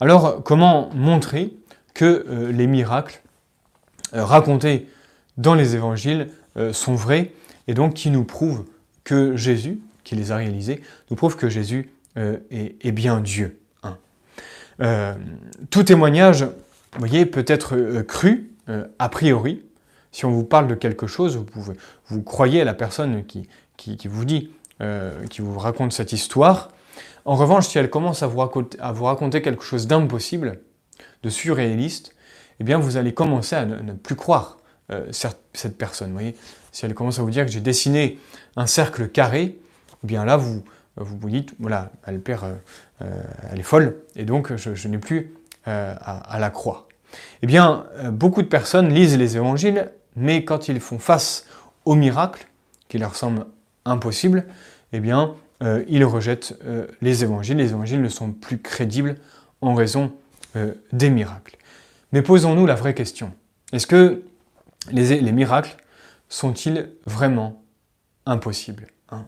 Alors, 0.00 0.42
comment 0.42 0.90
montrer 0.94 1.52
que 1.94 2.48
les 2.50 2.66
miracles 2.66 3.20
racontés 4.12 4.88
dans 5.36 5.54
les 5.54 5.74
évangiles 5.74 6.28
sont 6.72 6.94
vrais 6.94 7.32
et 7.70 7.74
donc 7.74 7.94
qui 7.94 8.10
nous 8.10 8.24
prouve 8.24 8.64
que 9.04 9.36
Jésus, 9.36 9.80
qui 10.04 10.16
les 10.16 10.32
a 10.32 10.36
réalisés, 10.36 10.82
nous 11.10 11.16
prouve 11.16 11.36
que 11.36 11.48
Jésus 11.48 11.90
euh, 12.16 12.38
est, 12.50 12.90
bien 12.90 13.20
Dieu. 13.20 13.60
Hein. 13.84 13.96
Euh, 14.80 15.14
tout 15.70 15.84
témoignage, 15.84 16.46
voyez, 16.98 17.26
peut 17.26 17.44
être 17.46 17.76
euh, 17.76 18.02
cru 18.02 18.50
a 19.00 19.08
priori. 19.08 19.62
Si 20.12 20.24
on 20.24 20.30
vous 20.30 20.44
parle 20.44 20.68
de 20.68 20.76
quelque 20.76 21.08
chose, 21.08 21.36
vous, 21.36 21.44
pouvez, 21.44 21.74
vous 22.06 22.22
croyez 22.22 22.60
à 22.60 22.64
la 22.64 22.74
personne 22.74 23.24
qui, 23.24 23.48
vous 24.04 24.24
dit, 24.24 24.52
qui 25.28 25.40
vous 25.40 25.58
raconte 25.58 25.92
cette 25.92 26.12
histoire. 26.12 26.70
En 27.24 27.36
revanche, 27.36 27.68
si 27.68 27.78
elle 27.78 27.90
commence 27.90 28.22
à 28.22 28.26
vous 28.26 28.38
raconter, 29.04 29.42
quelque 29.42 29.64
chose 29.64 29.86
d'impossible, 29.86 30.60
de 31.22 31.28
surréaliste, 31.28 32.14
eh 32.60 32.64
bien 32.64 32.78
vous 32.78 32.96
allez 32.96 33.14
commencer 33.14 33.56
à 33.56 33.64
ne, 33.64 33.92
plus 33.92 34.16
croire 34.16 34.58
cette 35.12 35.78
personne. 35.78 36.18
Si 36.72 36.84
elle 36.84 36.94
commence 36.94 37.18
à 37.18 37.22
vous 37.22 37.30
dire 37.30 37.46
que 37.46 37.52
j'ai 37.52 37.60
dessiné 37.60 38.18
un 38.56 38.66
cercle 38.66 39.08
carré, 39.08 39.58
eh 40.02 40.06
bien 40.06 40.24
là, 40.24 40.36
vous 40.36 40.62
vous, 40.96 41.30
dites, 41.30 41.54
voilà, 41.58 41.90
elle 42.06 42.20
perd, 42.20 42.44
euh, 42.44 42.54
euh, 43.02 43.22
elle 43.50 43.60
est 43.60 43.64
folle, 43.64 44.02
et 44.16 44.24
donc 44.24 44.54
je, 44.56 44.88
n'ai 44.88 44.98
plus 44.98 45.34
euh, 45.68 45.94
à, 46.00 46.38
la 46.38 46.50
croire. 46.50 46.86
Eh 47.42 47.46
bien, 47.46 47.86
beaucoup 48.10 48.42
de 48.42 48.46
personnes 48.46 48.92
lisent 48.92 49.16
les 49.16 49.36
évangiles, 49.36 49.90
mais 50.16 50.44
quand 50.44 50.68
ils 50.68 50.80
font 50.80 50.98
face 50.98 51.46
au 51.84 51.94
miracle, 51.94 52.46
qui 52.88 52.98
leur 52.98 53.16
semble 53.16 53.46
impossible, 53.84 54.46
eh 54.92 55.00
bien, 55.00 55.34
ils 55.88 56.04
rejettent 56.04 56.58
les 57.02 57.22
évangiles. 57.22 57.58
Les 57.58 57.70
évangiles 57.70 58.00
ne 58.00 58.08
sont 58.08 58.32
plus 58.32 58.58
crédibles 58.58 59.16
en 59.60 59.74
raison 59.74 60.12
des 60.92 61.10
miracles. 61.10 61.56
Mais 62.12 62.22
posons-nous 62.22 62.66
la 62.66 62.74
vraie 62.74 62.94
question. 62.94 63.32
Est-ce 63.72 63.86
que 63.86 64.22
les 64.90 65.32
miracles 65.32 65.76
sont-ils 66.28 66.90
vraiment 67.06 67.62
impossibles 68.26 68.86
hein? 69.10 69.26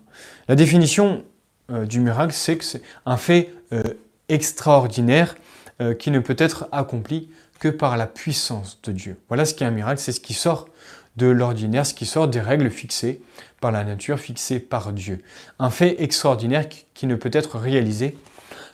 La 0.49 0.55
définition 0.55 1.24
euh, 1.70 1.87
du 1.87 2.01
miracle, 2.01 2.33
c'est 2.33 2.57
que 2.59 2.64
c'est 2.64 2.83
un 3.07 3.16
fait 3.16 3.55
euh, 3.72 3.83
extraordinaire 4.28 5.35
euh, 5.80 5.95
qui 5.95 6.11
ne 6.11 6.18
peut 6.18 6.37
être 6.39 6.68
accompli 6.72 7.30
que 7.59 7.68
par 7.68 7.97
la 7.97 8.07
puissance 8.07 8.80
de 8.83 8.93
Dieu. 8.93 9.16
Voilà 9.28 9.45
ce 9.45 9.55
qui 9.55 9.64
est 9.64 9.66
un 9.66 9.72
miracle, 9.72 10.01
c'est 10.01 10.12
ce 10.12 10.20
qui 10.20 10.35
sort 10.35 10.68
de 11.16 11.26
l'ordinaire, 11.26 11.86
ce 11.86 11.94
qui 11.94 12.06
sort 12.06 12.28
des 12.28 12.40
règles 12.40 12.70
fixées 12.70 13.20
par 13.60 13.70
la 13.72 13.84
nature, 13.84 14.18
fixées 14.18 14.60
par 14.60 14.92
Dieu. 14.92 15.22
Un 15.58 15.70
fait 15.70 16.02
extraordinaire 16.02 16.68
qui 16.94 17.06
ne 17.06 17.14
peut 17.14 17.30
être 17.32 17.58
réalisé 17.58 18.16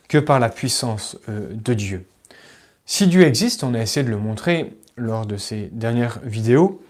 que 0.08 0.18
par 0.18 0.40
la 0.40 0.48
puissance 0.48 1.18
de 1.28 1.74
Dieu. 1.74 2.06
Si 2.86 3.06
Dieu 3.06 3.22
existe, 3.22 3.64
on 3.64 3.74
a 3.74 3.80
essayé 3.80 4.02
de 4.02 4.10
le 4.10 4.16
montrer 4.16 4.74
lors 4.96 5.26
de 5.26 5.36
ces 5.36 5.68
dernières 5.72 6.20
vidéos, 6.24 6.82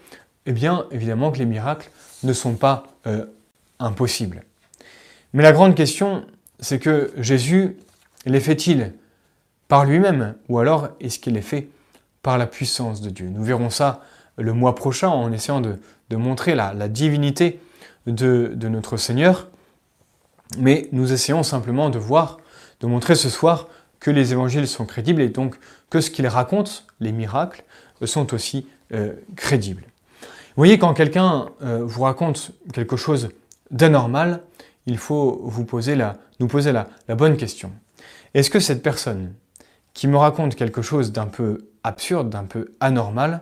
eh 0.45 0.53
bien, 0.53 0.85
évidemment 0.91 1.31
que 1.31 1.39
les 1.39 1.45
miracles 1.45 1.91
ne 2.23 2.33
sont 2.33 2.55
pas 2.55 2.87
euh, 3.05 3.25
impossibles. 3.79 4.43
Mais 5.33 5.43
la 5.43 5.51
grande 5.51 5.75
question, 5.75 6.25
c'est 6.59 6.79
que 6.79 7.11
Jésus 7.17 7.77
les 8.25 8.39
fait-il 8.39 8.93
par 9.67 9.85
lui-même 9.85 10.35
ou 10.47 10.59
alors 10.59 10.89
est-ce 10.99 11.19
qu'il 11.19 11.33
les 11.33 11.41
fait 11.41 11.69
par 12.21 12.37
la 12.37 12.47
puissance 12.47 13.01
de 13.01 13.09
Dieu? 13.09 13.29
Nous 13.29 13.43
verrons 13.43 13.69
ça 13.69 14.01
le 14.39 14.53
mois 14.53 14.75
prochain 14.75 15.09
en 15.09 15.31
essayant 15.31 15.61
de, 15.61 15.77
montrer 16.15 16.55
la, 16.55 16.87
divinité 16.87 17.59
de, 18.07 18.55
notre 18.67 18.97
Seigneur. 18.97 19.47
Mais 20.57 20.87
nous 20.91 21.13
essayons 21.13 21.43
simplement 21.43 21.89
de 21.89 21.99
voir, 21.99 22.39
de 22.79 22.87
montrer 22.87 23.15
ce 23.15 23.29
soir 23.29 23.67
que 23.99 24.09
les 24.09 24.31
évangiles 24.31 24.67
sont 24.67 24.85
crédibles 24.85 25.21
et 25.21 25.29
donc 25.29 25.59
que 25.89 26.01
ce 26.01 26.09
qu'ils 26.09 26.27
racontent, 26.27 26.71
les 26.99 27.11
miracles, 27.11 27.63
sont 28.05 28.33
aussi 28.33 28.67
euh, 28.93 29.13
crédibles. 29.35 29.83
Vous 30.59 30.61
voyez, 30.61 30.79
quand 30.79 30.93
quelqu'un 30.93 31.49
euh, 31.61 31.81
vous 31.83 32.03
raconte 32.03 32.51
quelque 32.73 32.95
chose 32.95 33.29
d'anormal, 33.71 34.41
il 34.87 34.97
faut 34.97 35.41
vous 35.43 35.65
poser 35.65 35.95
la, 35.95 36.17
nous 36.39 36.47
poser 36.47 36.71
la, 36.71 36.87
bonne 37.15 37.37
question. 37.37 37.71
Est-ce 38.33 38.49
que 38.49 38.59
cette 38.59 38.81
personne 38.81 39.33
qui 39.93 40.07
me 40.07 40.17
raconte 40.17 40.55
quelque 40.55 40.81
chose 40.81 41.11
d'un 41.11 41.27
peu 41.27 41.69
absurde, 41.83 42.29
d'un 42.29 42.45
peu 42.45 42.73
anormal, 42.79 43.41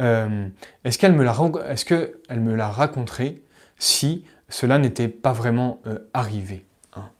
euh, 0.00 0.48
est-ce 0.84 0.98
qu'elle 0.98 1.12
me, 1.12 1.24
la, 1.24 1.36
est 1.68 2.36
me 2.36 2.54
la 2.54 2.68
raconterait 2.68 3.40
si 3.78 4.24
cela 4.48 4.78
n'était 4.78 5.08
pas 5.08 5.32
vraiment 5.32 5.80
euh, 5.86 5.98
arrivé 6.12 6.66
hein? 6.94 7.10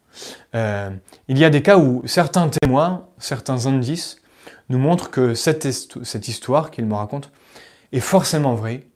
Il 1.28 1.38
y 1.38 1.44
a 1.44 1.50
des 1.50 1.62
cas 1.62 1.78
où 1.78 2.02
certains 2.06 2.48
témoins, 2.48 3.06
certains 3.18 3.66
indices 3.66 4.20
nous 4.68 4.78
montrent 4.78 5.10
que 5.10 5.34
cette, 5.34 5.70
cette 6.04 6.28
histoire 6.28 6.70
qu'il 6.70 6.86
me 6.86 6.94
raconte 6.94 7.30
est 7.92 8.00
forcément 8.00 8.54
vraie 8.54 8.86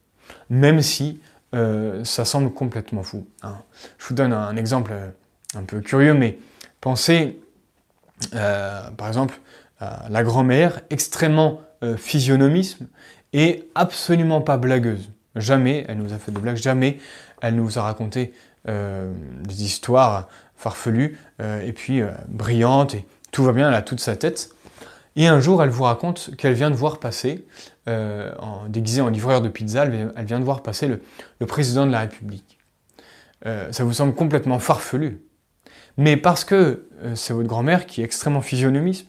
même 0.51 0.83
si 0.83 1.21
euh, 1.55 2.05
ça 2.05 2.25
semble 2.25 2.53
complètement 2.53 3.03
fou. 3.03 3.27
Hein? 3.43 3.63
Je 3.99 4.07
vous 4.07 4.15
donne 4.15 4.33
un, 4.33 4.57
exemple 4.57 4.93
euh, 4.93 5.09
un 5.55 5.63
peu 5.63 5.81
curieux, 5.81 6.15
mais 6.15 6.39
pensez 6.81 7.41
euh, 8.35 8.91
par 8.91 9.09
exemple 9.09 9.41
à 9.81 10.09
la 10.11 10.25
grand-mère, 10.25 10.81
extrêmement 10.91 11.63
physionomisme 11.97 12.89
et 13.33 13.69
absolument 13.75 14.41
pas 14.41 14.57
blagueuse. 14.57 15.11
Jamais 15.37 15.85
elle 15.89 15.99
nous 15.99 16.13
a 16.13 16.19
fait 16.19 16.33
de 16.33 16.39
blagues, 16.39 16.57
jamais 16.57 16.99
elle 17.41 17.55
nous 17.55 17.79
a 17.79 17.83
raconté 17.83 18.33
des 18.67 19.65
histoires 19.65 20.29
farfelues 20.57 21.19
et 21.41 21.73
puis 21.73 22.03
brillantes 22.27 22.95
et 22.95 23.07
tout 23.33 23.45
va 23.45 23.53
bien, 23.53 23.69
elle 23.69 23.75
a 23.75 23.83
toute 23.83 24.01
sa 24.01 24.17
tête. 24.17 24.51
Et 25.17 25.27
un 25.27 25.41
jour, 25.41 25.63
elle 25.63 25.71
vous 25.71 25.83
raconte 25.83 26.37
qu'elle 26.37 26.55
vient 26.55 26.71
de 26.71 26.77
voir 26.77 27.01
passer, 27.01 27.45
euh, 27.89 28.31
déguisée 28.69 29.01
en 29.01 29.09
livreur 29.09 29.41
de 29.41 29.49
pizza, 29.49 29.85
elle, 29.85 30.25
vient 30.25 30.39
de 30.39 30.45
voir 30.45 30.63
passer 30.63 30.87
le, 30.87 31.47
président 31.47 31.87
de 31.87 31.91
la 31.91 32.01
République. 32.01 32.59
Euh, 33.45 33.73
ça 33.73 33.83
vous 33.83 33.93
semble 33.93 34.15
complètement 34.15 34.61
farfelu. 34.61 35.21
Mais 35.97 36.17
parce 36.17 36.45
que 36.45 36.87
euh, 37.03 37.17
c'est 37.17 37.33
votre 37.33 37.49
grand-mère 37.49 37.87
qui 37.87 38.01
est 38.01 38.05
extrêmement 38.05 38.43
physionomiste, 38.43 39.09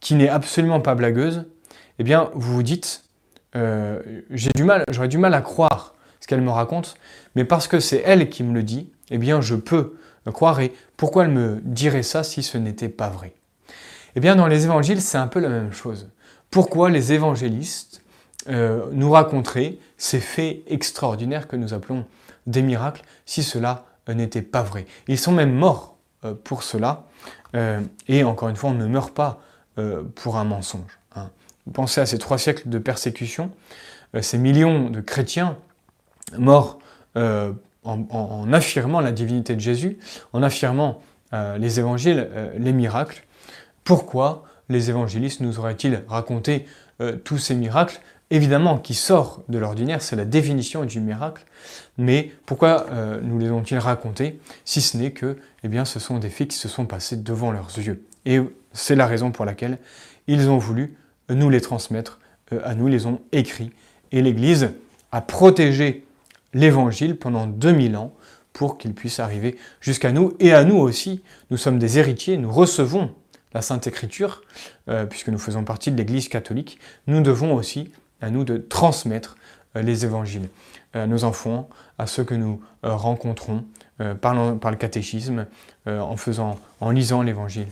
qui 0.00 0.16
n'est 0.16 0.28
absolument 0.28 0.80
pas 0.80 0.96
blagueuse, 0.96 1.44
eh 2.00 2.02
bien, 2.02 2.30
vous 2.34 2.52
vous 2.52 2.62
dites, 2.64 3.04
j'ai 4.30 4.50
du 4.54 4.64
mal, 4.64 4.84
j'aurais 4.90 5.08
du 5.08 5.18
mal 5.18 5.32
à 5.34 5.40
croire 5.40 5.94
ce 6.20 6.26
qu'elle 6.26 6.40
me 6.40 6.50
raconte, 6.50 6.96
mais 7.34 7.44
parce 7.44 7.68
que 7.68 7.80
c'est 7.80 8.02
elle 8.04 8.28
qui 8.28 8.42
me 8.42 8.52
le 8.52 8.62
dit, 8.62 8.90
eh 9.10 9.18
bien, 9.18 9.40
je 9.40 9.54
peux 9.54 9.94
croire. 10.32 10.60
Et 10.60 10.72
pourquoi 10.96 11.24
elle 11.24 11.30
me 11.30 11.60
dirait 11.62 12.02
ça 12.02 12.22
si 12.22 12.42
ce 12.42 12.58
n'était 12.58 12.88
pas 12.88 13.08
vrai? 13.08 13.32
Eh 14.14 14.20
bien, 14.20 14.36
dans 14.36 14.46
les 14.46 14.64
évangiles, 14.64 15.00
c'est 15.00 15.18
un 15.18 15.26
peu 15.26 15.40
la 15.40 15.48
même 15.48 15.72
chose. 15.72 16.08
Pourquoi 16.50 16.90
les 16.90 17.12
évangélistes 17.12 18.02
euh, 18.48 18.86
nous 18.92 19.10
raconteraient 19.10 19.78
ces 19.98 20.20
faits 20.20 20.62
extraordinaires 20.66 21.48
que 21.48 21.56
nous 21.56 21.74
appelons 21.74 22.06
des 22.46 22.62
miracles 22.62 23.02
si 23.26 23.42
cela 23.42 23.84
euh, 24.08 24.14
n'était 24.14 24.42
pas 24.42 24.62
vrai? 24.62 24.86
Ils 25.08 25.18
sont 25.18 25.32
même 25.32 25.52
morts 25.52 25.96
euh, 26.24 26.34
pour 26.34 26.62
cela. 26.62 27.04
et 28.08 28.22
encore 28.22 28.50
une 28.50 28.56
fois, 28.56 28.70
on 28.70 28.74
ne 28.74 28.86
meurt 28.86 29.14
pas 29.14 29.40
pour 30.14 30.36
un 30.36 30.44
mensonge. 30.44 30.98
Vous 31.66 31.72
pensez 31.72 32.00
à 32.00 32.06
ces 32.06 32.18
trois 32.18 32.38
siècles 32.38 32.68
de 32.68 32.78
persécution, 32.78 33.50
ces 34.20 34.38
millions 34.38 34.88
de 34.88 35.00
chrétiens 35.00 35.58
morts 36.38 36.78
en, 37.14 38.52
affirmant 38.52 39.00
la 39.00 39.12
divinité 39.12 39.54
de 39.54 39.60
Jésus, 39.60 39.98
en 40.32 40.42
affirmant 40.42 41.02
les 41.32 41.80
évangiles, 41.80 42.28
les 42.56 42.72
miracles, 42.72 43.26
pourquoi 43.86 44.42
les 44.68 44.90
évangélistes 44.90 45.40
nous 45.40 45.60
auraient-ils 45.60 46.02
raconté 46.08 46.66
euh, 47.00 47.16
tous 47.16 47.38
ces 47.38 47.54
miracles? 47.54 48.00
Évidemment, 48.30 48.78
qui 48.78 48.94
sort 48.94 49.44
de 49.48 49.58
l'ordinaire, 49.58 50.02
c'est 50.02 50.16
la 50.16 50.24
définition 50.24 50.84
du 50.84 50.98
miracle, 51.00 51.44
mais 51.96 52.32
pourquoi 52.44 52.86
euh, 52.90 53.20
nous 53.22 53.38
les 53.38 53.50
ont-ils 53.50 53.78
racontés 53.78 54.40
si 54.64 54.80
ce 54.80 54.96
n'est 54.96 55.12
que 55.12 55.36
eh 55.62 55.84
ce 55.84 56.00
sont 56.00 56.18
des 56.18 56.30
faits 56.30 56.48
qui 56.48 56.56
se 56.56 56.68
sont 56.68 56.86
passés 56.86 57.16
devant 57.16 57.52
leurs 57.52 57.78
yeux? 57.78 58.04
Et 58.24 58.40
c'est 58.72 58.96
la 58.96 59.06
raison 59.06 59.30
pour 59.30 59.44
laquelle 59.44 59.78
ils 60.26 60.50
ont 60.50 60.58
voulu 60.58 60.96
nous 61.34 61.50
les 61.50 61.60
transmettre 61.60 62.18
euh, 62.52 62.60
à 62.64 62.74
nous, 62.74 62.88
les 62.88 63.06
ont 63.06 63.20
écrits. 63.32 63.70
Et 64.12 64.22
l'Église 64.22 64.70
a 65.12 65.20
protégé 65.20 66.04
l'Évangile 66.54 67.16
pendant 67.16 67.46
2000 67.46 67.96
ans 67.96 68.14
pour 68.52 68.78
qu'il 68.78 68.94
puisse 68.94 69.20
arriver 69.20 69.58
jusqu'à 69.80 70.12
nous 70.12 70.34
et 70.38 70.52
à 70.52 70.64
nous 70.64 70.76
aussi. 70.76 71.22
Nous 71.50 71.56
sommes 71.56 71.78
des 71.78 71.98
héritiers, 71.98 72.38
nous 72.38 72.50
recevons 72.50 73.12
la 73.52 73.62
Sainte 73.62 73.86
Écriture, 73.86 74.42
euh, 74.88 75.06
puisque 75.06 75.28
nous 75.28 75.38
faisons 75.38 75.64
partie 75.64 75.90
de 75.90 75.96
l'Église 75.96 76.28
catholique, 76.28 76.78
nous 77.06 77.20
devons 77.20 77.54
aussi, 77.54 77.90
à 78.20 78.30
nous, 78.30 78.44
de 78.44 78.56
transmettre 78.56 79.36
les 79.74 80.06
évangiles, 80.06 80.48
à 80.94 81.06
nos 81.06 81.24
enfants, 81.24 81.68
à 81.98 82.06
ceux 82.06 82.24
que 82.24 82.34
nous 82.34 82.62
rencontrons 82.82 83.66
par, 83.98 84.58
par, 84.58 84.70
le 84.70 84.76
catéchisme, 84.78 85.46
en, 85.86 86.16
faisant, 86.16 86.58
en 86.80 86.90
lisant 86.92 87.20
l'évangile, 87.20 87.68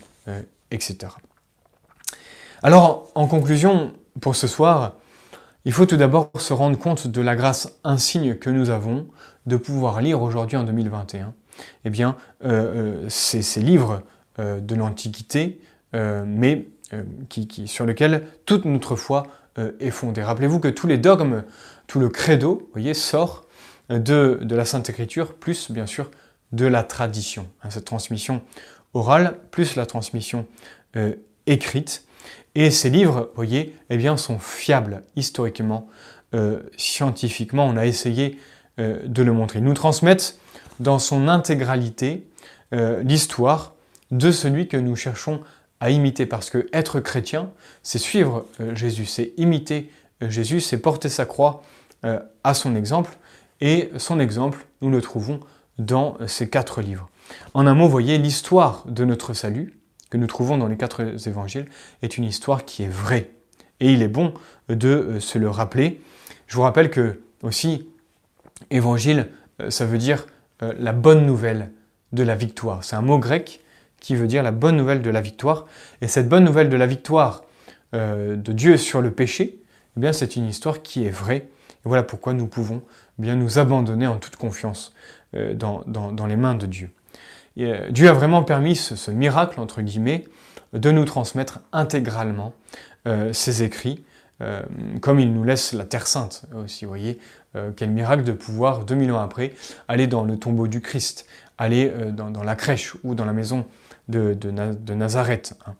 etc. 0.71 1.09
Alors, 2.65 3.11
en 3.15 3.27
conclusion, 3.27 3.93
pour 4.23 4.35
ce 4.37 4.47
soir, 4.47 4.95
il 5.67 5.73
faut 5.73 5.85
tout 5.85 5.99
d'abord 5.99 6.31
se 6.39 6.55
rendre 6.55 6.79
compte 6.79 7.07
de 7.07 7.21
la 7.21 7.37
grâce 7.37 7.79
insigne 7.85 8.37
que 8.37 8.49
nous 8.49 8.71
avons 8.71 9.07
de 9.45 9.59
pouvoir 9.59 10.01
lire 10.01 10.23
aujourd'hui 10.23 10.57
en 10.57 10.65
2021 10.65 11.35
eh 11.85 11.91
bien, 11.91 12.17
euh, 12.43 13.03
euh, 13.05 13.09
ces, 13.11 13.61
livres 13.61 14.03
euh, 14.39 14.61
de 14.61 14.75
l'Antiquité, 14.75 15.61
mais 15.93 16.67
qui, 17.29 17.69
sur 17.69 17.85
lesquels 17.85 18.27
toute 18.47 18.65
notre 18.65 18.97
foi 18.97 19.25
est 19.79 19.91
fondée. 19.91 20.23
Rappelez-vous 20.23 20.59
que 20.59 20.69
tous 20.69 20.87
les 20.87 20.97
dogmes, 20.97 21.45
tout 21.87 22.01
le 22.01 22.09
credo, 22.09 22.69
voyez, 22.73 22.95
sort 22.95 23.45
de, 23.91 24.39
de 24.41 24.57
la 24.57 24.65
Sainte 24.65 24.89
Écriture, 24.89 25.35
plus 25.35 25.71
bien 25.71 25.87
sûr 25.87 26.11
de 26.53 26.67
la 26.67 26.83
tradition. 26.83 27.47
Hein, 27.63 27.69
cette 27.71 27.85
transmission 27.85 28.41
orale, 28.95 29.37
plus 29.51 29.77
la 29.77 29.87
transmission 29.87 30.47
écrite. 31.47 32.07
Et 32.55 32.71
ces 32.71 32.91
livres, 32.91 33.31
voyez, 33.35 33.77
eh 33.91 33.97
bien, 33.97 34.17
sont 34.17 34.39
fiables 34.39 35.03
historiquement, 35.17 35.89
euh, 36.35 36.61
scientifiquement. 36.77 37.67
On 37.67 37.77
a 37.77 37.87
essayé 37.87 38.39
euh, 38.79 39.01
de 39.07 39.23
le 39.23 39.33
montrer. 39.33 39.59
Ils 39.59 39.65
nous 39.65 39.75
transmettent 39.75 40.39
dans 40.79 40.99
son 40.99 41.27
intégralité 41.29 42.29
euh, 42.73 43.03
l'histoire 43.03 43.75
de 44.11 44.31
celui 44.31 44.69
que 44.69 44.77
nous 44.77 44.95
cherchons 44.95 45.41
à 45.81 45.91
imiter. 45.91 46.27
Parce 46.27 46.49
que 46.49 46.69
être 46.73 47.01
chrétien, 47.01 47.51
c'est 47.83 47.99
suivre 47.99 48.47
Jésus, 48.75 49.07
c'est 49.07 49.33
imiter 49.37 49.91
Jésus, 50.21 50.61
c'est 50.61 50.79
porter 50.79 51.09
sa 51.09 51.27
croix 51.27 51.63
à 52.45 52.55
son 52.55 52.77
exemple. 52.77 53.17
Et 53.61 53.91
son 53.97 54.21
exemple, 54.21 54.67
nous 54.83 54.91
le 54.91 55.01
trouvons 55.01 55.41
dans 55.79 56.17
ces 56.27 56.49
quatre 56.49 56.81
livres. 56.81 57.09
En 57.55 57.67
un 57.67 57.75
mot, 57.75 57.89
voyez, 57.89 58.19
l'histoire 58.19 58.85
de 58.87 59.05
notre 59.05 59.33
salut, 59.35 59.79
nous 60.17 60.27
trouvons 60.27 60.59
dans 60.59 60.69
les 60.69 60.77
quatre 60.77 61.03
évangiles 61.27 61.67
est 62.03 62.19
une 62.19 62.25
histoire 62.25 62.65
qui 62.65 62.83
est 62.83 62.89
vraie. 62.89 63.31
Et 63.81 63.93
il 63.93 64.03
est 64.03 64.09
bon 64.09 64.35
de 64.69 64.89
euh, 64.89 65.21
se 65.21 65.39
le 65.39 65.51
rappeler. 65.51 66.01
Je 66.47 66.57
vous 66.57 66.63
rappelle 66.63 66.91
que 66.91 67.21
aussi, 67.43 67.89
évangile, 68.71 69.29
euh, 69.61 69.71
ça 69.71 69.85
veut 69.85 69.99
dire 69.99 70.27
euh, 70.63 70.73
la 70.79 70.93
bonne 70.93 71.27
nouvelle 71.27 71.71
de 72.13 72.23
la 72.23 72.35
victoire. 72.35 72.85
C'est 72.85 72.97
un 72.97 73.03
mot 73.03 73.19
grec 73.19 73.61
qui 74.01 74.15
veut 74.15 74.27
dire 74.27 74.43
la 74.43 74.53
bonne 74.53 74.77
nouvelle 74.77 75.03
de 75.03 75.11
la 75.11 75.21
victoire. 75.21 75.67
Et 76.01 76.09
cette 76.09 76.29
bonne 76.29 76.45
nouvelle 76.45 76.69
de 76.69 76.77
la 76.77 76.87
victoire 76.87 77.43
de 77.93 78.53
Dieu 78.53 78.77
sur 78.77 79.01
le 79.01 79.13
péché, 79.13 79.61
eh 79.97 80.01
bien 80.01 80.13
c'est 80.13 80.35
une 80.35 80.47
histoire 80.47 80.83
qui 80.83 81.07
est 81.07 81.11
vraie. 81.11 81.37
Et 81.37 81.85
voilà 81.85 82.03
pourquoi 82.03 82.33
nous 82.33 82.49
pouvons 82.49 82.83
bien 83.19 83.37
nous 83.37 83.61
abandonner 83.61 84.09
en 84.09 84.17
toute 84.17 84.35
confiance 84.35 84.93
dans 85.33 86.27
les 86.27 86.37
mains 86.37 86.57
de 86.57 86.67
Dieu. 86.67 86.91
Euh, 87.59 87.91
Dieu 87.91 88.09
a 88.09 88.13
vraiment 88.13 88.43
permis 88.43 88.77
ce, 88.77 89.11
miracle, 89.11 89.61
entre 89.61 89.83
guillemets, 89.83 90.25
de 90.73 90.91
nous 90.91 91.05
transmettre 91.05 91.61
intégralement 91.73 92.53
euh, 93.07 93.33
ses 93.33 93.63
écrits, 93.63 94.05
euh, 94.41 94.63
comme 95.01 95.21
il 95.21 95.33
nous 95.33 95.45
laisse 95.45 95.73
la 95.73 95.85
Terre 95.85 96.07
Sainte 96.07 96.45
aussi, 96.55 96.85
vous 96.85 96.91
voyez, 96.91 97.19
quel 97.77 97.91
miracle 97.91 98.25
de 98.25 98.33
pouvoir, 98.33 98.85
2000 98.85 99.13
ans 99.13 99.21
après, 99.21 99.53
aller 99.87 100.09
dans 100.09 100.25
le 100.25 100.37
tombeau 100.37 100.67
du 100.67 100.81
Christ, 100.81 101.25
aller 101.57 101.89
dans, 102.11 102.43
la 102.43 102.57
crèche 102.57 102.97
ou 103.05 103.15
dans 103.15 103.25
la 103.25 103.33
maison 103.33 103.65
de, 104.09 104.35
Nazareth. 104.93 105.55
Hein. 105.65 105.75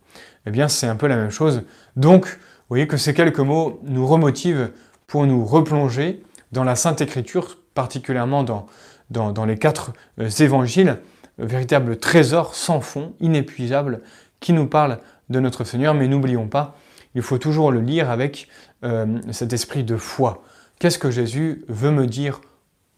Eh 0.47 0.53
bien, 0.53 0.69
c'est 0.69 0.87
un 0.87 0.95
peu 0.95 1.09
la 1.09 1.17
même 1.17 1.33
chose. 1.33 1.65
Donc, 1.97 2.27
vous 2.27 2.69
voyez 2.69 2.87
que 2.87 2.97
ces 2.97 3.13
quelques 3.13 3.41
mots 3.41 3.81
nous 3.83 4.07
remotivent 4.07 4.71
pour 5.09 5.27
nous 5.27 5.45
replonger 5.45 6.23
dans 6.53 6.63
la 6.63 6.77
Sainte 6.77 7.01
Écriture, 7.01 7.59
particulièrement 7.75 8.45
dans, 8.45 8.69
dans 9.11 9.45
les 9.45 9.59
quatre 9.59 9.95
évangiles, 10.39 10.99
véritable 11.39 11.99
trésor 11.99 12.55
sans 12.55 12.81
fond, 12.81 13.15
inépuisable, 13.21 14.01
qui 14.41 14.53
nous 14.53 14.67
parle 14.67 15.01
de 15.31 15.41
notre 15.41 15.65
Seigneur. 15.65 15.95
Mais 15.95 16.09
n'oublions 16.09 16.49
pas, 16.49 16.77
il 17.15 17.23
faut 17.23 17.39
toujours 17.39 17.73
le 17.73 17.81
lire 17.81 18.11
avec 18.11 18.49
euh, 18.85 19.21
cet 19.33 19.53
esprit 19.53 19.85
de 19.85 19.97
foi. 19.97 20.43
Qu'est-ce 20.79 20.99
que 20.99 21.11
Jésus 21.11 21.65
veut 21.69 21.91
me 21.91 22.07
dire 22.07 22.41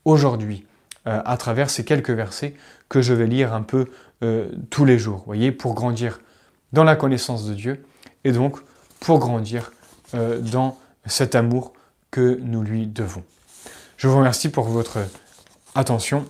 aujourd'hui 0.04 0.64
euh, 1.06 1.20
à 1.24 1.36
travers 1.36 1.70
ces 1.70 1.84
quelques 1.84 2.10
versets 2.10 2.54
que 2.88 3.02
je 3.02 3.12
vais 3.12 3.26
lire 3.26 3.54
un 3.54 3.62
peu 3.62 3.86
euh, 4.22 4.48
tous 4.70 4.84
les 4.84 4.98
jours, 4.98 5.22
voyez, 5.26 5.52
pour 5.52 5.74
grandir 5.74 6.20
dans 6.72 6.84
la 6.84 6.96
connaissance 6.96 7.46
de 7.46 7.54
Dieu 7.54 7.84
et 8.24 8.32
donc 8.32 8.58
pour 9.00 9.18
grandir 9.18 9.72
dans 10.12 10.78
cet 11.04 11.34
amour 11.34 11.72
que 12.10 12.38
nous 12.42 12.62
lui 12.62 12.86
devons. 12.86 13.24
Je 13.96 14.08
vous 14.08 14.18
remercie 14.18 14.50
pour 14.50 14.64
votre 14.64 14.98
attention 15.74 16.24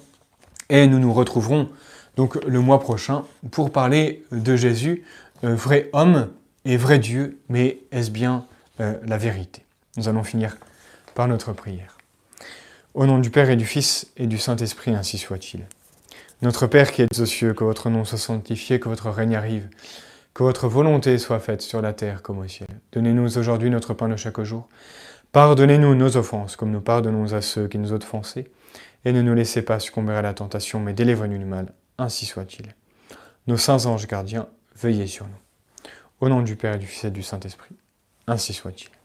et 0.68 0.86
nous 0.86 0.98
nous 0.98 1.12
retrouverons 1.12 1.68
donc 2.16 2.42
le 2.44 2.60
mois 2.60 2.80
prochain, 2.80 3.24
pour 3.50 3.70
parler 3.70 4.24
de 4.32 4.56
Jésus, 4.56 5.04
euh, 5.44 5.54
vrai 5.54 5.90
homme 5.92 6.30
et 6.64 6.76
vrai 6.76 6.98
Dieu, 6.98 7.38
mais 7.48 7.78
est-ce 7.92 8.10
bien 8.10 8.46
euh, 8.80 8.94
la 9.06 9.18
vérité? 9.18 9.64
Nous 9.96 10.08
allons 10.08 10.24
finir 10.24 10.56
par 11.14 11.28
notre 11.28 11.52
prière. 11.52 11.96
Au 12.94 13.04
nom 13.06 13.18
du 13.18 13.30
Père 13.30 13.50
et 13.50 13.56
du 13.56 13.66
Fils 13.66 14.10
et 14.16 14.26
du 14.26 14.38
Saint-Esprit, 14.38 14.94
ainsi 14.94 15.18
soit-il. 15.18 15.66
Notre 16.42 16.66
Père 16.66 16.90
qui 16.92 17.02
êtes 17.02 17.18
aux 17.18 17.26
cieux, 17.26 17.52
que 17.52 17.64
votre 17.64 17.90
nom 17.90 18.04
soit 18.04 18.18
sanctifié, 18.18 18.80
que 18.80 18.88
votre 18.88 19.10
règne 19.10 19.36
arrive, 19.36 19.68
que 20.32 20.42
votre 20.42 20.68
volonté 20.68 21.18
soit 21.18 21.40
faite 21.40 21.60
sur 21.60 21.82
la 21.82 21.92
terre 21.92 22.22
comme 22.22 22.38
au 22.38 22.48
ciel. 22.48 22.68
Donnez-nous 22.92 23.38
aujourd'hui 23.38 23.70
notre 23.70 23.94
pain 23.94 24.08
de 24.08 24.16
chaque 24.16 24.40
jour. 24.42 24.68
Pardonnez-nous 25.32 25.94
nos 25.94 26.16
offenses, 26.16 26.56
comme 26.56 26.70
nous 26.70 26.80
pardonnons 26.80 27.32
à 27.34 27.42
ceux 27.42 27.68
qui 27.68 27.78
nous 27.78 27.92
ont 27.92 27.96
offensés. 27.96 28.48
Et 29.04 29.12
ne 29.12 29.22
nous 29.22 29.34
laissez 29.34 29.62
pas 29.62 29.78
succomber 29.78 30.14
à 30.14 30.22
la 30.22 30.34
tentation, 30.34 30.80
mais 30.80 30.92
délivrez-nous 30.92 31.38
du 31.38 31.44
mal 31.44 31.68
ainsi 31.98 32.26
soit-il. 32.26 32.74
Nos 33.46 33.56
saints 33.56 33.86
anges 33.86 34.06
gardiens, 34.06 34.48
veillez 34.74 35.06
sur 35.06 35.26
nous. 35.26 35.38
Au 36.20 36.28
nom 36.28 36.42
du 36.42 36.56
Père 36.56 36.74
et 36.74 36.78
du 36.78 36.86
Fils 36.86 37.04
et 37.04 37.10
du 37.10 37.22
Saint-Esprit, 37.22 37.76
ainsi 38.26 38.52
soit-il. 38.52 38.95